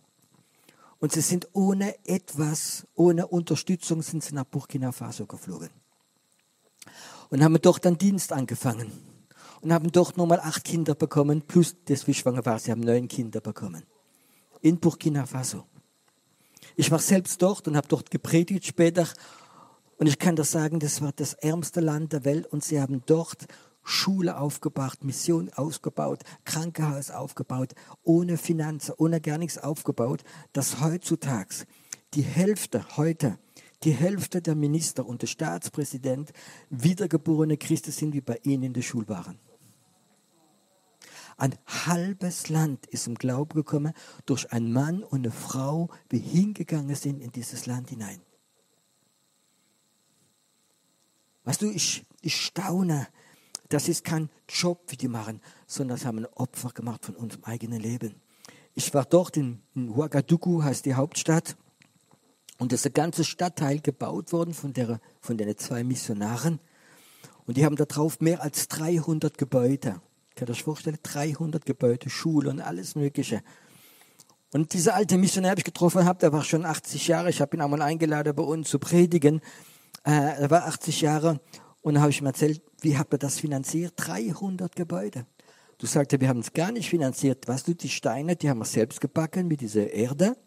Und 0.97 1.11
sie 1.11 1.21
sind 1.21 1.47
ohne 1.53 1.93
etwas, 2.07 2.87
ohne 2.95 3.27
Unterstützung, 3.27 4.01
sind 4.01 4.23
sie 4.23 4.33
nach 4.33 4.45
Burkina 4.45 4.91
Faso 4.91 5.27
geflogen. 5.27 5.69
Und 7.29 7.43
haben 7.43 7.61
dort 7.61 7.85
dann 7.85 7.99
Dienst 7.99 8.33
angefangen. 8.33 8.91
Und 9.61 9.71
haben 9.71 9.91
dort 9.91 10.17
nochmal 10.17 10.39
acht 10.39 10.63
Kinder 10.63 10.95
bekommen, 10.95 11.43
plus 11.43 11.75
das, 11.85 12.07
wie 12.07 12.15
schwanger 12.15 12.43
war, 12.47 12.57
sie 12.57 12.71
haben 12.71 12.81
neun 12.81 13.07
Kinder 13.07 13.41
bekommen. 13.41 13.83
In 14.61 14.79
Burkina 14.79 15.27
Faso. 15.27 15.65
Ich 16.75 16.89
war 16.89 16.97
selbst 16.97 17.39
dort 17.43 17.67
und 17.67 17.77
habe 17.77 17.87
dort 17.87 18.09
gepredigt 18.09 18.65
später. 18.65 19.07
Und 19.97 20.07
ich 20.07 20.17
kann 20.17 20.35
das 20.35 20.49
sagen, 20.49 20.79
das 20.79 20.99
war 20.99 21.11
das 21.11 21.33
ärmste 21.35 21.79
Land 21.79 22.11
der 22.11 22.25
Welt 22.25 22.47
und 22.47 22.63
sie 22.63 22.81
haben 22.81 23.03
dort 23.05 23.45
Schule 23.83 24.37
aufgebaut, 24.37 25.03
Mission 25.03 25.49
ausgebaut, 25.53 26.23
Krankenhaus 26.45 27.11
aufgebaut, 27.11 27.73
ohne 28.03 28.37
Finanzen, 28.37 28.93
ohne 28.97 29.21
gar 29.21 29.37
nichts 29.37 29.57
aufgebaut, 29.57 30.23
dass 30.53 30.81
heutzutage 30.81 31.65
die 32.13 32.21
Hälfte 32.21 32.97
heute, 32.97 33.39
die 33.83 33.91
Hälfte 33.91 34.41
der 34.41 34.55
Minister 34.55 35.05
und 35.05 35.21
der 35.21 35.27
Staatspräsident 35.27 36.31
wiedergeborene 36.69 37.57
Christen 37.57 37.91
sind, 37.91 38.13
wie 38.13 38.21
bei 38.21 38.39
ihnen 38.43 38.63
in 38.63 38.73
der 38.73 38.81
Schule 38.83 39.09
waren. 39.09 39.39
Ein 41.37 41.57
halbes 41.65 42.49
Land 42.49 42.85
ist 42.85 43.07
im 43.07 43.15
Glauben 43.15 43.55
gekommen 43.55 43.93
durch 44.27 44.51
einen 44.51 44.71
Mann 44.71 45.03
und 45.03 45.19
eine 45.19 45.31
Frau, 45.31 45.89
die 46.11 46.19
hingegangen 46.19 46.95
sind 46.95 47.19
in 47.19 47.31
dieses 47.31 47.65
Land 47.65 47.89
hinein. 47.89 48.21
Weißt 51.43 51.63
du, 51.63 51.71
ich, 51.71 52.05
ich 52.21 52.39
staune, 52.39 53.07
das 53.73 53.87
ist 53.87 54.03
kein 54.03 54.29
Job, 54.49 54.83
wie 54.89 54.97
die 54.97 55.07
machen, 55.07 55.41
sondern 55.67 55.97
das 55.97 56.05
haben 56.05 56.19
ein 56.19 56.25
Opfer 56.25 56.69
gemacht 56.69 57.05
von 57.05 57.15
unserem 57.15 57.43
eigenen 57.45 57.79
Leben. 57.79 58.15
Ich 58.73 58.93
war 58.93 59.05
dort 59.05 59.37
in, 59.37 59.61
in 59.75 59.89
Ouagadougou, 59.89 60.63
heißt 60.63 60.85
die 60.85 60.95
Hauptstadt. 60.95 61.57
Und 62.57 62.71
das 62.71 62.81
ist 62.81 62.87
ein 62.87 62.93
ganzer 62.93 63.23
Stadtteil 63.23 63.79
gebaut 63.79 64.31
worden 64.31 64.53
von, 64.53 64.73
der, 64.73 64.99
von 65.19 65.37
den 65.37 65.57
zwei 65.57 65.83
Missionaren. 65.83 66.59
Und 67.45 67.57
die 67.57 67.65
haben 67.65 67.75
da 67.75 67.85
drauf 67.85 68.19
mehr 68.19 68.41
als 68.41 68.67
300 68.67 69.37
Gebäude. 69.37 70.01
Kann 70.35 70.47
ihr 70.47 70.51
euch 70.51 70.63
vorstellen? 70.63 70.99
300 71.01 71.65
Gebäude, 71.65 72.09
Schule 72.09 72.49
und 72.49 72.61
alles 72.61 72.95
Mögliche. 72.95 73.41
Und 74.53 74.73
dieser 74.73 74.95
alte 74.95 75.17
Missionar, 75.17 75.55
den 75.55 75.59
ich 75.59 75.65
getroffen 75.65 76.05
habe, 76.05 76.19
der 76.19 76.33
war 76.33 76.43
schon 76.43 76.65
80 76.65 77.07
Jahre. 77.07 77.29
Ich 77.29 77.41
habe 77.41 77.55
ihn 77.57 77.61
einmal 77.61 77.81
eingeladen, 77.81 78.35
bei 78.35 78.43
uns 78.43 78.69
zu 78.69 78.79
predigen. 78.79 79.41
Äh, 80.05 80.41
er 80.41 80.49
war 80.49 80.65
80 80.65 81.01
Jahre 81.01 81.39
und 81.81 81.95
da 81.95 82.01
habe 82.01 82.11
ich 82.11 82.21
ihm 82.21 82.27
erzählt, 82.27 82.61
wie 82.81 82.97
habt 82.97 83.13
ihr 83.13 83.17
das 83.17 83.39
finanziert? 83.39 83.93
300 83.97 84.75
Gebäude. 84.75 85.25
Du 85.77 85.87
sagst, 85.87 86.19
wir 86.19 86.27
haben 86.27 86.41
es 86.41 86.53
gar 86.53 86.71
nicht 86.71 86.89
finanziert. 86.89 87.47
Was 87.47 87.63
du, 87.63 87.73
die 87.73 87.89
Steine, 87.89 88.35
die 88.35 88.49
haben 88.49 88.59
wir 88.59 88.65
selbst 88.65 89.01
gebacken 89.01 89.47
mit 89.47 89.61
dieser 89.61 89.91
Erde. 89.91 90.37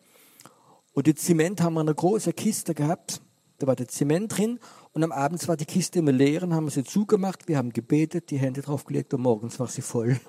Und 0.92 1.08
die 1.08 1.14
Zement 1.16 1.60
haben 1.60 1.74
wir 1.74 1.80
in 1.80 1.88
einer 1.88 1.94
großen 1.94 2.34
Kiste 2.36 2.72
gehabt. 2.72 3.20
Da 3.58 3.66
war 3.66 3.74
der 3.74 3.88
Zement 3.88 4.36
drin. 4.36 4.60
Und 4.92 5.02
am 5.02 5.10
Abend 5.10 5.46
war 5.48 5.56
die 5.56 5.64
Kiste 5.64 5.98
immer 5.98 6.12
leer 6.12 6.44
und 6.44 6.54
haben 6.54 6.70
sie 6.70 6.84
zugemacht. 6.84 7.48
Wir 7.48 7.58
haben 7.58 7.72
gebetet, 7.72 8.30
die 8.30 8.38
Hände 8.38 8.62
draufgelegt 8.62 9.12
und 9.12 9.22
morgens 9.22 9.58
war 9.58 9.66
sie 9.66 9.82
voll. 9.82 10.20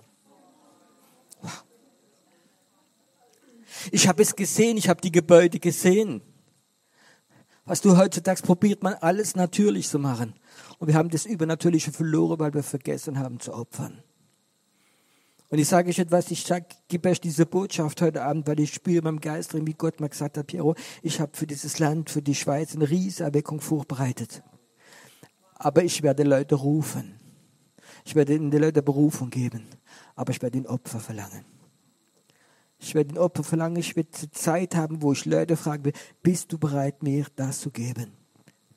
Ich 3.91 4.07
habe 4.07 4.23
es 4.23 4.35
gesehen, 4.35 4.77
ich 4.77 4.89
habe 4.89 5.01
die 5.01 5.11
Gebäude 5.11 5.59
gesehen. 5.59 6.21
Was 7.66 7.82
du 7.82 7.97
heutzutage 7.97 8.41
probiert 8.43 8.84
man 8.84 8.93
alles 8.93 9.36
natürlich 9.36 9.88
zu 9.89 9.97
machen. 9.97 10.34
Und 10.78 10.88
wir 10.88 10.95
haben 10.95 11.09
das 11.09 11.26
Übernatürliche 11.26 11.91
verloren, 11.91 12.39
weil 12.39 12.53
wir 12.53 12.61
vergessen 12.61 13.18
haben 13.18 13.39
zu 13.39 13.53
opfern. 13.53 14.03
Und 15.49 15.59
ich 15.59 15.68
sage 15.68 15.89
euch 15.89 15.99
etwas, 15.99 16.30
ich 16.32 16.43
sag, 16.43 16.66
gebe 16.88 17.09
euch 17.09 17.22
diese 17.22 17.45
Botschaft 17.45 18.01
heute 18.01 18.24
Abend, 18.24 18.47
weil 18.47 18.59
ich 18.59 18.74
spüre 18.74 19.01
beim 19.01 19.20
Geist 19.20 19.53
wie 19.53 19.74
Gott 19.74 19.99
mir 19.99 20.09
gesagt 20.09 20.38
hat, 20.38 20.47
Piero, 20.47 20.76
ich 21.01 21.20
habe 21.20 21.32
für 21.36 21.47
dieses 21.47 21.80
Land, 21.80 22.09
für 22.09 22.22
die 22.22 22.36
Schweiz 22.36 22.76
eine 22.76 22.89
riesige 22.89 23.24
Erweckung 23.24 23.61
vorbereitet. 23.61 24.43
Aber 25.55 25.84
ich 25.84 26.03
werde 26.03 26.24
Leute 26.24 26.55
rufen. 26.55 27.16
Ich 28.03 28.16
werde 28.16 28.38
den 28.38 28.51
Leuten 28.51 28.84
Berufung 28.84 29.30
geben. 29.30 29.66
Aber 30.16 30.32
ich 30.32 30.41
werde 30.41 30.57
ihnen 30.57 30.68
Opfer 30.68 30.99
verlangen. 30.99 31.45
Ich 32.86 32.93
werde 32.93 33.13
den 33.13 33.17
Opfer 33.17 33.43
verlangen. 33.43 33.77
Ich 33.77 33.95
werde 33.95 34.11
Zeit 34.31 34.75
haben, 34.75 35.01
wo 35.01 35.11
ich 35.11 35.25
Leute 35.25 35.57
fragen 35.57 35.86
will, 35.86 35.93
bist 36.21 36.53
du 36.53 36.59
bereit, 36.59 37.01
mir 37.01 37.25
das 37.36 37.59
zu 37.59 37.71
geben? 37.71 38.11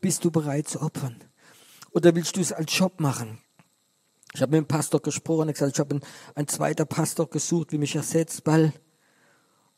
Bist 0.00 0.24
du 0.24 0.30
bereit 0.30 0.66
zu 0.66 0.80
opfern? 0.80 1.16
Oder 1.90 2.14
willst 2.14 2.34
du 2.34 2.40
es 2.40 2.50
als 2.50 2.76
Job 2.76 3.00
machen? 3.00 3.38
Ich 4.32 4.40
habe 4.40 4.52
mit 4.52 4.64
dem 4.64 4.66
Pastor 4.66 5.02
gesprochen 5.02 5.48
gesagt, 5.48 5.72
ich 5.74 5.78
habe 5.78 6.00
einen, 6.34 6.48
zweiten 6.48 6.86
Pastor 6.86 7.28
gesucht, 7.28 7.70
wie 7.72 7.76
mich 7.76 7.96
ersetzt, 7.96 8.46
weil 8.46 8.72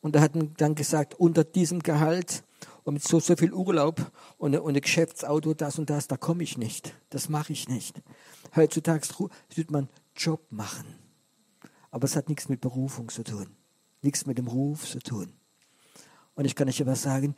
und 0.01 0.14
er 0.14 0.22
hat 0.22 0.33
dann 0.59 0.76
gesagt, 0.76 1.14
unter 1.14 1.43
diesem 1.43 1.81
Gehalt 1.81 2.45
und 2.85 2.95
mit 2.95 3.03
so, 3.03 3.18
so 3.18 3.35
viel 3.35 3.53
Urlaub 3.53 4.12
und, 4.39 4.55
ein 4.55 4.81
Geschäftsauto, 4.81 5.55
das 5.55 5.76
und 5.81 5.91
das, 5.91 6.07
da 6.07 6.16
komme 6.16 6.45
ich 6.45 6.57
nicht. 6.57 6.95
Das 7.11 7.28
mache 7.28 7.53
ich 7.53 7.68
nicht. 7.68 8.01
Heutzutage 8.55 9.09
wird 9.57 9.72
man 9.72 9.89
Job 10.14 10.41
machen. 10.51 10.87
Aber 11.91 12.05
es 12.05 12.14
hat 12.14 12.28
nichts 12.28 12.49
mit 12.49 12.61
Berufung 12.61 13.09
zu 13.09 13.24
tun 13.24 13.57
nichts 14.03 14.26
mit 14.26 14.38
dem 14.38 14.48
Ruf 14.48 14.88
zu 14.88 14.98
tun. 15.01 15.32
Und 16.34 16.44
ich 16.44 16.55
kann 16.55 16.68
euch 16.68 16.80
aber 16.80 16.96
sagen, 16.96 17.34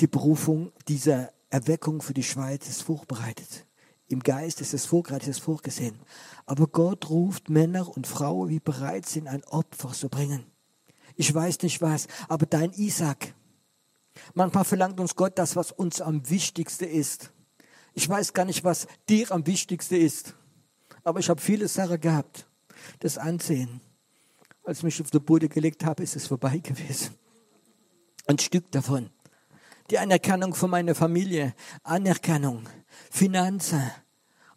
die 0.00 0.06
Berufung 0.06 0.72
dieser 0.88 1.32
Erweckung 1.50 2.00
für 2.00 2.14
die 2.14 2.22
Schweiz 2.22 2.68
ist 2.68 2.82
vorbereitet. 2.82 3.66
Im 4.08 4.20
Geist 4.20 4.60
ist 4.60 4.74
es 4.74 4.86
vorbereitet, 4.86 5.28
ist 5.28 5.40
vorgesehen. 5.40 5.98
Aber 6.46 6.66
Gott 6.66 7.10
ruft 7.10 7.48
Männer 7.48 7.88
und 7.88 8.06
Frauen, 8.06 8.48
die 8.48 8.60
bereit 8.60 9.06
sind, 9.06 9.28
ein 9.28 9.44
Opfer 9.44 9.92
zu 9.92 10.08
bringen. 10.08 10.46
Ich 11.16 11.32
weiß 11.32 11.60
nicht 11.62 11.82
was, 11.82 12.06
aber 12.28 12.46
dein 12.46 12.72
Isaac. 12.72 13.34
Manchmal 14.34 14.64
verlangt 14.64 14.98
uns 15.00 15.14
Gott 15.14 15.38
das, 15.38 15.54
was 15.54 15.70
uns 15.70 16.00
am 16.00 16.28
wichtigsten 16.30 16.88
ist. 16.88 17.30
Ich 17.94 18.08
weiß 18.08 18.32
gar 18.32 18.44
nicht, 18.44 18.64
was 18.64 18.86
dir 19.08 19.30
am 19.30 19.46
wichtigsten 19.46 19.96
ist. 19.96 20.34
Aber 21.04 21.20
ich 21.20 21.28
habe 21.28 21.40
viele 21.40 21.68
Sachen 21.68 22.00
gehabt. 22.00 22.46
Das 23.00 23.18
Ansehen, 23.18 23.80
als 24.70 24.78
ich 24.78 24.84
mich 24.84 25.00
auf 25.00 25.10
den 25.10 25.24
Boden 25.24 25.48
gelegt 25.48 25.84
habe, 25.84 26.04
ist 26.04 26.14
es 26.14 26.28
vorbei 26.28 26.58
gewesen. 26.58 27.16
Ein 28.28 28.38
Stück 28.38 28.70
davon. 28.70 29.10
Die 29.90 29.98
Anerkennung 29.98 30.54
von 30.54 30.70
meiner 30.70 30.94
Familie, 30.94 31.54
Anerkennung, 31.82 32.62
Finanzen, 33.10 33.82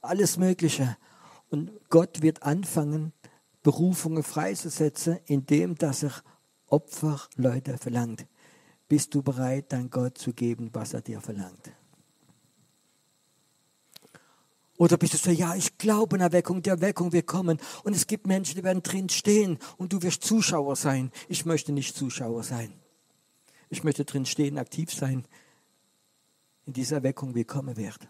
alles 0.02 0.38
Mögliche. 0.38 0.98
Und 1.50 1.72
Gott 1.90 2.22
wird 2.22 2.44
anfangen, 2.44 3.12
Berufungen 3.64 4.22
freizusetzen, 4.22 5.18
indem 5.26 5.74
dass 5.74 6.04
er 6.04 6.14
Opferleute 6.68 7.80
verlangt. 7.80 8.28
Bist 8.88 9.16
du 9.16 9.24
bereit, 9.24 9.66
dein 9.70 9.90
Gott 9.90 10.20
zu 10.20 10.32
geben, 10.32 10.70
was 10.74 10.94
er 10.94 11.02
dir 11.02 11.22
verlangt? 11.22 11.72
Oder 14.84 14.98
bist 14.98 15.14
du 15.14 15.18
so, 15.18 15.32
ja, 15.32 15.56
ich 15.56 15.78
glaube 15.78 16.18
an 16.18 16.22
Erweckung, 16.22 16.62
die 16.62 16.70
Erweckung 16.70 17.14
wird 17.14 17.26
kommen. 17.26 17.58
Und 17.86 17.96
es 17.96 18.06
gibt 18.06 18.28
Menschen, 18.28 18.56
die 18.56 18.66
werden 18.66 18.84
drin 18.84 19.08
stehen 19.08 19.58
und 19.78 19.94
du 19.94 20.02
wirst 20.02 20.26
Zuschauer 20.26 20.76
sein. 20.76 21.10
Ich 21.30 21.46
möchte 21.46 21.72
nicht 21.72 21.96
Zuschauer 21.96 22.44
sein. 22.44 22.74
Ich 23.70 23.86
möchte 23.86 24.04
drin 24.04 24.26
stehen, 24.26 24.58
aktiv 24.58 24.94
sein 24.94 25.24
in 26.66 26.74
dieser 26.74 26.98
Erweckung, 26.98 27.34
wie 27.34 27.46
kommen 27.46 27.78
wird. 27.78 28.10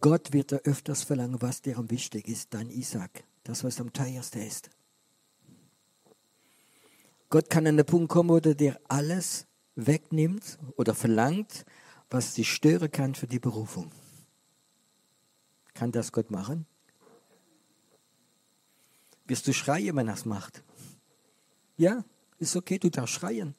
Gott 0.00 0.32
wird 0.32 0.52
da 0.52 0.58
öfters 0.58 1.02
verlangen, 1.02 1.42
was 1.42 1.60
dir 1.60 1.76
am 1.76 1.90
wichtig 1.90 2.28
ist, 2.28 2.54
dein 2.54 2.70
Isaac, 2.70 3.24
das, 3.42 3.64
was 3.64 3.80
am 3.80 3.92
teuersten 3.92 4.42
ist. 4.42 4.70
Gott 7.28 7.50
kann 7.50 7.66
an 7.66 7.76
den 7.76 7.86
Punkt 7.86 8.08
kommen, 8.08 8.28
wo 8.28 8.36
er 8.36 8.54
dir 8.54 8.78
alles 8.86 9.48
wegnimmt 9.74 10.60
oder 10.76 10.94
verlangt, 10.94 11.66
was 12.08 12.34
dich 12.34 12.52
stören 12.52 12.92
kann 12.92 13.16
für 13.16 13.26
die 13.26 13.40
Berufung. 13.40 13.90
Kann 15.74 15.90
das 15.90 16.12
Gott 16.12 16.30
machen? 16.30 16.66
Wirst 19.26 19.46
du 19.48 19.52
schreien, 19.52 19.96
wenn 19.96 20.08
er 20.08 20.14
es 20.14 20.24
macht? 20.24 20.62
Ja, 21.76 22.04
ist 22.38 22.54
okay, 22.56 22.78
du 22.78 22.90
darfst 22.90 23.14
schreien. 23.14 23.54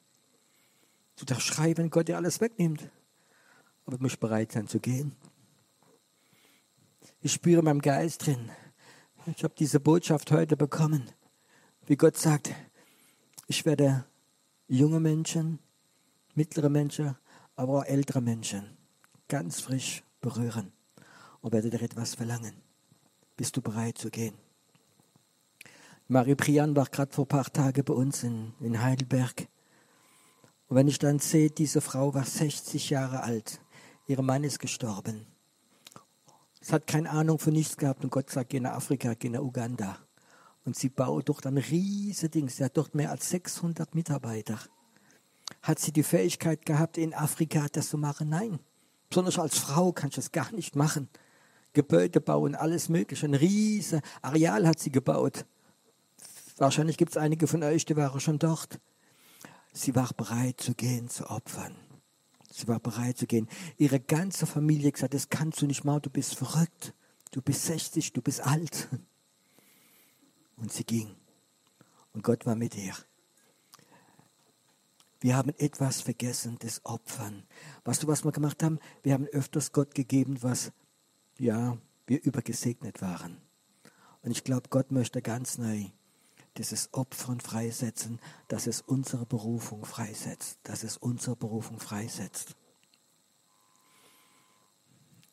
Du 1.16 1.24
darfst 1.24 1.46
schreien, 1.46 1.76
wenn 1.76 1.90
Gott 1.90 2.08
dir 2.08 2.16
alles 2.16 2.40
wegnimmt. 2.40 2.90
Aber 3.84 3.98
du 3.98 4.02
musst 4.02 4.18
bereit 4.18 4.52
sein 4.52 4.66
zu 4.66 4.80
gehen. 4.80 5.14
Ich 7.20 7.32
spüre 7.32 7.62
meinem 7.62 7.80
Geist 7.80 8.26
drin. 8.26 8.50
Ich 9.26 9.44
habe 9.44 9.54
diese 9.58 9.80
Botschaft 9.80 10.30
heute 10.30 10.56
bekommen. 10.56 11.10
Wie 11.86 11.96
Gott 11.96 12.16
sagt, 12.16 12.54
ich 13.46 13.64
werde 13.64 14.04
junge 14.68 15.00
Menschen, 15.00 15.58
mittlere 16.34 16.68
Menschen, 16.68 17.16
aber 17.56 17.80
auch 17.80 17.84
ältere 17.84 18.20
Menschen 18.20 18.76
ganz 19.28 19.60
frisch 19.60 20.04
berühren 20.20 20.75
und 21.46 21.52
werde 21.52 21.70
dir 21.70 21.80
etwas 21.80 22.16
verlangen. 22.16 22.54
Bist 23.36 23.56
du 23.56 23.62
bereit 23.62 23.98
zu 23.98 24.10
gehen? 24.10 24.34
Marie 26.08 26.34
Prian 26.34 26.74
war 26.74 26.86
gerade 26.86 27.12
vor 27.12 27.24
ein 27.24 27.28
paar 27.28 27.44
Tagen 27.44 27.84
bei 27.84 27.94
uns 27.94 28.24
in, 28.24 28.52
in 28.58 28.82
Heidelberg. 28.82 29.46
Und 30.66 30.74
wenn 30.74 30.88
ich 30.88 30.98
dann 30.98 31.20
sehe, 31.20 31.48
diese 31.48 31.80
Frau 31.80 32.12
war 32.14 32.24
60 32.24 32.90
Jahre 32.90 33.22
alt. 33.22 33.60
Ihr 34.08 34.20
Mann 34.22 34.42
ist 34.42 34.58
gestorben. 34.58 35.24
Sie 36.60 36.72
hat 36.72 36.88
keine 36.88 37.10
Ahnung 37.10 37.38
von 37.38 37.52
nichts 37.52 37.76
gehabt 37.76 38.02
und 38.02 38.10
Gott 38.10 38.28
sagt, 38.28 38.50
geh 38.50 38.58
nach 38.58 38.72
Afrika, 38.72 39.14
geh 39.14 39.28
nach 39.28 39.38
Uganda. 39.38 39.98
Und 40.64 40.74
sie 40.74 40.88
baut 40.88 41.28
dort 41.28 41.46
ein 41.46 41.58
riesiges 41.58 42.28
Ding. 42.32 42.48
Sie 42.48 42.64
hat 42.64 42.76
dort 42.76 42.96
mehr 42.96 43.12
als 43.12 43.30
600 43.30 43.94
Mitarbeiter. 43.94 44.58
Hat 45.62 45.78
sie 45.78 45.92
die 45.92 46.02
Fähigkeit 46.02 46.66
gehabt, 46.66 46.98
in 46.98 47.14
Afrika 47.14 47.68
das 47.70 47.90
zu 47.90 47.98
machen? 47.98 48.30
Nein. 48.30 48.58
Besonders 49.08 49.38
als 49.38 49.56
Frau 49.56 49.92
kann 49.92 50.08
ich 50.08 50.16
das 50.16 50.32
gar 50.32 50.50
nicht 50.50 50.74
machen. 50.74 51.08
Gebäude 51.76 52.22
bauen, 52.22 52.54
alles 52.54 52.88
Mögliche. 52.88 53.26
Ein 53.26 53.34
riesen 53.34 54.00
Areal 54.22 54.66
hat 54.66 54.78
sie 54.78 54.90
gebaut. 54.90 55.44
Wahrscheinlich 56.56 56.96
gibt 56.96 57.10
es 57.10 57.18
einige 57.18 57.46
von 57.46 57.62
euch, 57.62 57.84
die 57.84 57.96
waren 57.96 58.18
schon 58.18 58.38
dort. 58.38 58.80
Sie 59.74 59.94
war 59.94 60.10
bereit 60.16 60.58
zu 60.58 60.74
gehen, 60.74 61.10
zu 61.10 61.28
opfern. 61.28 61.76
Sie 62.50 62.66
war 62.66 62.80
bereit 62.80 63.18
zu 63.18 63.26
gehen. 63.26 63.46
Ihre 63.76 64.00
ganze 64.00 64.46
Familie 64.46 64.90
gesagt, 64.90 65.12
das 65.12 65.28
kannst 65.28 65.60
du 65.60 65.66
nicht 65.66 65.84
machen, 65.84 66.00
du 66.02 66.10
bist 66.10 66.34
verrückt. 66.34 66.94
Du 67.30 67.42
bist 67.42 67.66
60, 67.66 68.14
du 68.14 68.22
bist 68.22 68.40
alt. 68.40 68.88
Und 70.56 70.72
sie 70.72 70.84
ging. 70.84 71.14
Und 72.14 72.24
Gott 72.24 72.46
war 72.46 72.56
mit 72.56 72.74
ihr. 72.74 72.94
Wir 75.20 75.36
haben 75.36 75.52
etwas 75.58 76.00
vergessen, 76.00 76.56
das 76.60 76.80
Opfern. 76.86 77.42
Weißt 77.84 78.02
du, 78.02 78.06
was 78.06 78.24
wir 78.24 78.32
gemacht 78.32 78.62
haben? 78.62 78.78
Wir 79.02 79.12
haben 79.12 79.26
öfters 79.26 79.72
Gott 79.72 79.94
gegeben, 79.94 80.42
was 80.42 80.72
ja, 81.38 81.76
wir 82.06 82.22
übergesegnet 82.22 83.02
waren. 83.02 83.38
Und 84.22 84.30
ich 84.30 84.44
glaube, 84.44 84.68
Gott 84.70 84.90
möchte 84.90 85.22
ganz 85.22 85.58
neu 85.58 85.86
dieses 86.56 86.92
Opfern 86.92 87.40
freisetzen, 87.40 88.18
dass 88.48 88.66
es 88.66 88.80
unsere 88.80 89.26
Berufung 89.26 89.84
freisetzt, 89.84 90.58
dass 90.62 90.84
es 90.84 90.96
unsere 90.96 91.36
Berufung 91.36 91.78
freisetzt. 91.78 92.56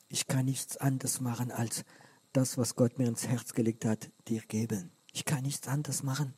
Ich 0.09 0.27
kann 0.27 0.45
nichts 0.45 0.77
anderes 0.77 1.21
machen, 1.21 1.51
als 1.51 1.85
das, 2.33 2.57
was 2.57 2.75
Gott 2.75 2.97
mir 2.99 3.07
ins 3.07 3.27
Herz 3.27 3.53
gelegt 3.53 3.85
hat, 3.85 4.11
dir 4.27 4.41
geben. 4.41 4.91
Ich 5.11 5.25
kann 5.25 5.43
nichts 5.43 5.67
anderes 5.67 6.03
machen. 6.03 6.33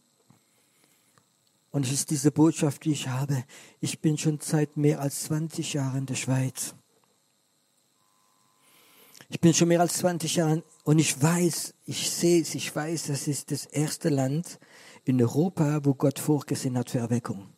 Und 1.72 1.86
es 1.86 1.92
ist 1.92 2.10
diese 2.10 2.32
Botschaft, 2.32 2.86
die 2.86 2.92
ich 2.92 3.10
habe. 3.10 3.44
Ich 3.82 4.00
bin 4.00 4.18
schon 4.18 4.40
seit 4.40 4.78
mehr 4.78 5.02
als 5.02 5.24
20 5.24 5.74
Jahren 5.74 6.00
in 6.00 6.06
der 6.06 6.16
Schweiz. 6.16 6.74
Ich 9.28 9.40
bin 9.40 9.54
schon 9.54 9.70
mehr 9.70 9.82
als 9.82 9.94
20 9.96 10.36
Jahre 10.36 10.64
und 10.84 11.00
ich 11.00 11.22
weiß, 11.22 11.74
ich 11.86 12.12
sehe 12.12 12.42
es, 12.42 12.54
ich 12.54 12.76
weiß, 12.76 13.08
das 13.08 13.28
ist 13.28 13.52
das 13.52 13.66
erste 13.66 14.10
Land 14.10 14.60
in 15.04 15.20
Europa, 15.20 15.80
wo 15.84 15.96
Gott 15.96 16.20
vorgesehen 16.20 16.78
hat 16.78 16.92
für 16.92 17.00
Erweckung. 17.00 17.50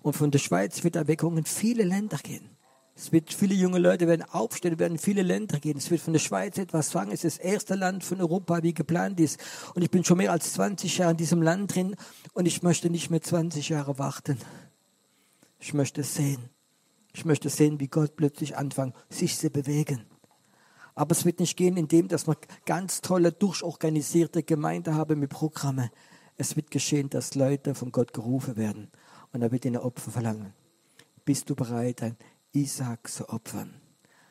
Und 0.00 0.14
von 0.14 0.30
der 0.30 0.38
Schweiz 0.38 0.84
wird 0.84 0.94
Erweckung 0.94 1.36
in 1.36 1.44
viele 1.44 1.82
Länder 1.82 2.18
gehen. 2.18 2.50
Es 2.94 3.12
wird 3.12 3.32
viele 3.32 3.54
junge 3.54 3.78
Leute 3.78 4.06
werden 4.06 4.26
aufstehen, 4.30 4.78
werden 4.78 4.94
in 4.94 4.98
viele 4.98 5.22
Länder 5.22 5.58
gehen. 5.60 5.78
Es 5.78 5.90
wird 5.90 6.00
von 6.00 6.12
der 6.12 6.20
Schweiz 6.20 6.58
etwas 6.58 6.90
fangen. 6.90 7.12
Es 7.12 7.24
ist 7.24 7.38
das 7.38 7.44
erste 7.44 7.74
Land 7.74 8.02
von 8.04 8.20
Europa, 8.20 8.62
wie 8.62 8.74
geplant 8.74 9.20
ist. 9.20 9.40
Und 9.74 9.82
ich 9.82 9.90
bin 9.90 10.04
schon 10.04 10.18
mehr 10.18 10.32
als 10.32 10.52
20 10.54 10.98
Jahre 10.98 11.12
in 11.12 11.16
diesem 11.16 11.42
Land 11.42 11.74
drin 11.74 11.96
und 12.32 12.46
ich 12.46 12.62
möchte 12.62 12.90
nicht 12.90 13.10
mehr 13.10 13.22
20 13.22 13.68
Jahre 13.68 13.98
warten. 13.98 14.38
Ich 15.60 15.74
möchte 15.74 16.02
sehen. 16.02 16.50
Ich 17.12 17.24
möchte 17.24 17.50
sehen, 17.50 17.80
wie 17.80 17.88
Gott 17.88 18.16
plötzlich 18.16 18.56
anfängt, 18.56 18.94
sich 19.10 19.36
zu 19.36 19.50
bewegen. 19.50 20.04
Aber 20.98 21.12
es 21.12 21.24
wird 21.24 21.38
nicht 21.38 21.56
gehen, 21.56 21.76
indem 21.76 22.08
dass 22.08 22.26
wir 22.26 22.36
ganz 22.66 23.02
tolle, 23.02 23.30
durchorganisierte 23.30 24.42
Gemeinde 24.42 24.96
haben 24.96 25.20
mit 25.20 25.30
Programme. 25.30 25.92
Es 26.36 26.56
wird 26.56 26.72
geschehen, 26.72 27.08
dass 27.08 27.36
Leute 27.36 27.76
von 27.76 27.92
Gott 27.92 28.12
gerufen 28.12 28.56
werden. 28.56 28.90
Und 29.32 29.42
er 29.42 29.52
wird 29.52 29.64
ihnen 29.64 29.76
Opfer 29.76 30.10
verlangen. 30.10 30.54
Bist 31.24 31.48
du 31.48 31.54
bereit, 31.54 32.02
ein 32.02 32.16
Isaac 32.52 33.08
zu 33.12 33.28
opfern. 33.28 33.80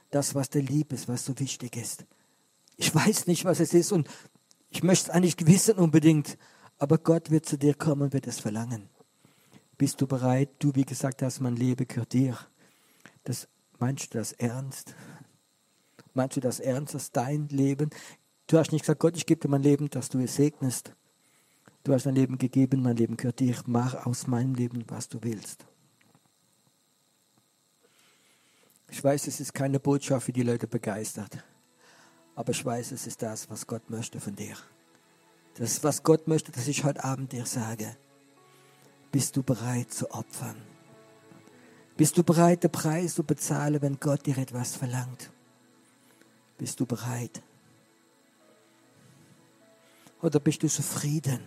Das, 0.09 0.35
was 0.35 0.49
der 0.49 0.61
lieb 0.61 0.91
ist, 0.91 1.07
was 1.07 1.23
so 1.23 1.39
wichtig 1.39 1.77
ist. 1.77 2.05
Ich 2.75 2.93
weiß 2.93 3.27
nicht, 3.27 3.45
was 3.45 3.61
es 3.61 3.73
ist 3.73 3.93
und 3.93 4.09
ich 4.69 4.83
möchte 4.83 5.05
es 5.05 5.15
eigentlich 5.15 5.47
wissen 5.47 5.75
unbedingt, 5.75 6.37
aber 6.79 6.97
Gott 6.97 7.31
wird 7.31 7.45
zu 7.45 7.57
dir 7.57 7.75
kommen 7.75 8.01
und 8.01 8.13
wird 8.13 8.27
es 8.27 8.41
verlangen. 8.41 8.89
Bist 9.77 10.01
du 10.01 10.07
bereit? 10.07 10.49
Du, 10.59 10.75
wie 10.75 10.83
gesagt 10.83 11.21
hast, 11.21 11.39
mein 11.39 11.55
Leben 11.55 11.87
gehört 11.87 12.11
dir. 12.11 12.37
Das, 13.23 13.47
meinst 13.79 14.13
du 14.13 14.17
das 14.17 14.33
ernst? 14.33 14.95
Meinst 16.17 16.35
du 16.35 16.39
das 16.39 16.59
ernst, 16.59 16.95
dass 16.95 17.11
dein 17.11 17.47
Leben, 17.49 17.91
du 18.47 18.57
hast 18.57 18.71
nicht 18.71 18.81
gesagt, 18.81 18.99
Gott, 18.99 19.15
ich 19.15 19.27
gebe 19.27 19.39
dir 19.39 19.49
mein 19.49 19.61
Leben, 19.61 19.87
dass 19.91 20.09
du 20.09 20.17
es 20.17 20.35
segnest. 20.35 20.95
Du 21.83 21.93
hast 21.93 22.07
dein 22.07 22.15
Leben 22.15 22.39
gegeben, 22.39 22.81
mein 22.81 22.97
Leben 22.97 23.17
gehört 23.17 23.39
dir. 23.39 23.55
Mach 23.67 23.93
aus 24.07 24.25
meinem 24.25 24.55
Leben, 24.55 24.83
was 24.87 25.07
du 25.09 25.19
willst. 25.21 25.67
Ich 28.89 29.03
weiß, 29.03 29.27
es 29.27 29.39
ist 29.39 29.53
keine 29.53 29.79
Botschaft, 29.79 30.27
die 30.29 30.33
die 30.33 30.41
Leute 30.41 30.65
begeistert. 30.65 31.43
Aber 32.33 32.49
ich 32.49 32.65
weiß, 32.65 32.93
es 32.93 33.05
ist 33.05 33.21
das, 33.21 33.47
was 33.51 33.67
Gott 33.67 33.87
möchte 33.91 34.19
von 34.19 34.35
dir. 34.35 34.55
Das 35.53 35.69
ist, 35.69 35.83
was 35.83 36.01
Gott 36.01 36.27
möchte, 36.27 36.51
dass 36.51 36.67
ich 36.67 36.83
heute 36.83 37.03
Abend 37.03 37.31
dir 37.31 37.45
sage. 37.45 37.95
Bist 39.11 39.37
du 39.37 39.43
bereit 39.43 39.93
zu 39.93 40.09
opfern? 40.09 40.57
Bist 41.95 42.17
du 42.17 42.23
bereit, 42.23 42.63
den 42.63 42.71
Preis 42.71 43.13
zu 43.13 43.23
bezahlen, 43.23 43.83
wenn 43.83 43.99
Gott 43.99 44.25
dir 44.25 44.39
etwas 44.39 44.75
verlangt? 44.75 45.31
Bist 46.57 46.79
du 46.79 46.85
bereit? 46.85 47.41
Oder 50.21 50.39
bist 50.39 50.63
du 50.63 50.67
zufrieden? 50.67 51.39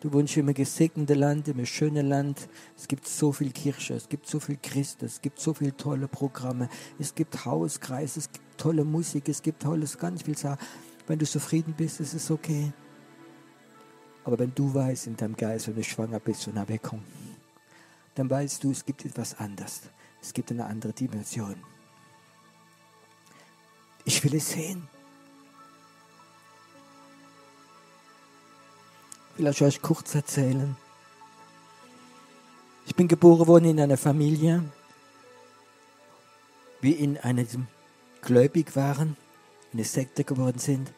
Du 0.00 0.12
wohnst 0.12 0.36
in 0.36 0.42
einem 0.42 0.54
gesegneten 0.54 1.18
Land, 1.18 1.48
in 1.48 1.54
einem 1.54 1.64
schönen 1.64 2.06
Land. 2.06 2.48
Es 2.76 2.86
gibt 2.86 3.06
so 3.06 3.32
viel 3.32 3.50
Kirche, 3.52 3.94
es 3.94 4.06
gibt 4.06 4.26
so 4.26 4.38
viel 4.38 4.58
Christen, 4.62 5.06
es 5.06 5.22
gibt 5.22 5.40
so 5.40 5.54
viele 5.54 5.74
tolle 5.74 6.08
Programme, 6.08 6.68
es 6.98 7.14
gibt 7.14 7.46
Hauskreise, 7.46 8.18
es 8.18 8.30
gibt 8.30 8.58
tolle 8.58 8.84
Musik, 8.84 9.30
es 9.30 9.40
gibt 9.40 9.62
tolles, 9.62 9.96
ganz 9.96 10.22
viel 10.22 10.36
Sachen. 10.36 10.58
Wenn 11.06 11.18
du 11.18 11.24
zufrieden 11.24 11.72
bist, 11.74 12.00
ist 12.00 12.12
es 12.12 12.30
okay. 12.30 12.70
Aber 14.24 14.38
wenn 14.38 14.54
du 14.54 14.74
weißt 14.74 15.06
in 15.06 15.16
deinem 15.16 15.36
Geist, 15.36 15.68
wenn 15.68 15.76
du 15.76 15.82
schwanger 15.82 16.20
bist 16.20 16.44
von 16.44 16.56
Erweckung, 16.56 17.02
dann 18.14 18.28
weißt 18.28 18.62
du, 18.62 18.72
es 18.72 18.84
gibt 18.84 19.06
etwas 19.06 19.38
anderes. 19.38 19.82
Es 20.20 20.34
gibt 20.34 20.50
eine 20.50 20.66
andere 20.66 20.92
Dimension. 20.92 21.56
Ich 24.04 24.22
will 24.22 24.34
es 24.34 24.50
sehen. 24.50 24.88
will 29.36 29.46
ich 29.48 29.62
euch 29.62 29.82
kurz 29.82 30.14
erzählen. 30.14 30.76
Ich 32.86 32.94
bin 32.94 33.08
geboren 33.08 33.46
worden 33.46 33.64
in 33.64 33.80
einer 33.80 33.96
Familie, 33.96 34.62
wie 36.80 36.92
in 36.92 37.18
einem 37.18 37.66
gläubig 38.20 38.76
waren, 38.76 39.16
in 39.72 39.78
eine 39.78 39.84
Sekte 39.84 40.24
geworden 40.24 40.58
sind. 40.58 40.92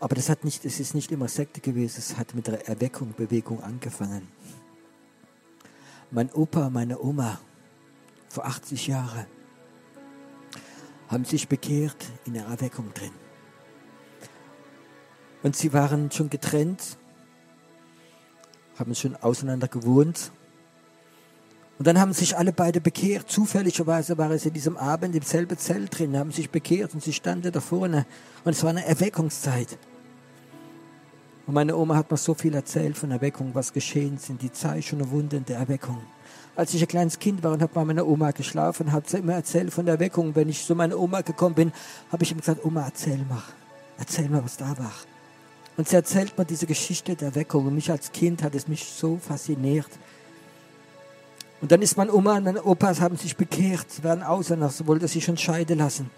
Aber 0.00 0.14
das 0.14 0.28
hat 0.28 0.44
nicht, 0.44 0.64
es 0.64 0.80
ist 0.80 0.94
nicht 0.94 1.10
immer 1.10 1.28
Sekte 1.28 1.60
gewesen, 1.60 1.96
es 1.98 2.16
hat 2.16 2.34
mit 2.34 2.46
der 2.46 2.68
Erweckung, 2.68 3.14
Bewegung 3.16 3.62
angefangen. 3.62 4.28
Mein 6.10 6.30
Opa 6.32 6.70
meine 6.70 7.00
Oma 7.00 7.40
vor 8.28 8.46
80 8.46 8.86
Jahren 8.86 9.26
haben 11.08 11.24
sich 11.24 11.48
bekehrt 11.48 12.04
in 12.26 12.34
der 12.34 12.44
Erweckung 12.44 12.92
drin. 12.94 13.12
Und 15.42 15.56
sie 15.56 15.72
waren 15.72 16.10
schon 16.10 16.30
getrennt 16.30 16.98
haben 18.78 18.94
schon 18.94 19.16
auseinander 19.16 19.68
gewohnt. 19.68 20.32
Und 21.78 21.86
dann 21.86 21.98
haben 22.00 22.12
sich 22.12 22.36
alle 22.36 22.52
beide 22.52 22.80
bekehrt. 22.80 23.30
Zufälligerweise 23.30 24.18
waren 24.18 24.38
sie 24.38 24.48
in 24.48 24.54
diesem 24.54 24.76
Abend 24.76 25.14
im 25.14 25.22
selben 25.22 25.56
Zelt 25.58 25.98
drin, 25.98 26.16
haben 26.16 26.32
sich 26.32 26.50
bekehrt 26.50 26.94
und 26.94 27.02
sie 27.02 27.12
standen 27.12 27.52
da 27.52 27.60
vorne. 27.60 28.06
Und 28.44 28.52
es 28.52 28.62
war 28.62 28.70
eine 28.70 28.84
Erweckungszeit. 28.84 29.78
Und 31.46 31.54
meine 31.54 31.76
Oma 31.76 31.96
hat 31.96 32.10
mir 32.10 32.16
so 32.16 32.34
viel 32.34 32.54
erzählt 32.54 32.96
von 32.98 33.10
Erweckung, 33.10 33.54
was 33.54 33.72
geschehen 33.72 34.18
sind, 34.18 34.42
die 34.42 34.52
Zeichen 34.52 35.00
und 35.00 35.10
Wunden 35.10 35.44
der 35.44 35.58
Erweckung. 35.58 36.02
Als 36.58 36.74
ich 36.74 36.82
ein 36.82 36.88
kleines 36.88 37.20
Kind 37.20 37.44
war 37.44 37.52
und 37.52 37.62
habe 37.62 37.72
bei 37.72 37.84
meiner 37.84 38.04
Oma 38.04 38.32
geschlafen, 38.32 38.90
hat 38.90 39.08
sie 39.08 39.18
immer 39.18 39.34
erzählt 39.34 39.72
von 39.72 39.86
der 39.86 39.94
Erweckung. 39.94 40.34
Wenn 40.34 40.48
ich 40.48 40.66
zu 40.66 40.74
meiner 40.74 40.98
Oma 40.98 41.20
gekommen 41.20 41.54
bin, 41.54 41.72
habe 42.10 42.24
ich 42.24 42.32
ihm 42.32 42.38
gesagt, 42.38 42.64
Oma, 42.64 42.82
erzähl 42.84 43.18
mal, 43.18 43.44
erzähl 43.96 44.28
mal, 44.28 44.42
was 44.42 44.56
da 44.56 44.76
war. 44.76 44.92
Und 45.76 45.88
sie 45.88 45.94
erzählt 45.94 46.36
mir 46.36 46.44
diese 46.44 46.66
Geschichte 46.66 47.14
der 47.14 47.36
Weckung. 47.36 47.68
Und 47.68 47.76
mich 47.76 47.92
als 47.92 48.10
Kind 48.10 48.42
hat 48.42 48.56
es 48.56 48.66
mich 48.66 48.84
so 48.86 49.18
fasziniert. 49.18 49.86
Und 51.60 51.70
dann 51.70 51.80
ist 51.80 51.96
mein 51.96 52.10
Oma 52.10 52.38
und 52.38 52.42
mein 52.42 52.58
Opa 52.58 52.98
haben 52.98 53.16
sich 53.16 53.36
bekehrt, 53.36 54.02
waren 54.02 54.24
Ausländer, 54.24 54.68
so 54.68 54.88
wollte 54.88 55.06
sich 55.06 55.24
schon 55.24 55.36
scheiden 55.36 55.78
lassen. 55.78 56.10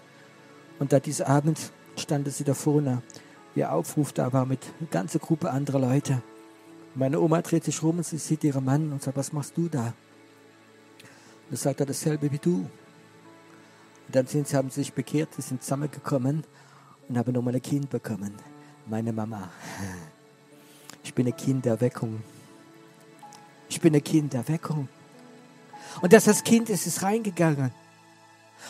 Und 0.79 0.91
da 0.91 0.99
diesen 0.99 1.27
Abend 1.27 1.71
standen 1.97 2.31
sie 2.31 2.45
da 2.45 2.55
vorne, 2.55 3.03
wie 3.53 3.63
Aufruf 3.63 4.11
da 4.11 4.33
war 4.33 4.47
mit 4.47 4.61
einer 4.79 4.89
ganzen 4.89 5.21
Gruppe 5.21 5.51
anderer 5.51 5.81
Leute. 5.81 6.23
Meine 6.95 7.19
Oma 7.19 7.43
dreht 7.43 7.63
sich 7.63 7.83
rum 7.83 7.97
und 7.97 8.07
sie 8.07 8.17
sieht 8.17 8.43
ihren 8.43 8.65
Mann 8.65 8.91
und 8.91 9.03
sagt, 9.03 9.17
was 9.17 9.33
machst 9.33 9.55
du 9.55 9.69
da? 9.69 9.93
Und 11.51 11.57
sagt 11.57 11.79
er 11.81 11.85
dasselbe 11.85 12.31
wie 12.31 12.39
du. 12.39 12.67
Und 14.07 14.15
dann 14.15 14.25
sind 14.25 14.47
sie, 14.47 14.55
haben 14.55 14.71
sie 14.71 14.81
sich 14.81 14.93
bekehrt, 14.93 15.35
sie 15.35 15.43
sind 15.43 15.61
zusammengekommen 15.61 16.43
und 17.07 17.17
haben 17.17 17.31
nochmal 17.31 17.53
ein 17.53 17.61
Kind 17.61 17.89
bekommen 17.89 18.33
meine 18.91 19.13
Mama. 19.13 19.49
Ich 21.03 21.15
bin 21.15 21.25
ein 21.25 21.35
Kind 21.35 21.65
der 21.65 21.71
Erweckung. 21.71 22.21
Ich 23.67 23.81
bin 23.81 23.95
ein 23.95 24.03
Kind 24.03 24.33
der 24.33 24.41
Erweckung. 24.41 24.87
Und 25.99 26.13
dass 26.13 26.25
das 26.25 26.43
Kind 26.43 26.69
ist, 26.69 26.85
ist 26.85 27.01
reingegangen. 27.01 27.71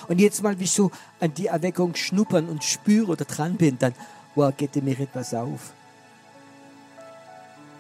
Und 0.07 0.21
jetzt 0.21 0.41
mal, 0.41 0.57
wie 0.57 0.63
ich 0.63 0.71
so 0.71 0.91
an 1.19 1.33
die 1.33 1.47
Erweckung 1.47 1.93
schnuppern 1.93 2.47
und 2.47 2.63
spüre 2.63 3.11
oder 3.11 3.25
dran 3.25 3.57
bin, 3.57 3.77
dann, 3.77 3.93
wow, 4.33 4.55
geht 4.55 4.81
mir 4.81 4.97
etwas 4.97 5.33
auf. 5.33 5.73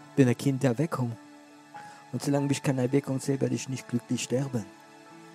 Ich 0.09 0.15
bin 0.17 0.27
ein 0.27 0.37
Kind 0.37 0.63
der 0.63 0.71
Erweckung. 0.71 1.13
Und 2.11 2.21
solange 2.21 2.51
ich 2.51 2.61
keine 2.61 2.81
Erweckung 2.81 3.21
sehe, 3.21 3.39
werde 3.39 3.55
ich 3.55 3.69
nicht 3.69 3.87
glücklich 3.87 4.21
sterben. 4.21 4.65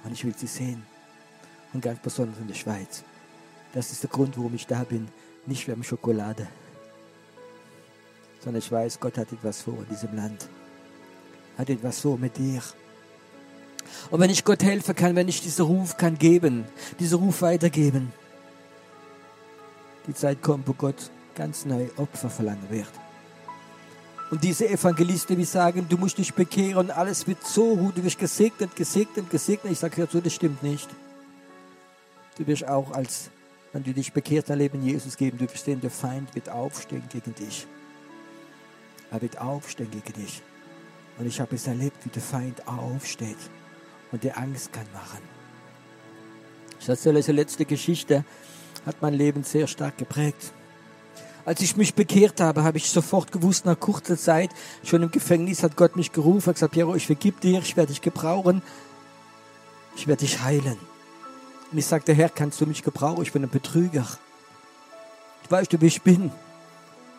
Und 0.07 0.13
ich 0.13 0.25
will 0.25 0.35
sie 0.35 0.47
sehen. 0.47 0.83
Und 1.75 1.83
ganz 1.83 1.99
besonders 1.99 2.39
in 2.39 2.47
der 2.47 2.55
Schweiz. 2.55 3.03
Das 3.75 3.93
ist 3.93 4.03
der 4.03 4.09
Grund, 4.09 4.39
warum 4.39 4.55
ich 4.55 4.67
da 4.67 4.85
bin. 4.85 5.09
Nicht 5.45 5.69
wegen 5.69 5.85
Schokolade 5.85 6.49
sondern 8.47 8.63
ich 8.63 8.71
weiß, 8.71 9.01
Gott 9.01 9.19
hat 9.19 9.33
etwas 9.33 9.63
vor 9.63 9.75
in 9.75 9.89
diesem 9.89 10.15
Land. 10.15 10.49
Hat 11.59 11.69
etwas 11.69 11.99
vor 11.99 12.17
mit 12.17 12.37
dir. 12.37 12.63
Und 14.09 14.21
wenn 14.21 14.31
ich 14.31 14.45
Gott 14.45 14.63
helfen 14.63 14.95
kann, 14.95 15.17
wenn 15.17 15.27
ich 15.27 15.41
diesen 15.41 15.65
Ruf 15.65 15.97
kann 15.97 16.17
geben, 16.17 16.65
diesen 17.01 17.19
Ruf 17.19 17.43
weitergeben, 17.43 18.13
die 20.07 20.15
Zeit 20.15 20.43
kommt, 20.43 20.69
wo 20.69 20.75
Gott 20.75 21.11
ganz 21.35 21.65
neue 21.65 21.91
Opfer 21.99 22.31
verlangen 22.31 22.71
wird. 22.71 22.87
Und 24.31 24.43
diese 24.43 24.69
Evangelisten, 24.69 25.37
die 25.37 25.45
sagen, 25.45 25.87
du 25.89 25.97
musst 25.97 26.19
dich 26.19 26.35
bekehren 26.35 26.79
und 26.79 26.91
alles 26.91 27.27
wird 27.27 27.47
so 27.47 27.77
gut, 27.77 27.97
du 27.97 28.03
wirst 28.03 28.19
gesegnet, 28.19 28.75
gesegnet, 28.75 29.31
gesegnet. 29.31 29.73
Ich 29.73 29.79
sage, 29.79 29.99
hör 29.99 30.11
zu, 30.11 30.21
das 30.21 30.35
stimmt 30.35 30.63
nicht. 30.63 30.89
Du 32.37 32.47
wirst 32.47 32.67
auch 32.67 32.91
als, 32.91 33.31
wenn 33.73 33.85
du 33.85 33.93
dich 33.93 34.13
bekehrt, 34.13 34.51
dein 34.51 34.59
Leben 34.59 34.83
Jesus 34.83 35.17
geben, 35.17 35.39
du 35.39 35.45
wirst 35.45 35.65
sehen, 35.65 35.81
der 35.81 35.91
Feind 35.91 36.35
wird 36.35 36.49
aufstehen 36.49 37.05
gegen 37.09 37.35
dich. 37.35 37.67
Er 39.13 39.23
wird 39.23 39.41
aufstehen 39.41 39.91
gegen 39.91 40.13
dich. 40.21 40.43
Und 41.19 41.27
ich 41.27 41.41
habe 41.41 41.55
es 41.55 41.67
erlebt, 41.67 42.05
wie 42.05 42.11
der 42.11 42.23
Feind 42.23 42.67
aufsteht 42.67 43.39
und 44.11 44.25
dir 44.25 44.37
Angst 44.37 44.73
kann 44.73 44.87
machen. 44.93 45.23
Ich 46.81 46.89
erzähle 46.89 47.21
euch 47.21 47.27
die 47.27 47.33
letzte 47.33 47.65
Geschichte, 47.65 48.25
hat 48.85 48.97
mein 49.01 49.15
Leben 49.15 49.45
sehr 49.45 49.67
stark 49.67 49.97
geprägt. 49.99 50.53
Als 51.47 51.61
ich 51.61 51.77
mich 51.77 51.95
bekehrt 51.95 52.41
habe, 52.41 52.65
habe 52.65 52.77
ich 52.77 52.91
sofort 52.91 53.31
gewusst, 53.31 53.67
nach 53.67 53.79
kurzer 53.79 54.19
Zeit, 54.19 54.51
schon 54.83 55.05
im 55.05 55.13
Gefängnis 55.13 55.63
hat 55.63 55.77
Gott 55.77 55.95
mich 55.95 56.11
gerufen, 56.11 56.49
hat 56.49 56.57
gesagt, 56.57 56.73
Piero, 56.73 56.97
ich 56.97 57.07
vergib 57.07 57.41
dir, 57.41 57.61
ich 57.61 57.77
werde 57.77 57.93
dich 57.93 58.03
gebrauchen, 58.03 58.63
ich 59.97 60.09
werde 60.09 60.25
dich 60.27 60.43
heilen. 60.43 60.77
Und 61.71 61.79
ich 61.79 61.87
sagte, 61.87 62.13
Herr, 62.15 62.31
kannst 62.31 62.61
du 62.61 62.67
mich 62.67 62.83
gebrauchen? 62.83 63.23
Ich 63.23 63.33
bin 63.33 63.45
ein 63.45 63.49
Betrüger. 63.49 64.07
Ich 65.45 65.51
weiß, 65.51 65.69
du, 65.69 65.81
wie 65.81 65.87
ich 65.87 66.03
bin. 66.03 66.33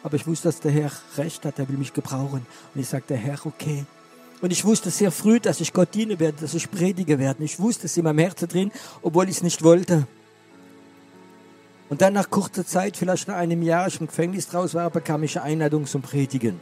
Aber 0.04 0.18
ich 0.18 0.28
wusste, 0.28 0.50
dass 0.50 0.60
der 0.60 0.72
Herr 0.72 0.92
recht 1.16 1.46
hat, 1.46 1.58
er 1.58 1.70
will 1.70 1.78
mich 1.78 1.94
gebrauchen. 1.94 2.46
Und 2.76 2.82
ich 2.82 2.90
sagte, 2.90 3.16
Herr, 3.16 3.46
okay, 3.46 3.86
Und 4.42 4.52
ich 4.52 4.66
wusste 4.66 4.92
sehr 4.92 5.12
früh, 5.12 5.40
dass 5.40 5.62
ich 5.62 5.72
Gott 5.72 5.94
dienen 5.94 6.20
werde, 6.20 6.42
dass 6.42 6.54
ich 6.54 6.70
predige 6.70 7.18
werde. 7.18 7.46
Ich 7.46 7.60
wusste 7.60 7.86
es 7.86 7.96
in 7.96 8.04
meinem 8.04 8.20
Herzen 8.20 8.50
drin, 8.50 8.72
obwohl 9.02 9.30
ich 9.30 9.38
es 9.38 9.44
nicht 9.44 9.64
wollte. 9.64 10.06
Und 11.90 12.02
dann 12.02 12.14
nach 12.14 12.30
kurzer 12.30 12.66
Zeit, 12.66 12.98
vielleicht 12.98 13.28
nach 13.28 13.36
einem 13.36 13.62
Jahr, 13.62 13.88
ich 13.88 14.00
im 14.02 14.08
Gefängnis 14.08 14.48
draus 14.48 14.74
war, 14.74 14.90
bekam 14.90 15.24
ich 15.24 15.38
eine 15.38 15.46
Einladung 15.46 15.86
zum 15.86 16.02
Predigen, 16.02 16.60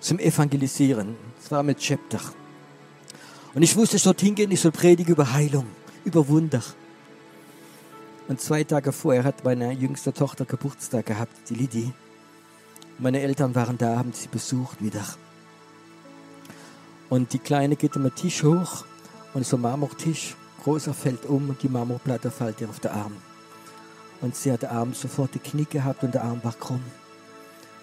zum 0.00 0.18
Evangelisieren. 0.18 1.14
Das 1.40 1.52
war 1.52 1.62
mit 1.62 1.78
Chapter. 1.78 2.20
Und 3.54 3.62
ich 3.62 3.76
wusste, 3.76 3.96
ich 3.96 4.02
soll 4.02 4.14
hingehen, 4.18 4.50
ich 4.50 4.60
soll 4.60 4.72
predigen 4.72 5.12
über 5.12 5.32
Heilung, 5.32 5.66
über 6.04 6.26
Wunder. 6.26 6.62
Und 8.26 8.40
zwei 8.40 8.64
Tage 8.64 8.90
vorher 8.90 9.22
hat 9.22 9.44
meine 9.44 9.70
jüngste 9.72 10.12
Tochter 10.12 10.44
Geburtstag 10.44 11.06
gehabt, 11.06 11.48
die 11.48 11.54
Lidi. 11.54 11.92
Meine 12.98 13.20
Eltern 13.20 13.54
waren 13.54 13.78
da, 13.78 13.98
haben 13.98 14.12
sie 14.12 14.28
besucht 14.28 14.82
wieder. 14.82 15.04
Und 17.10 17.32
die 17.32 17.38
Kleine 17.38 17.76
geht 17.76 17.96
am 17.96 18.12
Tisch 18.14 18.42
hoch 18.42 18.84
und 19.34 19.46
so 19.46 19.56
Marmortisch, 19.56 20.34
großer 20.64 20.94
fällt 20.94 21.26
um 21.26 21.50
und 21.50 21.62
die 21.62 21.68
Marmorplatte 21.68 22.30
fällt 22.30 22.60
ihr 22.60 22.68
auf 22.68 22.80
den 22.80 22.90
Arm. 22.90 23.12
Und 24.24 24.34
sie 24.34 24.50
hat 24.50 24.62
den 24.62 24.70
Arm 24.70 24.94
sofort 24.94 25.34
die 25.34 25.38
Knie 25.38 25.66
gehabt 25.68 26.02
und 26.02 26.14
der 26.14 26.24
Arm 26.24 26.42
war 26.42 26.54
krumm. 26.54 26.82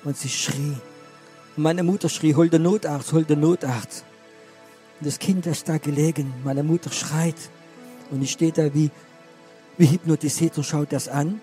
Und 0.03 0.17
sie 0.17 0.27
schrie. 0.27 0.75
Und 1.55 1.61
meine 1.61 1.83
Mutter 1.83 2.09
schrie, 2.09 2.33
hol 2.33 2.49
den 2.49 2.63
Notarzt, 2.63 3.13
hol 3.13 3.23
den 3.23 3.41
Notarzt. 3.41 4.03
Und 4.99 5.05
das 5.05 5.19
Kind 5.19 5.45
ist 5.45 5.69
da 5.69 5.77
gelegen. 5.77 6.33
Meine 6.43 6.63
Mutter 6.63 6.91
schreit. 6.91 7.35
Und 8.09 8.23
ich 8.23 8.31
stehe 8.31 8.51
da 8.51 8.73
wie, 8.73 8.89
wie 9.77 9.91
hypnotisiert 9.91 10.57
und 10.57 10.63
schaut 10.63 10.91
das 10.91 11.07
an. 11.07 11.39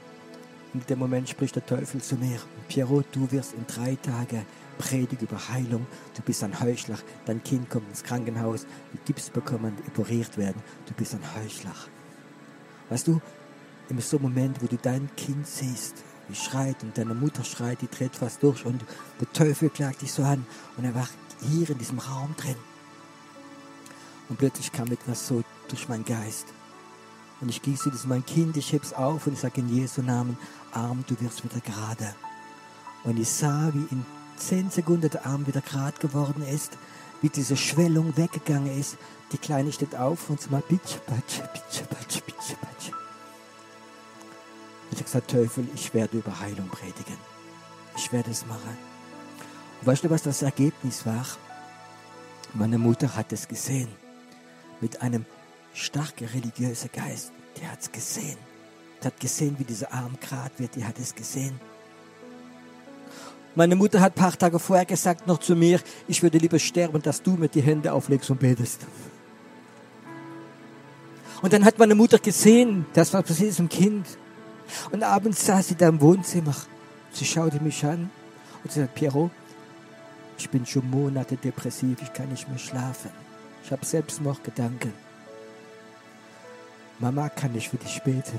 Und 0.74 0.80
in 0.80 0.86
dem 0.88 0.98
Moment 0.98 1.28
spricht 1.28 1.54
der 1.54 1.64
Teufel 1.64 2.02
zu 2.02 2.16
mir. 2.16 2.40
Pierrot, 2.66 3.06
du 3.12 3.30
wirst 3.30 3.54
in 3.54 3.68
drei 3.68 3.94
Tagen 3.94 4.44
predigen 4.78 5.28
über 5.28 5.48
Heilung. 5.48 5.86
Du 6.16 6.22
bist 6.22 6.42
ein 6.42 6.58
Heuchler. 6.58 6.98
Dein 7.24 7.40
Kind 7.44 7.70
kommt 7.70 7.88
ins 7.88 8.02
Krankenhaus, 8.02 8.66
du 8.92 8.98
Gips 9.06 9.30
bekommen, 9.30 9.78
operiert 9.86 10.36
werden. 10.38 10.60
Du 10.86 10.94
bist 10.94 11.14
ein 11.14 11.22
Heuchler. 11.36 11.76
Weißt 12.90 13.06
du, 13.06 13.20
in 13.88 14.00
so 14.00 14.18
Moment, 14.18 14.62
wo 14.62 14.66
du 14.66 14.76
dein 14.76 15.08
Kind 15.16 15.46
siehst, 15.46 16.04
wie 16.28 16.34
schreit 16.34 16.82
und 16.82 16.96
deine 16.96 17.14
Mutter 17.14 17.44
schreit, 17.44 17.80
die 17.80 17.88
dreht 17.88 18.14
fast 18.14 18.42
durch 18.42 18.64
und 18.64 18.84
der 19.20 19.32
Teufel 19.32 19.70
klagt 19.70 20.02
dich 20.02 20.12
so 20.12 20.22
an 20.22 20.46
und 20.76 20.84
er 20.84 20.94
war 20.94 21.08
hier 21.40 21.70
in 21.70 21.78
diesem 21.78 21.98
Raum 21.98 22.34
drin. 22.36 22.56
Und 24.28 24.38
plötzlich 24.38 24.72
kam 24.72 24.92
etwas 24.92 25.26
so 25.26 25.42
durch 25.68 25.88
meinen 25.88 26.04
Geist. 26.04 26.46
Und 27.40 27.48
ich 27.48 27.62
gieße 27.62 27.90
das 27.90 28.04
mein 28.04 28.26
Kind, 28.26 28.56
ich 28.56 28.72
heb's 28.72 28.92
auf 28.92 29.26
und 29.26 29.34
ich 29.34 29.38
sage 29.38 29.60
in 29.60 29.74
Jesu 29.74 30.02
Namen, 30.02 30.36
Arm, 30.72 31.04
du 31.06 31.18
wirst 31.20 31.44
wieder 31.44 31.60
gerade. 31.60 32.14
Und 33.04 33.18
ich 33.18 33.28
sah, 33.28 33.70
wie 33.72 33.86
in 33.90 34.04
zehn 34.36 34.70
Sekunden 34.70 35.08
der 35.08 35.24
Arm 35.24 35.46
wieder 35.46 35.60
gerade 35.60 35.98
geworden 35.98 36.42
ist, 36.42 36.76
wie 37.22 37.28
diese 37.28 37.56
Schwellung 37.56 38.16
weggegangen 38.16 38.78
ist. 38.78 38.96
Die 39.32 39.38
Kleine 39.38 39.72
steht 39.72 39.94
auf 39.96 40.30
und 40.30 40.40
sie 40.40 40.50
mal 40.50 40.62
bitsch, 40.68 40.96
batsch, 41.06 41.40
bitsch, 41.52 41.82
batsch, 41.88 42.22
bitsch, 42.24 42.56
batsch. 42.60 42.92
Ich 44.98 45.02
habe 45.02 45.12
gesagt, 45.12 45.30
Teufel, 45.30 45.68
ich 45.76 45.94
werde 45.94 46.16
über 46.16 46.40
Heilung 46.40 46.68
predigen. 46.70 47.16
Ich 47.96 48.12
werde 48.12 48.32
es 48.32 48.44
machen. 48.46 48.76
Und 49.80 49.86
weißt 49.86 50.02
du, 50.02 50.10
was 50.10 50.24
das 50.24 50.42
Ergebnis 50.42 51.06
war? 51.06 51.24
Meine 52.52 52.78
Mutter 52.78 53.14
hat 53.14 53.32
es 53.32 53.46
gesehen. 53.46 53.86
Mit 54.80 55.00
einem 55.00 55.24
starken 55.72 56.26
religiösen 56.26 56.90
Geist. 56.92 57.30
Die 57.56 57.64
hat 57.68 57.80
es 57.80 57.92
gesehen. 57.92 58.38
Die 59.00 59.06
hat 59.06 59.20
gesehen, 59.20 59.54
wie 59.60 59.62
dieser 59.62 59.92
Arm 59.92 60.18
grad 60.20 60.50
wird. 60.58 60.74
Die 60.74 60.84
hat 60.84 60.98
es 60.98 61.14
gesehen. 61.14 61.60
Meine 63.54 63.76
Mutter 63.76 64.00
hat 64.00 64.16
ein 64.16 64.20
paar 64.20 64.36
Tage 64.36 64.58
vorher 64.58 64.84
gesagt 64.84 65.28
noch 65.28 65.38
zu 65.38 65.54
mir, 65.54 65.78
ich 66.08 66.24
würde 66.24 66.38
lieber 66.38 66.58
sterben, 66.58 67.00
dass 67.02 67.22
du 67.22 67.34
mit 67.34 67.54
die 67.54 67.62
Hände 67.62 67.92
auflegst 67.92 68.30
und 68.30 68.40
betest. 68.40 68.84
Und 71.40 71.52
dann 71.52 71.64
hat 71.64 71.78
meine 71.78 71.94
Mutter 71.94 72.18
gesehen, 72.18 72.84
das 72.94 73.14
was 73.14 73.22
passiert 73.22 73.50
ist 73.50 73.60
im 73.60 73.68
Kind. 73.68 74.04
Und 74.90 75.02
abends 75.02 75.44
saß 75.46 75.68
sie 75.68 75.74
da 75.74 75.88
im 75.88 76.00
Wohnzimmer. 76.00 76.54
Sie 77.12 77.24
schaute 77.24 77.60
mich 77.62 77.84
an 77.84 78.10
und 78.62 78.72
sie 78.72 78.80
sagte, 78.80 78.94
Piero, 78.94 79.30
ich 80.38 80.48
bin 80.50 80.64
schon 80.66 80.88
Monate 80.88 81.36
depressiv, 81.36 82.00
ich 82.02 82.12
kann 82.12 82.28
nicht 82.28 82.48
mehr 82.48 82.58
schlafen. 82.58 83.10
Ich 83.64 83.72
habe 83.72 83.84
Selbstmordgedanken. 83.84 84.92
Mama, 87.00 87.28
kann 87.28 87.54
ich 87.54 87.68
für 87.68 87.76
dich 87.76 88.02
beten? 88.02 88.38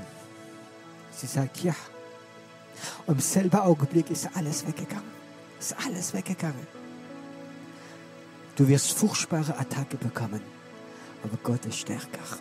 Sie 1.12 1.26
sagt, 1.26 1.62
ja. 1.62 1.74
Und 3.06 3.16
im 3.16 3.20
selben 3.20 3.58
Augenblick 3.58 4.10
ist 4.10 4.28
alles 4.34 4.66
weggegangen. 4.66 5.10
Ist 5.58 5.76
alles 5.84 6.14
weggegangen. 6.14 6.66
Du 8.56 8.66
wirst 8.68 8.92
furchtbare 8.92 9.58
Attacke 9.58 9.96
bekommen, 9.96 10.40
aber 11.22 11.38
Gott 11.42 11.64
ist 11.66 11.78
stärker. 11.78 12.38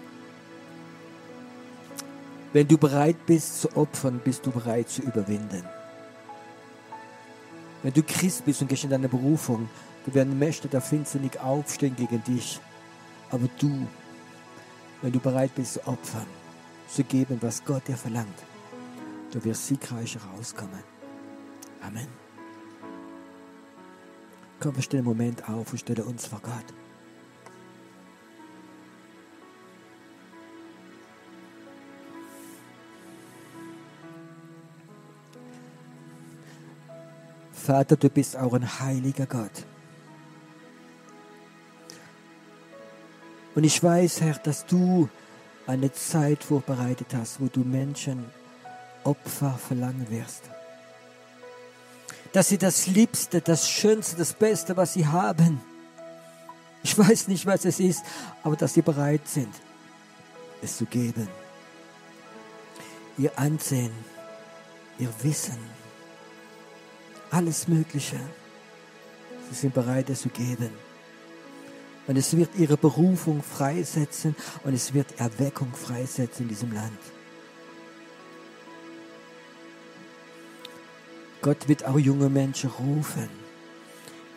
Wenn 2.52 2.68
du 2.68 2.78
bereit 2.78 3.26
bist 3.28 3.62
zu 3.62 3.76
opfern, 3.76 4.20
bist 4.24 4.46
du 4.46 4.52
bereit 4.52 4.90
zu 4.90 5.04
überwinden. 5.04 5.64
Wenn 7.84 7.94
du 7.94 8.02
Christ 8.02 8.44
bist 8.46 8.62
und 8.62 8.68
gehst 8.68 8.84
in 8.84 8.90
deine 8.90 9.08
Berufung, 9.08 9.70
du 10.06 10.14
werden 10.14 10.38
Mächte 10.38 10.68
der 10.68 10.82
Finsternis 10.82 11.38
aufstehen 11.38 11.96
gegen 11.96 12.24
dich. 12.24 12.60
Aber 13.30 13.48
du, 13.60 13.88
wenn 15.02 15.12
du 15.12 15.20
bereit 15.20 15.54
bist 15.56 15.74
zu 15.74 15.88
opfern, 15.88 16.26
zu 16.88 17.04
geben, 17.04 17.38
was 17.42 17.64
Gott 17.64 17.88
dir 17.88 17.96
verlangt, 17.96 18.28
du 19.32 19.44
wirst 19.44 19.68
siegreich 19.68 20.18
rauskommen. 20.34 20.84
Amen. 21.82 22.08
Komm, 24.60 24.76
wir 24.76 24.84
stellen 24.84 25.06
einen 25.06 25.18
Moment 25.18 25.48
auf 25.48 25.72
und 25.72 25.78
stellen 25.78 26.04
uns 26.04 26.26
vor 26.26 26.40
Gott. 26.42 26.79
Vater, 37.70 37.98
du 37.98 38.10
bist 38.10 38.36
auch 38.36 38.54
ein 38.54 38.80
heiliger 38.80 39.28
Gott. 39.28 39.52
Und 43.54 43.64
ich 43.64 43.84
weiß, 43.84 44.22
Herr, 44.22 44.34
dass 44.40 44.66
du 44.66 45.08
eine 45.68 45.94
Zeit 45.94 46.44
vorbereitet 46.44 47.10
hast, 47.14 47.40
wo 47.40 47.46
du 47.46 47.60
Menschen 47.60 48.26
Opfer 49.04 49.52
verlangen 49.52 50.08
wirst. 50.10 50.46
Dass 52.32 52.50
sie 52.50 52.58
das 52.58 52.88
Liebste, 52.88 53.40
das 53.40 53.70
Schönste, 53.70 54.18
das 54.18 54.34
Beste, 54.34 54.76
was 54.76 54.94
sie 54.94 55.06
haben, 55.06 55.62
ich 56.82 56.98
weiß 56.98 57.28
nicht, 57.28 57.46
was 57.46 57.66
es 57.66 57.80
ist, 57.80 58.04
aber 58.42 58.56
dass 58.56 58.74
sie 58.74 58.82
bereit 58.82 59.28
sind, 59.28 59.54
es 60.64 60.76
zu 60.76 60.88
geben. 60.88 61.28
Ihr 63.20 63.38
Ansehen, 63.38 63.92
ihr 64.98 65.14
Wissen, 65.22 65.60
alles 67.32 67.68
Mögliche. 67.68 68.20
Sie 69.50 69.56
sind 69.56 69.74
bereit, 69.74 70.10
es 70.10 70.22
zu 70.22 70.30
geben. 70.30 70.70
Und 72.08 72.18
es 72.18 72.36
wird 72.36 72.50
ihre 72.58 72.78
Berufung 72.78 73.44
freisetzen 73.44 74.36
und 74.64 74.74
es 74.74 74.94
wird 74.94 75.20
Erweckung 75.20 75.72
freisetzen 75.74 76.44
in 76.44 76.50
diesem 76.50 76.72
Land. 76.72 77.00
Gott 81.42 81.68
wird 81.68 81.86
auch 81.86 82.00
junge 82.00 82.30
Menschen 82.30 82.70
rufen, 82.70 83.30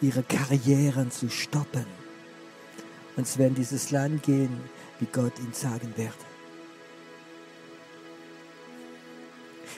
ihre 0.01 0.23
Karrieren 0.23 1.11
zu 1.11 1.31
stoppen. 1.31 1.87
Und 3.17 3.27
es 3.27 3.39
werden 3.39 3.55
dieses 3.55 3.91
Land 3.91 4.23
gehen, 4.23 4.61
wie 5.01 5.07
Gott 5.07 5.39
ihnen 5.39 5.53
sagen 5.53 5.93
wird. 5.97 6.15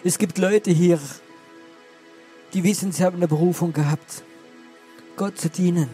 Es 0.03 0.19
gibt 0.19 0.37
Leute 0.37 0.71
hier, 0.71 0.99
die 2.55 2.63
wissen, 2.63 2.93
sie 2.93 3.05
haben 3.05 3.17
eine 3.17 3.27
Berufung 3.29 3.73
gehabt, 3.73 4.23
Gott 5.17 5.39
zu 5.39 5.51
dienen. 5.51 5.91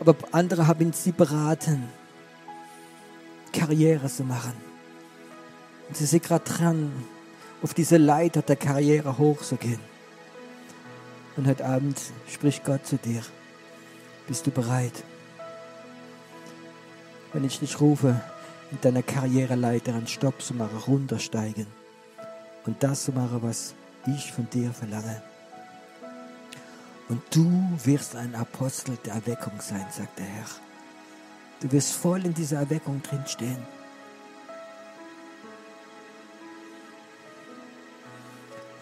Aber 0.00 0.16
andere 0.32 0.66
haben 0.66 0.92
sie 0.92 1.12
beraten, 1.12 1.88
Karriere 3.52 4.08
zu 4.08 4.24
machen. 4.24 4.52
Und 5.88 5.96
sie 5.96 6.04
sind 6.04 6.24
gerade 6.24 6.44
dran, 6.44 6.92
auf 7.62 7.74
diese 7.74 7.96
Leiter 7.96 8.42
der 8.42 8.56
Karriere 8.56 9.16
hochzugehen. 9.16 9.80
Und 11.36 11.46
heute 11.46 11.64
Abend 11.64 12.00
spricht 12.28 12.64
Gott 12.64 12.84
zu 12.84 12.96
dir. 12.96 13.22
Bist 14.26 14.46
du 14.46 14.50
bereit? 14.50 15.04
Wenn 17.32 17.44
ich 17.44 17.60
dich 17.60 17.80
rufe, 17.80 18.20
in 18.72 18.80
deiner 18.80 19.02
Karriereleiter 19.02 19.94
einen 19.94 20.08
Stopp 20.08 20.42
zu 20.42 20.54
machen, 20.54 20.78
runtersteigen 20.86 21.66
und 22.66 22.82
das 22.82 23.04
zu 23.04 23.12
machen, 23.12 23.38
was 23.42 23.74
ich 24.06 24.32
von 24.32 24.50
dir 24.50 24.72
verlange. 24.72 25.22
Und 27.08 27.22
du 27.30 27.48
wirst 27.84 28.16
ein 28.16 28.34
Apostel 28.34 28.96
der 29.04 29.14
Erweckung 29.14 29.60
sein, 29.60 29.86
sagt 29.90 30.18
der 30.18 30.26
Herr. 30.26 30.46
Du 31.60 31.70
wirst 31.72 31.92
voll 31.92 32.24
in 32.26 32.34
dieser 32.34 32.58
Erweckung 32.58 33.02
drinstehen. 33.02 33.58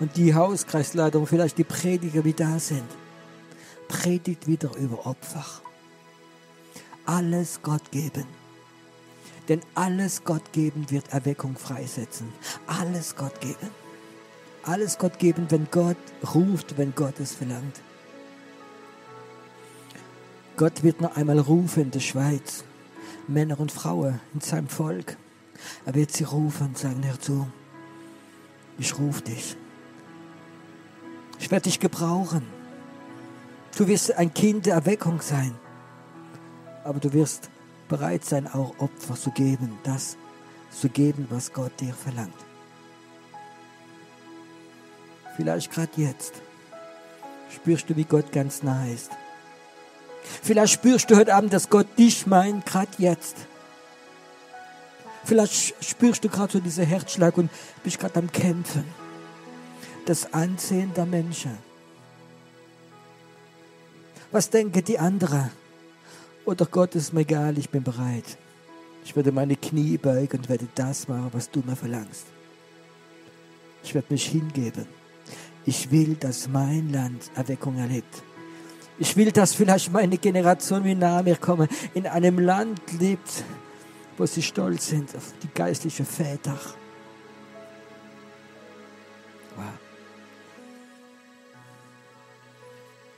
Und 0.00 0.16
die 0.16 0.34
Hauskreisleiter 0.34 1.18
und 1.18 1.26
vielleicht 1.26 1.56
die 1.58 1.64
Prediger, 1.64 2.22
die 2.22 2.34
da 2.34 2.58
sind, 2.58 2.88
predigt 3.88 4.46
wieder 4.46 4.74
über 4.76 5.06
Opfer. 5.06 5.44
alles 7.06 7.60
Gott 7.62 7.90
geben. 7.90 8.26
Denn 9.48 9.60
alles 9.74 10.24
Gott 10.24 10.52
geben 10.52 10.90
wird 10.90 11.12
Erweckung 11.12 11.56
freisetzen. 11.56 12.32
Alles 12.66 13.14
Gott 13.14 13.40
geben. 13.40 13.70
Alles 14.62 14.96
Gott 14.98 15.18
geben, 15.18 15.46
wenn 15.50 15.68
Gott 15.70 15.98
ruft, 16.34 16.78
wenn 16.78 16.94
Gott 16.94 17.20
es 17.20 17.34
verlangt. 17.34 17.83
Gott 20.56 20.82
wird 20.82 21.00
noch 21.00 21.16
einmal 21.16 21.38
rufen 21.38 21.84
in 21.84 21.90
der 21.90 22.00
Schweiz. 22.00 22.64
Männer 23.26 23.58
und 23.58 23.72
Frauen 23.72 24.20
in 24.34 24.40
seinem 24.40 24.68
Volk. 24.68 25.16
Er 25.84 25.94
wird 25.94 26.12
sie 26.12 26.24
rufen 26.24 26.68
und 26.68 26.78
sagen, 26.78 27.02
Herr 27.02 27.18
zu, 27.18 27.46
ich 28.78 28.96
rufe 28.98 29.22
dich. 29.22 29.56
Ich 31.38 31.50
werde 31.50 31.64
dich 31.64 31.80
gebrauchen. 31.80 32.42
Du 33.76 33.86
wirst 33.88 34.12
ein 34.12 34.32
Kind 34.32 34.66
der 34.66 34.74
Erweckung 34.74 35.20
sein. 35.20 35.54
Aber 36.84 37.00
du 37.00 37.12
wirst 37.12 37.50
bereit 37.88 38.24
sein, 38.24 38.46
auch 38.46 38.78
Opfer 38.78 39.14
zu 39.14 39.30
geben, 39.30 39.78
das 39.82 40.16
zu 40.70 40.88
geben, 40.88 41.26
was 41.30 41.52
Gott 41.52 41.72
dir 41.80 41.94
verlangt. 41.94 42.32
Vielleicht 45.36 45.72
gerade 45.72 45.90
jetzt 45.96 46.34
spürst 47.50 47.90
du, 47.90 47.96
wie 47.96 48.04
Gott 48.04 48.30
ganz 48.30 48.62
nah 48.62 48.86
ist. 48.86 49.10
Vielleicht 50.42 50.74
spürst 50.74 51.10
du 51.10 51.16
heute 51.16 51.34
Abend, 51.34 51.52
dass 51.52 51.68
Gott 51.68 51.86
dich 51.98 52.26
meint, 52.26 52.66
gerade 52.66 52.90
jetzt. 52.98 53.36
Vielleicht 55.24 55.74
spürst 55.82 56.24
du 56.24 56.28
gerade 56.28 56.52
so 56.52 56.60
diesen 56.60 56.84
Herzschlag 56.84 57.36
und 57.38 57.50
bist 57.82 57.98
gerade 57.98 58.18
am 58.18 58.30
Kämpfen. 58.30 58.84
Das 60.06 60.32
Ansehen 60.34 60.92
der 60.94 61.06
Menschen. 61.06 61.56
Was 64.30 64.50
denken 64.50 64.84
die 64.84 64.98
anderen? 64.98 65.50
Oder 66.44 66.66
Gott 66.66 66.94
ist 66.94 67.12
mir 67.14 67.20
egal, 67.20 67.56
ich 67.56 67.70
bin 67.70 67.82
bereit. 67.82 68.36
Ich 69.04 69.16
werde 69.16 69.32
meine 69.32 69.56
Knie 69.56 69.96
beugen 69.96 70.38
und 70.38 70.48
werde 70.48 70.68
das 70.74 71.08
machen, 71.08 71.28
was 71.32 71.50
du 71.50 71.62
mir 71.64 71.76
verlangst. 71.76 72.26
Ich 73.82 73.94
werde 73.94 74.12
mich 74.12 74.26
hingeben. 74.26 74.86
Ich 75.64 75.90
will, 75.90 76.16
dass 76.16 76.48
mein 76.48 76.92
Land 76.92 77.30
Erweckung 77.34 77.78
erlebt. 77.78 78.22
Ich 78.98 79.16
will, 79.16 79.32
dass 79.32 79.54
vielleicht 79.54 79.92
meine 79.92 80.18
Generation, 80.18 80.84
wie 80.84 80.94
nahe 80.94 81.22
mir 81.22 81.36
kommen, 81.36 81.68
in 81.94 82.06
einem 82.06 82.38
Land 82.38 82.80
lebt, 82.98 83.44
wo 84.16 84.24
sie 84.26 84.42
stolz 84.42 84.88
sind 84.88 85.14
auf 85.16 85.32
die 85.42 85.48
geistlichen 85.48 86.06
Väter. 86.06 86.58
Wow. 89.56 89.64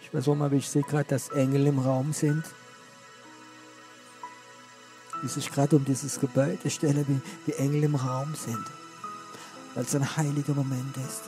Ich 0.00 0.14
weiß 0.14 0.28
auch 0.28 0.34
mal, 0.34 0.50
wie 0.50 0.56
ich 0.56 0.68
sehe 0.68 0.82
gerade, 0.82 1.04
dass 1.08 1.28
Engel 1.30 1.66
im 1.66 1.78
Raum 1.78 2.12
sind, 2.12 2.44
die 5.22 5.28
sich 5.28 5.50
gerade 5.50 5.76
um 5.76 5.84
dieses 5.84 6.18
Gebäude 6.18 6.70
stellen, 6.70 7.04
wie, 7.06 7.50
wie 7.50 7.56
Engel 7.56 7.84
im 7.84 7.96
Raum 7.96 8.34
sind, 8.34 8.64
weil 9.74 9.84
es 9.84 9.94
ein 9.94 10.16
heiliger 10.16 10.54
Moment 10.54 10.96
ist. 10.96 11.25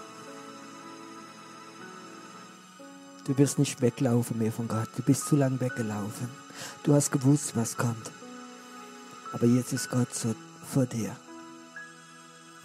Du 3.28 3.36
wirst 3.36 3.58
nicht 3.58 3.82
weglaufen 3.82 4.38
mehr 4.38 4.50
von 4.50 4.68
Gott. 4.68 4.88
Du 4.96 5.02
bist 5.02 5.26
zu 5.26 5.36
lang 5.36 5.60
weggelaufen. 5.60 6.30
Du 6.82 6.94
hast 6.94 7.12
gewusst, 7.12 7.54
was 7.54 7.76
kommt. 7.76 8.10
Aber 9.34 9.44
jetzt 9.44 9.74
ist 9.74 9.90
Gott 9.90 10.14
so 10.14 10.34
vor 10.66 10.86
dir 10.86 11.14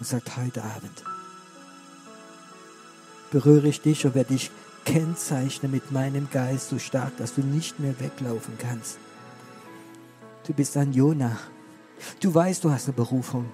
und 0.00 0.06
sagt 0.06 0.38
heute 0.38 0.64
Abend, 0.64 1.04
berühre 3.30 3.68
ich 3.68 3.82
dich 3.82 4.06
und 4.06 4.14
werde 4.14 4.32
dich 4.32 4.50
kennzeichnen 4.86 5.70
mit 5.70 5.92
meinem 5.92 6.30
Geist 6.30 6.70
so 6.70 6.78
stark, 6.78 7.14
dass 7.18 7.34
du 7.34 7.42
nicht 7.42 7.78
mehr 7.78 8.00
weglaufen 8.00 8.56
kannst. 8.56 8.98
Du 10.46 10.54
bist 10.54 10.78
ein 10.78 10.94
Jonah. 10.94 11.36
Du 12.20 12.34
weißt, 12.34 12.64
du 12.64 12.70
hast 12.70 12.86
eine 12.86 12.94
Berufung 12.94 13.50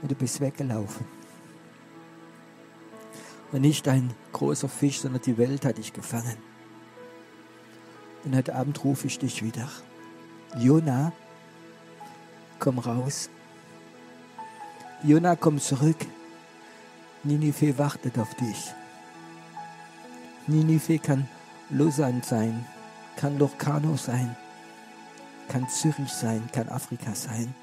und 0.00 0.10
du 0.10 0.14
bist 0.14 0.40
weggelaufen. 0.40 1.19
Und 3.52 3.62
nicht 3.62 3.88
ein 3.88 4.14
großer 4.32 4.68
Fisch, 4.68 5.00
sondern 5.00 5.22
die 5.22 5.36
Welt 5.36 5.64
hat 5.64 5.78
dich 5.78 5.92
gefangen. 5.92 6.36
Und 8.24 8.36
heute 8.36 8.54
Abend 8.54 8.84
rufe 8.84 9.06
ich 9.06 9.18
dich 9.18 9.42
wieder. 9.42 9.68
Jona, 10.58 11.12
komm 12.58 12.78
raus. 12.78 13.30
Jona, 15.02 15.34
komm 15.36 15.58
zurück. 15.58 15.96
Ninive 17.22 17.76
wartet 17.78 18.18
auf 18.18 18.34
dich. 18.34 18.72
Ninive 20.46 20.98
kann 20.98 21.28
Lausanne 21.70 22.22
sein, 22.24 22.66
kann 23.16 23.38
Locarno 23.38 23.96
sein, 23.96 24.36
kann 25.48 25.68
Zürich 25.68 26.12
sein, 26.12 26.48
kann 26.52 26.68
Afrika 26.68 27.14
sein. 27.14 27.54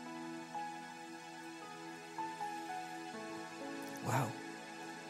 Wow. 4.05 4.27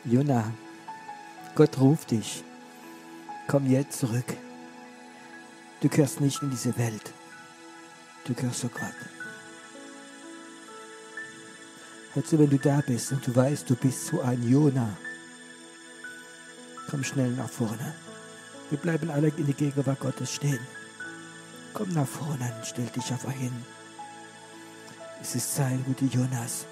Jona, 0.06 0.52
Gott 1.58 1.80
ruft 1.80 2.12
dich. 2.12 2.44
Komm 3.48 3.66
jetzt 3.66 3.98
zurück. 3.98 4.38
Du 5.82 5.90
gehörst 5.90 6.22
nicht 6.22 6.40
in 6.44 6.52
diese 6.52 6.78
Welt. 6.78 7.12
Du 8.26 8.36
gehörst 8.36 8.60
zu 8.60 8.70
Gott. 8.70 8.94
Also 12.16 12.38
wenn 12.38 12.52
du 12.52 12.60
da 12.60 12.84
bist 12.86 13.12
und 13.12 13.26
du 13.26 13.36
weißt, 13.36 13.68
du 13.68 13.76
bist 13.76 14.06
so 14.06 14.22
ein 14.22 14.48
Jona, 14.48 14.88
komm 16.92 17.04
schnell 17.04 17.32
nach 17.32 17.50
vorne. 17.50 17.96
Wir 18.70 18.78
bleiben 18.78 19.10
alle 19.10 19.30
in 19.30 19.48
die 19.48 19.56
Gegenwart 19.56 20.00
Gottes 20.00 20.36
stehen. 20.36 20.60
Komm 21.74 21.92
nach 21.92 22.08
vorne 22.08 22.54
und 22.56 22.68
stell 22.68 22.86
dich 22.86 23.12
einfach 23.12 23.32
hin. 23.32 23.66
Es 25.24 25.34
ist 25.34 25.56
Zeit, 25.56 25.80
wo 25.88 25.94
die 25.94 26.16
Jonas 26.16 26.68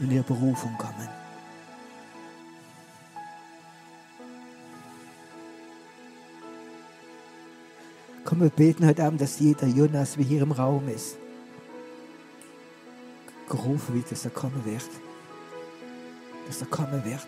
in 0.00 0.10
ihre 0.10 0.22
Berufung 0.22 0.76
kommen. 0.76 1.23
Komm, 8.24 8.40
wir 8.40 8.48
beten 8.48 8.86
heute 8.86 9.04
Abend, 9.04 9.20
dass 9.20 9.38
jeder 9.38 9.66
Jonas, 9.66 10.16
wie 10.16 10.22
hier 10.22 10.40
im 10.40 10.52
Raum 10.52 10.88
ist, 10.88 11.16
gerufen 13.50 13.94
wird, 13.94 14.10
dass 14.10 14.24
er 14.24 14.30
kommen 14.30 14.64
wird. 14.64 14.88
Dass 16.46 16.62
er 16.62 16.66
kommen 16.68 17.04
wird. 17.04 17.26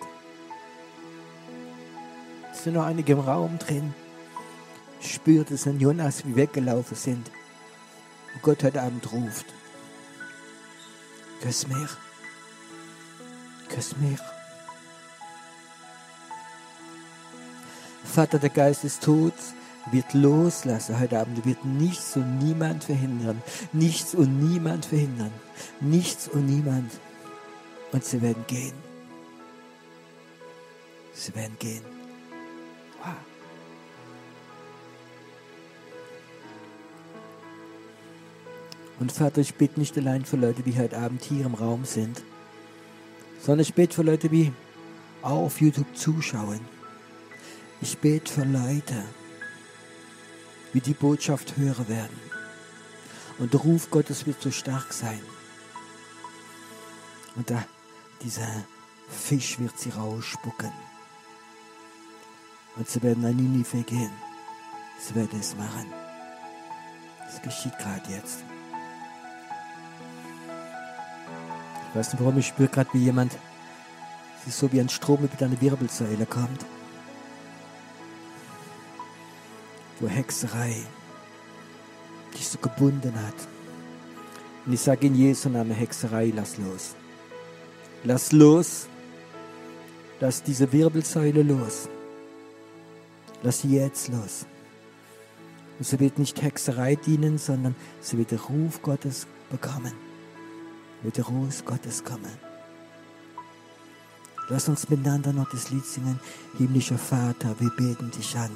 Es 2.51 2.65
sind 2.65 2.75
noch 2.75 2.87
einige 2.87 3.13
im 3.13 3.21
Raum 3.21 3.59
drin. 3.59 3.95
Spürt, 5.03 5.51
dass 5.51 5.67
ein 5.67 5.79
Jonas 5.79 6.25
wie 6.25 6.35
weggelaufen 6.35 6.97
sind. 6.97 7.31
Und 8.35 8.43
Gott 8.43 8.65
heute 8.65 8.81
Abend 8.81 9.13
ruft. 9.13 9.45
Küss 11.43 11.69
mir. 11.69 11.89
Küss 13.69 13.95
mir. 13.99 14.17
Vater, 18.03 18.39
der 18.39 18.49
Geist 18.49 18.83
ist 18.85 19.03
tot 19.03 19.35
wird 19.93 20.13
loslassen 20.15 20.99
heute 20.99 21.21
Abend, 21.21 21.45
wird 21.45 21.65
nichts 21.65 22.17
und 22.17 22.39
niemand 22.39 22.85
verhindern. 22.85 23.43
Nichts 23.73 24.15
und 24.15 24.51
niemand 24.51 24.87
verhindern. 24.87 25.33
Nichts 25.81 26.29
und 26.29 26.47
niemand. 26.47 26.91
Und 27.93 28.05
sie 28.05 28.21
werden 28.21 28.45
gehen. 28.47 28.75
Sie 31.15 31.35
werden 31.35 31.57
gehen. 31.59 31.97
Und 38.99 39.13
Vater, 39.13 39.41
ich 39.41 39.55
bitte 39.55 39.79
nicht 39.79 39.97
allein 39.99 40.25
für 40.25 40.37
Leute, 40.37 40.63
die 40.63 40.77
heute 40.79 40.99
Abend 40.99 41.23
hier 41.23 41.45
im 41.45 41.55
Raum 41.55 41.85
sind, 41.85 42.23
sondern 43.41 43.61
ich 43.61 43.75
bete 43.75 43.95
für 43.95 44.03
Leute, 44.03 44.29
die 44.29 44.53
auch 45.23 45.45
auf 45.45 45.61
YouTube 45.61 45.95
zuschauen. 45.95 46.61
Ich 47.83 47.99
bete 47.99 48.33
für 48.33 48.45
Leute, 48.45 49.05
wie 50.73 50.81
die 50.81 50.95
Botschaft 50.95 51.57
hören 51.57 51.89
werden. 51.89 52.21
Und 53.39 53.53
der 53.53 53.61
Ruf 53.61 53.91
Gottes 53.91 54.27
wird 54.27 54.41
so 54.41 54.51
stark 54.51 54.93
sein. 54.93 55.21
Und 57.35 57.51
da, 57.51 57.65
dieser 58.23 58.65
Fisch 59.09 59.59
wird 59.59 59.79
sie 59.79 59.91
rausspucken. 59.91 60.73
Und 62.77 62.89
sie 62.89 63.03
werden 63.03 63.25
an 63.25 63.37
Ninive 63.37 63.83
gehen. 63.83 64.13
Sie 64.99 65.15
werden 65.15 65.39
es 65.39 65.55
machen. 65.57 65.87
Das 67.27 67.43
geschieht 67.43 67.77
gerade 67.79 68.11
jetzt. 68.11 68.45
Ich 71.91 71.97
weiß 71.97 72.13
nicht, 72.13 72.23
warum 72.23 72.39
ich 72.39 72.47
spüre 72.47 72.69
gerade, 72.69 72.91
wie 72.93 73.05
jemand, 73.05 73.37
es 74.41 74.49
ist 74.49 74.59
so 74.59 74.71
wie 74.73 74.81
ein 74.81 74.89
Strom 74.89 75.25
über 75.25 75.37
deine 75.37 75.61
Wirbelsäule 75.61 76.27
kommt. 76.27 76.65
Wo 80.01 80.09
Hexerei 80.09 80.77
dich 82.35 82.49
so 82.49 82.59
gebunden 82.59 83.15
hat. 83.15 83.49
Und 84.67 84.73
ich 84.73 84.81
sage 84.81 85.07
in 85.07 85.15
Jesu 85.15 85.49
Namen, 85.49 85.73
Hexerei, 85.73 86.33
lass 86.35 86.59
los. 86.59 86.95
Lass 88.05 88.33
los. 88.33 88.89
Lass 90.21 90.43
diese 90.43 90.73
Wirbelsäule 90.73 91.43
los. 91.43 91.89
Lass 93.43 93.61
sie 93.61 93.77
jetzt 93.77 94.09
los. 94.09 94.47
Und 95.79 95.85
sie 95.85 96.01
wird 96.01 96.19
nicht 96.19 96.41
Hexerei 96.41 96.97
dienen, 96.97 97.39
sondern 97.39 97.75
sie 98.01 98.17
wird 98.19 98.31
den 98.31 98.39
Ruf 98.39 98.81
Gottes 98.83 99.27
bekommen. 99.51 99.93
Wird 101.03 101.19
der 101.19 101.27
Ruf 101.27 101.65
Gottes 101.65 102.03
kommen. 102.03 102.33
Lass 104.49 104.69
uns 104.69 104.89
miteinander 104.89 105.33
noch 105.33 105.51
das 105.51 105.71
Lied 105.71 105.85
singen. 105.85 106.21
Himmlischer 106.57 106.99
Vater, 106.99 107.55
wir 107.59 107.71
beten 107.71 108.11
dich 108.11 108.37
an. 108.37 108.51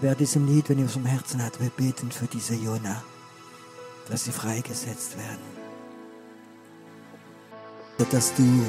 Wer 0.00 0.14
diesem 0.14 0.46
Lied, 0.46 0.68
wenn 0.68 0.78
ihr 0.78 0.86
es 0.86 0.92
vom 0.92 1.06
Herzen 1.06 1.42
hat, 1.42 1.60
wir 1.60 1.70
beten 1.70 2.12
für 2.12 2.26
diese 2.26 2.54
Jona, 2.54 3.02
dass 4.08 4.24
sie 4.24 4.30
freigesetzt 4.30 5.16
werden. 5.18 5.58
Dass 8.12 8.32
du 8.34 8.64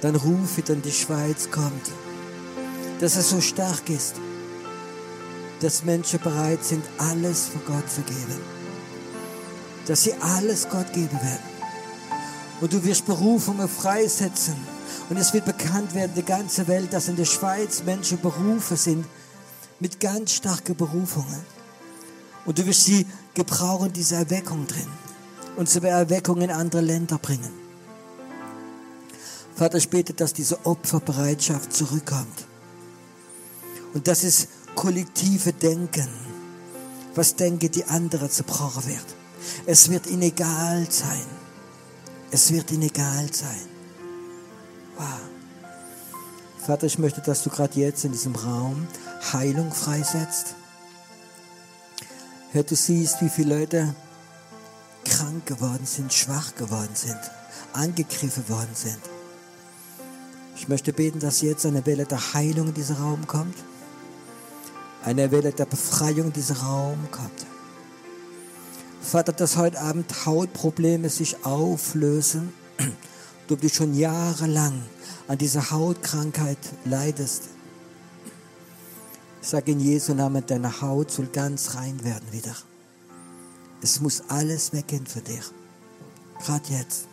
dein 0.00 0.16
Ruf 0.16 0.58
in 0.68 0.82
die 0.82 0.90
Schweiz 0.90 1.48
kommt, 1.52 1.92
dass 2.98 3.14
er 3.14 3.22
so 3.22 3.40
stark 3.40 3.88
ist, 3.88 4.16
dass 5.60 5.84
Menschen 5.84 6.18
bereit 6.18 6.64
sind, 6.64 6.84
alles 6.98 7.46
für 7.46 7.60
Gott 7.60 7.88
zu 7.88 8.00
geben, 8.02 8.40
dass 9.86 10.02
sie 10.02 10.14
alles 10.14 10.68
Gott 10.68 10.92
geben 10.92 11.20
werden. 11.22 11.56
Und 12.60 12.72
du 12.72 12.82
wirst 12.82 13.06
Berufungen 13.06 13.68
freisetzen. 13.68 14.56
Und 15.08 15.16
es 15.16 15.32
wird 15.32 15.44
bekannt 15.44 15.94
werden, 15.94 16.12
die 16.14 16.22
ganze 16.22 16.66
Welt, 16.68 16.92
dass 16.92 17.08
in 17.08 17.16
der 17.16 17.24
Schweiz 17.24 17.82
Menschen 17.84 18.20
berufen 18.20 18.76
sind 18.76 19.06
mit 19.80 20.00
ganz 20.00 20.32
starken 20.32 20.76
Berufungen. 20.76 21.40
Und 22.44 22.58
du 22.58 22.66
wirst 22.66 22.84
sie 22.84 23.06
gebrauchen, 23.34 23.92
diese 23.92 24.16
Erweckung 24.16 24.66
drin. 24.66 24.88
Und 25.56 25.68
zur 25.68 25.84
Erweckung 25.84 26.42
in 26.42 26.50
andere 26.50 26.82
Länder 26.82 27.18
bringen. 27.18 27.50
Vater, 29.54 29.78
ich 29.78 29.88
bete, 29.88 30.12
dass 30.12 30.34
diese 30.34 30.64
Opferbereitschaft 30.66 31.72
zurückkommt. 31.72 32.46
Und 33.94 34.06
das 34.06 34.22
ist 34.22 34.48
kollektive 34.74 35.52
Denken. 35.54 36.08
Was 37.14 37.36
denke 37.36 37.70
die 37.70 37.84
andere 37.84 38.28
zerbrochen 38.28 38.86
wird. 38.86 39.06
Es 39.64 39.88
wird 39.88 40.06
ihnen 40.06 40.22
egal 40.22 40.86
sein 40.90 41.24
es 42.30 42.52
wird 42.52 42.70
ihnen 42.70 42.82
egal 42.82 43.32
sein. 43.32 43.75
Wow. 44.96 45.04
Vater, 46.66 46.86
ich 46.86 46.98
möchte, 46.98 47.20
dass 47.20 47.42
du 47.42 47.50
gerade 47.50 47.78
jetzt 47.78 48.04
in 48.04 48.12
diesem 48.12 48.34
Raum 48.34 48.88
Heilung 49.32 49.72
freisetzt. 49.72 50.56
Herr, 52.52 52.64
du 52.64 52.74
siehst, 52.74 53.20
wie 53.22 53.28
viele 53.28 53.58
Leute 53.60 53.94
krank 55.04 55.46
geworden 55.46 55.86
sind, 55.86 56.12
schwach 56.12 56.54
geworden 56.56 56.94
sind, 56.94 57.20
angegriffen 57.72 58.48
worden 58.48 58.74
sind. 58.74 58.98
Ich 60.56 60.68
möchte 60.68 60.92
beten, 60.92 61.20
dass 61.20 61.42
jetzt 61.42 61.66
eine 61.66 61.84
Welle 61.86 62.06
der 62.06 62.34
Heilung 62.34 62.68
in 62.68 62.74
diesen 62.74 62.96
Raum 62.96 63.26
kommt. 63.26 63.56
Eine 65.04 65.30
Welle 65.30 65.52
der 65.52 65.66
Befreiung 65.66 66.28
in 66.28 66.32
diesen 66.32 66.56
Raum 66.56 66.98
kommt. 67.10 67.46
Vater, 69.02 69.32
dass 69.32 69.56
heute 69.56 69.80
Abend 69.80 70.26
Hautprobleme 70.26 71.10
sich 71.10 71.44
auflösen. 71.44 72.52
Du 73.48 73.54
du 73.54 73.68
schon 73.68 73.94
jahrelang 73.94 74.82
an 75.28 75.38
dieser 75.38 75.70
Hautkrankheit 75.70 76.58
leidest. 76.84 77.44
Sage 79.40 79.72
in 79.72 79.80
Jesu 79.80 80.14
Namen, 80.14 80.44
deine 80.44 80.80
Haut 80.80 81.12
soll 81.12 81.26
ganz 81.26 81.76
rein 81.76 82.02
werden 82.02 82.32
wieder. 82.32 82.56
Es 83.82 84.00
muss 84.00 84.24
alles 84.28 84.72
weggehen 84.72 85.06
für 85.06 85.20
dich. 85.20 85.44
Gerade 86.40 86.72
jetzt. 86.72 87.06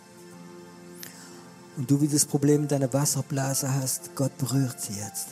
Und 1.77 1.89
du, 1.89 2.01
wie 2.01 2.07
das 2.07 2.25
Problem 2.25 2.63
in 2.63 2.67
deiner 2.67 2.91
Wasserblase 2.91 3.71
hast, 3.71 4.15
Gott 4.15 4.35
berührt 4.39 4.81
sie 4.81 4.93
jetzt. 4.93 5.27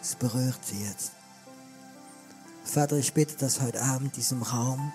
Es 0.00 0.14
berührt 0.14 0.60
sie 0.64 0.80
jetzt. 0.84 1.10
Vater, 2.64 2.96
ich 2.96 3.12
bitte, 3.12 3.36
dass 3.36 3.60
heute 3.60 3.82
Abend 3.82 4.16
diesem 4.16 4.42
Raum 4.42 4.92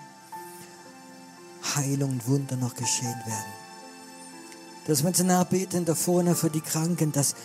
Heilung 1.76 2.10
und 2.10 2.26
Wunder 2.26 2.56
noch 2.56 2.74
geschehen 2.74 3.20
werden. 3.26 3.59
Dass 4.90 5.04
wir 5.04 5.10
uns 5.10 5.22
nachbeten 5.22 5.84
da 5.84 5.94
vorne 5.94 6.34
für 6.34 6.50
die 6.50 6.60
Kranken, 6.60 7.12
dass, 7.12 7.36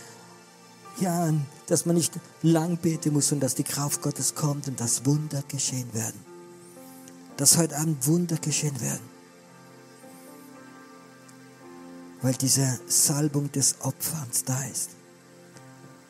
ja, 1.00 1.32
dass 1.68 1.86
man 1.86 1.96
nicht 1.96 2.12
lang 2.42 2.78
beten 2.78 3.14
muss 3.14 3.32
und 3.32 3.40
dass 3.40 3.54
die 3.54 3.64
Kraft 3.64 4.02
Gottes 4.02 4.34
kommt 4.34 4.68
und 4.68 4.80
dass 4.80 5.06
Wunder 5.06 5.44
geschehen 5.48 5.94
werden. 5.94 6.20
Dass 7.38 7.60
heute 7.60 7.78
Abend 7.78 8.08
Wunder 8.08 8.38
geschehen 8.38 8.82
werden. 8.82 9.08
Weil 12.24 12.34
diese 12.34 12.80
Salbung 12.88 13.52
des 13.52 13.76
Opferns 13.82 14.44
da 14.44 14.64
ist. 14.64 14.90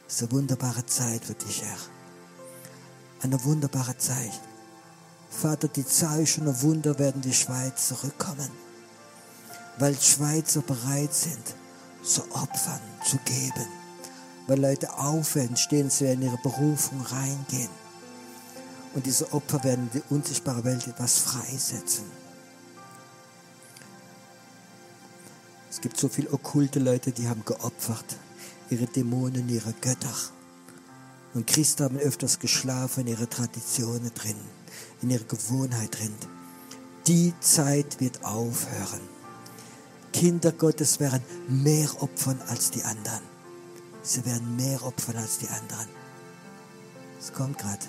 Das 0.05 0.15
ist 0.15 0.21
eine 0.21 0.31
wunderbare 0.31 0.85
Zeit 0.85 1.25
für 1.25 1.33
dich, 1.33 1.63
Herr. 1.63 1.77
Eine 3.23 3.43
wunderbare 3.43 3.97
Zeit. 3.97 4.39
Vater, 5.29 5.67
die 5.67 5.85
Zeichen 5.85 6.47
und 6.47 6.61
Wunder 6.61 6.97
werden 6.97 7.21
die 7.21 7.33
Schweiz 7.33 7.89
zurückkommen, 7.89 8.49
weil 9.79 9.95
Schweizer 9.99 10.61
bereit 10.61 11.13
sind, 11.13 11.55
zu 12.03 12.21
opfern, 12.31 12.79
zu 13.03 13.17
geben, 13.25 13.67
weil 14.47 14.59
Leute 14.59 14.97
aufhören, 14.97 15.57
stehen 15.57 15.89
sie 15.89 16.05
in 16.05 16.21
ihre 16.21 16.37
Berufung 16.37 17.01
reingehen. 17.01 17.69
Und 18.93 19.05
diese 19.05 19.33
Opfer 19.33 19.63
werden 19.63 19.89
die 19.93 20.01
unsichtbare 20.09 20.63
Welt 20.63 20.87
etwas 20.87 21.19
freisetzen. 21.19 22.05
Es 25.69 25.81
gibt 25.81 25.97
so 25.97 26.07
viele 26.07 26.31
okkulte 26.31 26.79
Leute, 26.79 27.11
die 27.11 27.27
haben 27.27 27.43
geopfert, 27.43 28.17
ihre 28.69 28.85
Dämonen, 28.85 29.49
ihre 29.49 29.73
Götter. 29.73 30.13
Und 31.33 31.47
Christen 31.47 31.83
haben 31.83 31.97
öfters 31.97 32.39
geschlafen 32.39 33.01
in 33.01 33.07
ihre 33.07 33.27
Traditionen 33.27 34.13
drin 34.13 34.37
in 35.01 35.09
ihre 35.09 35.25
Gewohnheit 35.25 35.99
rennt. 35.99 36.27
Die 37.07 37.33
Zeit 37.39 37.99
wird 37.99 38.23
aufhören. 38.23 39.14
Kinder 40.15 40.53
Gottes 40.53 41.01
werden 41.01 41.21
mehr 41.49 41.89
opfern 42.01 42.39
als 42.47 42.71
die 42.71 42.81
anderen. 42.83 43.19
Sie 44.01 44.25
werden 44.25 44.55
mehr 44.55 44.81
opfern 44.85 45.17
als 45.17 45.39
die 45.39 45.49
anderen. 45.49 45.89
Es 47.19 47.33
kommt 47.33 47.57
gerade. 47.57 47.85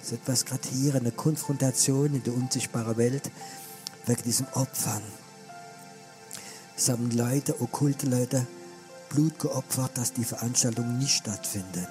Es 0.00 0.12
ist 0.12 0.20
etwas 0.20 0.44
gerade 0.44 0.68
hier, 0.68 0.94
eine 0.94 1.10
Konfrontation 1.10 2.14
in 2.14 2.22
der 2.22 2.34
unsichtbaren 2.34 2.96
Welt 2.98 3.32
wegen 4.06 4.22
diesem 4.22 4.46
Opfern. 4.52 5.02
Es 6.76 6.88
haben 6.88 7.10
Leute, 7.10 7.60
okkulte 7.60 8.06
Leute, 8.06 8.46
Blut 9.08 9.40
geopfert, 9.40 9.90
dass 9.98 10.12
die 10.12 10.24
Veranstaltung 10.24 10.98
nicht 10.98 11.16
stattfindet. 11.16 11.88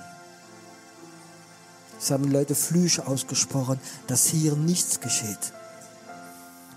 Es 2.00 2.12
haben 2.12 2.32
Leute 2.32 2.56
Flüche 2.56 3.06
ausgesprochen, 3.08 3.78
dass 4.08 4.28
hier 4.28 4.56
nichts 4.56 5.02
geschieht. 5.02 5.52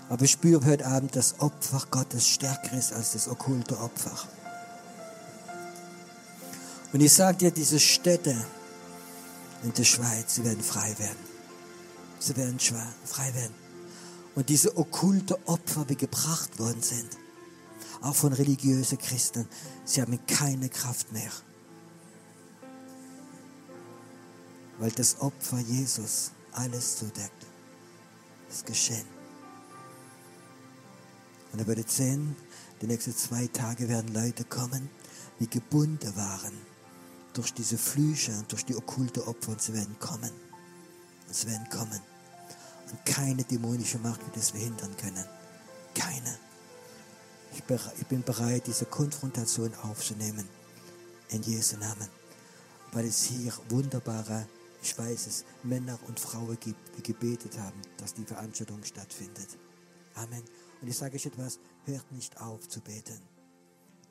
Aber 0.09 0.23
ich 0.25 0.31
spüre 0.31 0.65
heute 0.65 0.85
Abend, 0.85 1.15
dass 1.15 1.39
Opfer 1.39 1.83
Gottes 1.91 2.27
stärker 2.27 2.77
ist 2.77 2.93
als 2.93 3.13
das 3.13 3.27
okkulte 3.27 3.79
Opfer. 3.79 4.17
Und 6.91 7.01
ich 7.01 7.13
sage 7.13 7.37
dir, 7.37 7.51
diese 7.51 7.79
Städte 7.79 8.35
in 9.63 9.73
der 9.73 9.83
Schweiz, 9.83 10.35
sie 10.35 10.43
werden 10.43 10.63
frei 10.63 10.95
werden. 10.97 11.29
Sie 12.19 12.35
werden 12.35 12.59
frei 12.59 13.33
werden. 13.35 13.53
Und 14.35 14.49
diese 14.49 14.75
okkulte 14.75 15.37
Opfer, 15.47 15.85
die 15.85 15.95
gebracht 15.95 16.57
worden 16.59 16.81
sind, 16.81 17.17
auch 18.01 18.15
von 18.15 18.33
religiösen 18.33 18.97
Christen, 18.97 19.47
sie 19.85 20.01
haben 20.01 20.19
keine 20.25 20.69
Kraft 20.69 21.11
mehr. 21.11 21.31
weil 24.79 24.91
das 24.91 25.19
Opfer 25.19 25.59
Jesus 25.59 26.31
alles 26.53 26.97
zudeckt. 26.97 27.45
Das 28.47 28.57
ist 28.57 28.65
geschehen. 28.65 29.18
Und 31.51 31.59
ihr 31.59 31.67
werdet 31.67 31.89
sehen, 31.89 32.35
die 32.81 32.87
nächsten 32.87 33.15
zwei 33.15 33.47
Tage 33.47 33.89
werden 33.89 34.13
Leute 34.13 34.43
kommen, 34.43 34.89
die 35.39 35.49
gebunden 35.49 36.15
waren 36.15 36.53
durch 37.33 37.53
diese 37.53 37.77
Flüche 37.77 38.31
und 38.31 38.51
durch 38.51 38.65
die 38.65 38.75
okkulte 38.75 39.27
Opfer 39.27 39.51
und 39.51 39.61
sie 39.61 39.73
werden 39.73 39.95
kommen. 39.99 40.31
Und 41.27 41.35
sie 41.35 41.47
werden 41.47 41.67
kommen. 41.69 41.99
Und 42.91 43.05
keine 43.05 43.43
dämonische 43.43 43.99
Macht 43.99 44.25
wird 44.25 44.37
es 44.37 44.51
verhindern 44.51 44.95
können. 44.97 45.25
Keine. 45.93 46.37
Ich 47.55 48.05
bin 48.07 48.23
bereit, 48.23 48.67
diese 48.67 48.85
Konfrontation 48.85 49.73
aufzunehmen. 49.83 50.47
In 51.29 51.43
Jesu 51.43 51.77
Namen. 51.77 52.07
Weil 52.91 53.05
es 53.05 53.23
hier 53.23 53.53
wunderbare 53.69 54.47
ich 54.81 54.97
weiß 54.97 55.27
es, 55.27 55.45
Männer 55.63 55.99
und 56.07 56.19
Frauen 56.19 56.57
gibt, 56.59 56.97
die 56.97 57.03
gebetet 57.03 57.57
haben, 57.57 57.81
dass 57.97 58.13
die 58.13 58.23
Veranstaltung 58.23 58.83
stattfindet. 58.83 59.57
Amen. 60.15 60.43
Und 60.81 60.87
ich 60.87 60.97
sage 60.97 61.15
euch 61.15 61.25
etwas, 61.25 61.59
hört 61.85 62.11
nicht 62.11 62.39
auf 62.41 62.67
zu 62.67 62.81
beten. 62.81 63.21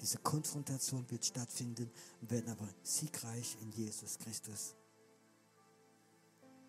Diese 0.01 0.19
Konfrontation 0.19 1.11
wird 1.11 1.25
stattfinden, 1.25 1.91
werden 2.21 2.51
aber 2.51 2.69
siegreich 2.83 3.57
in 3.61 3.73
Jesus 3.73 4.19
Christus. 4.19 4.75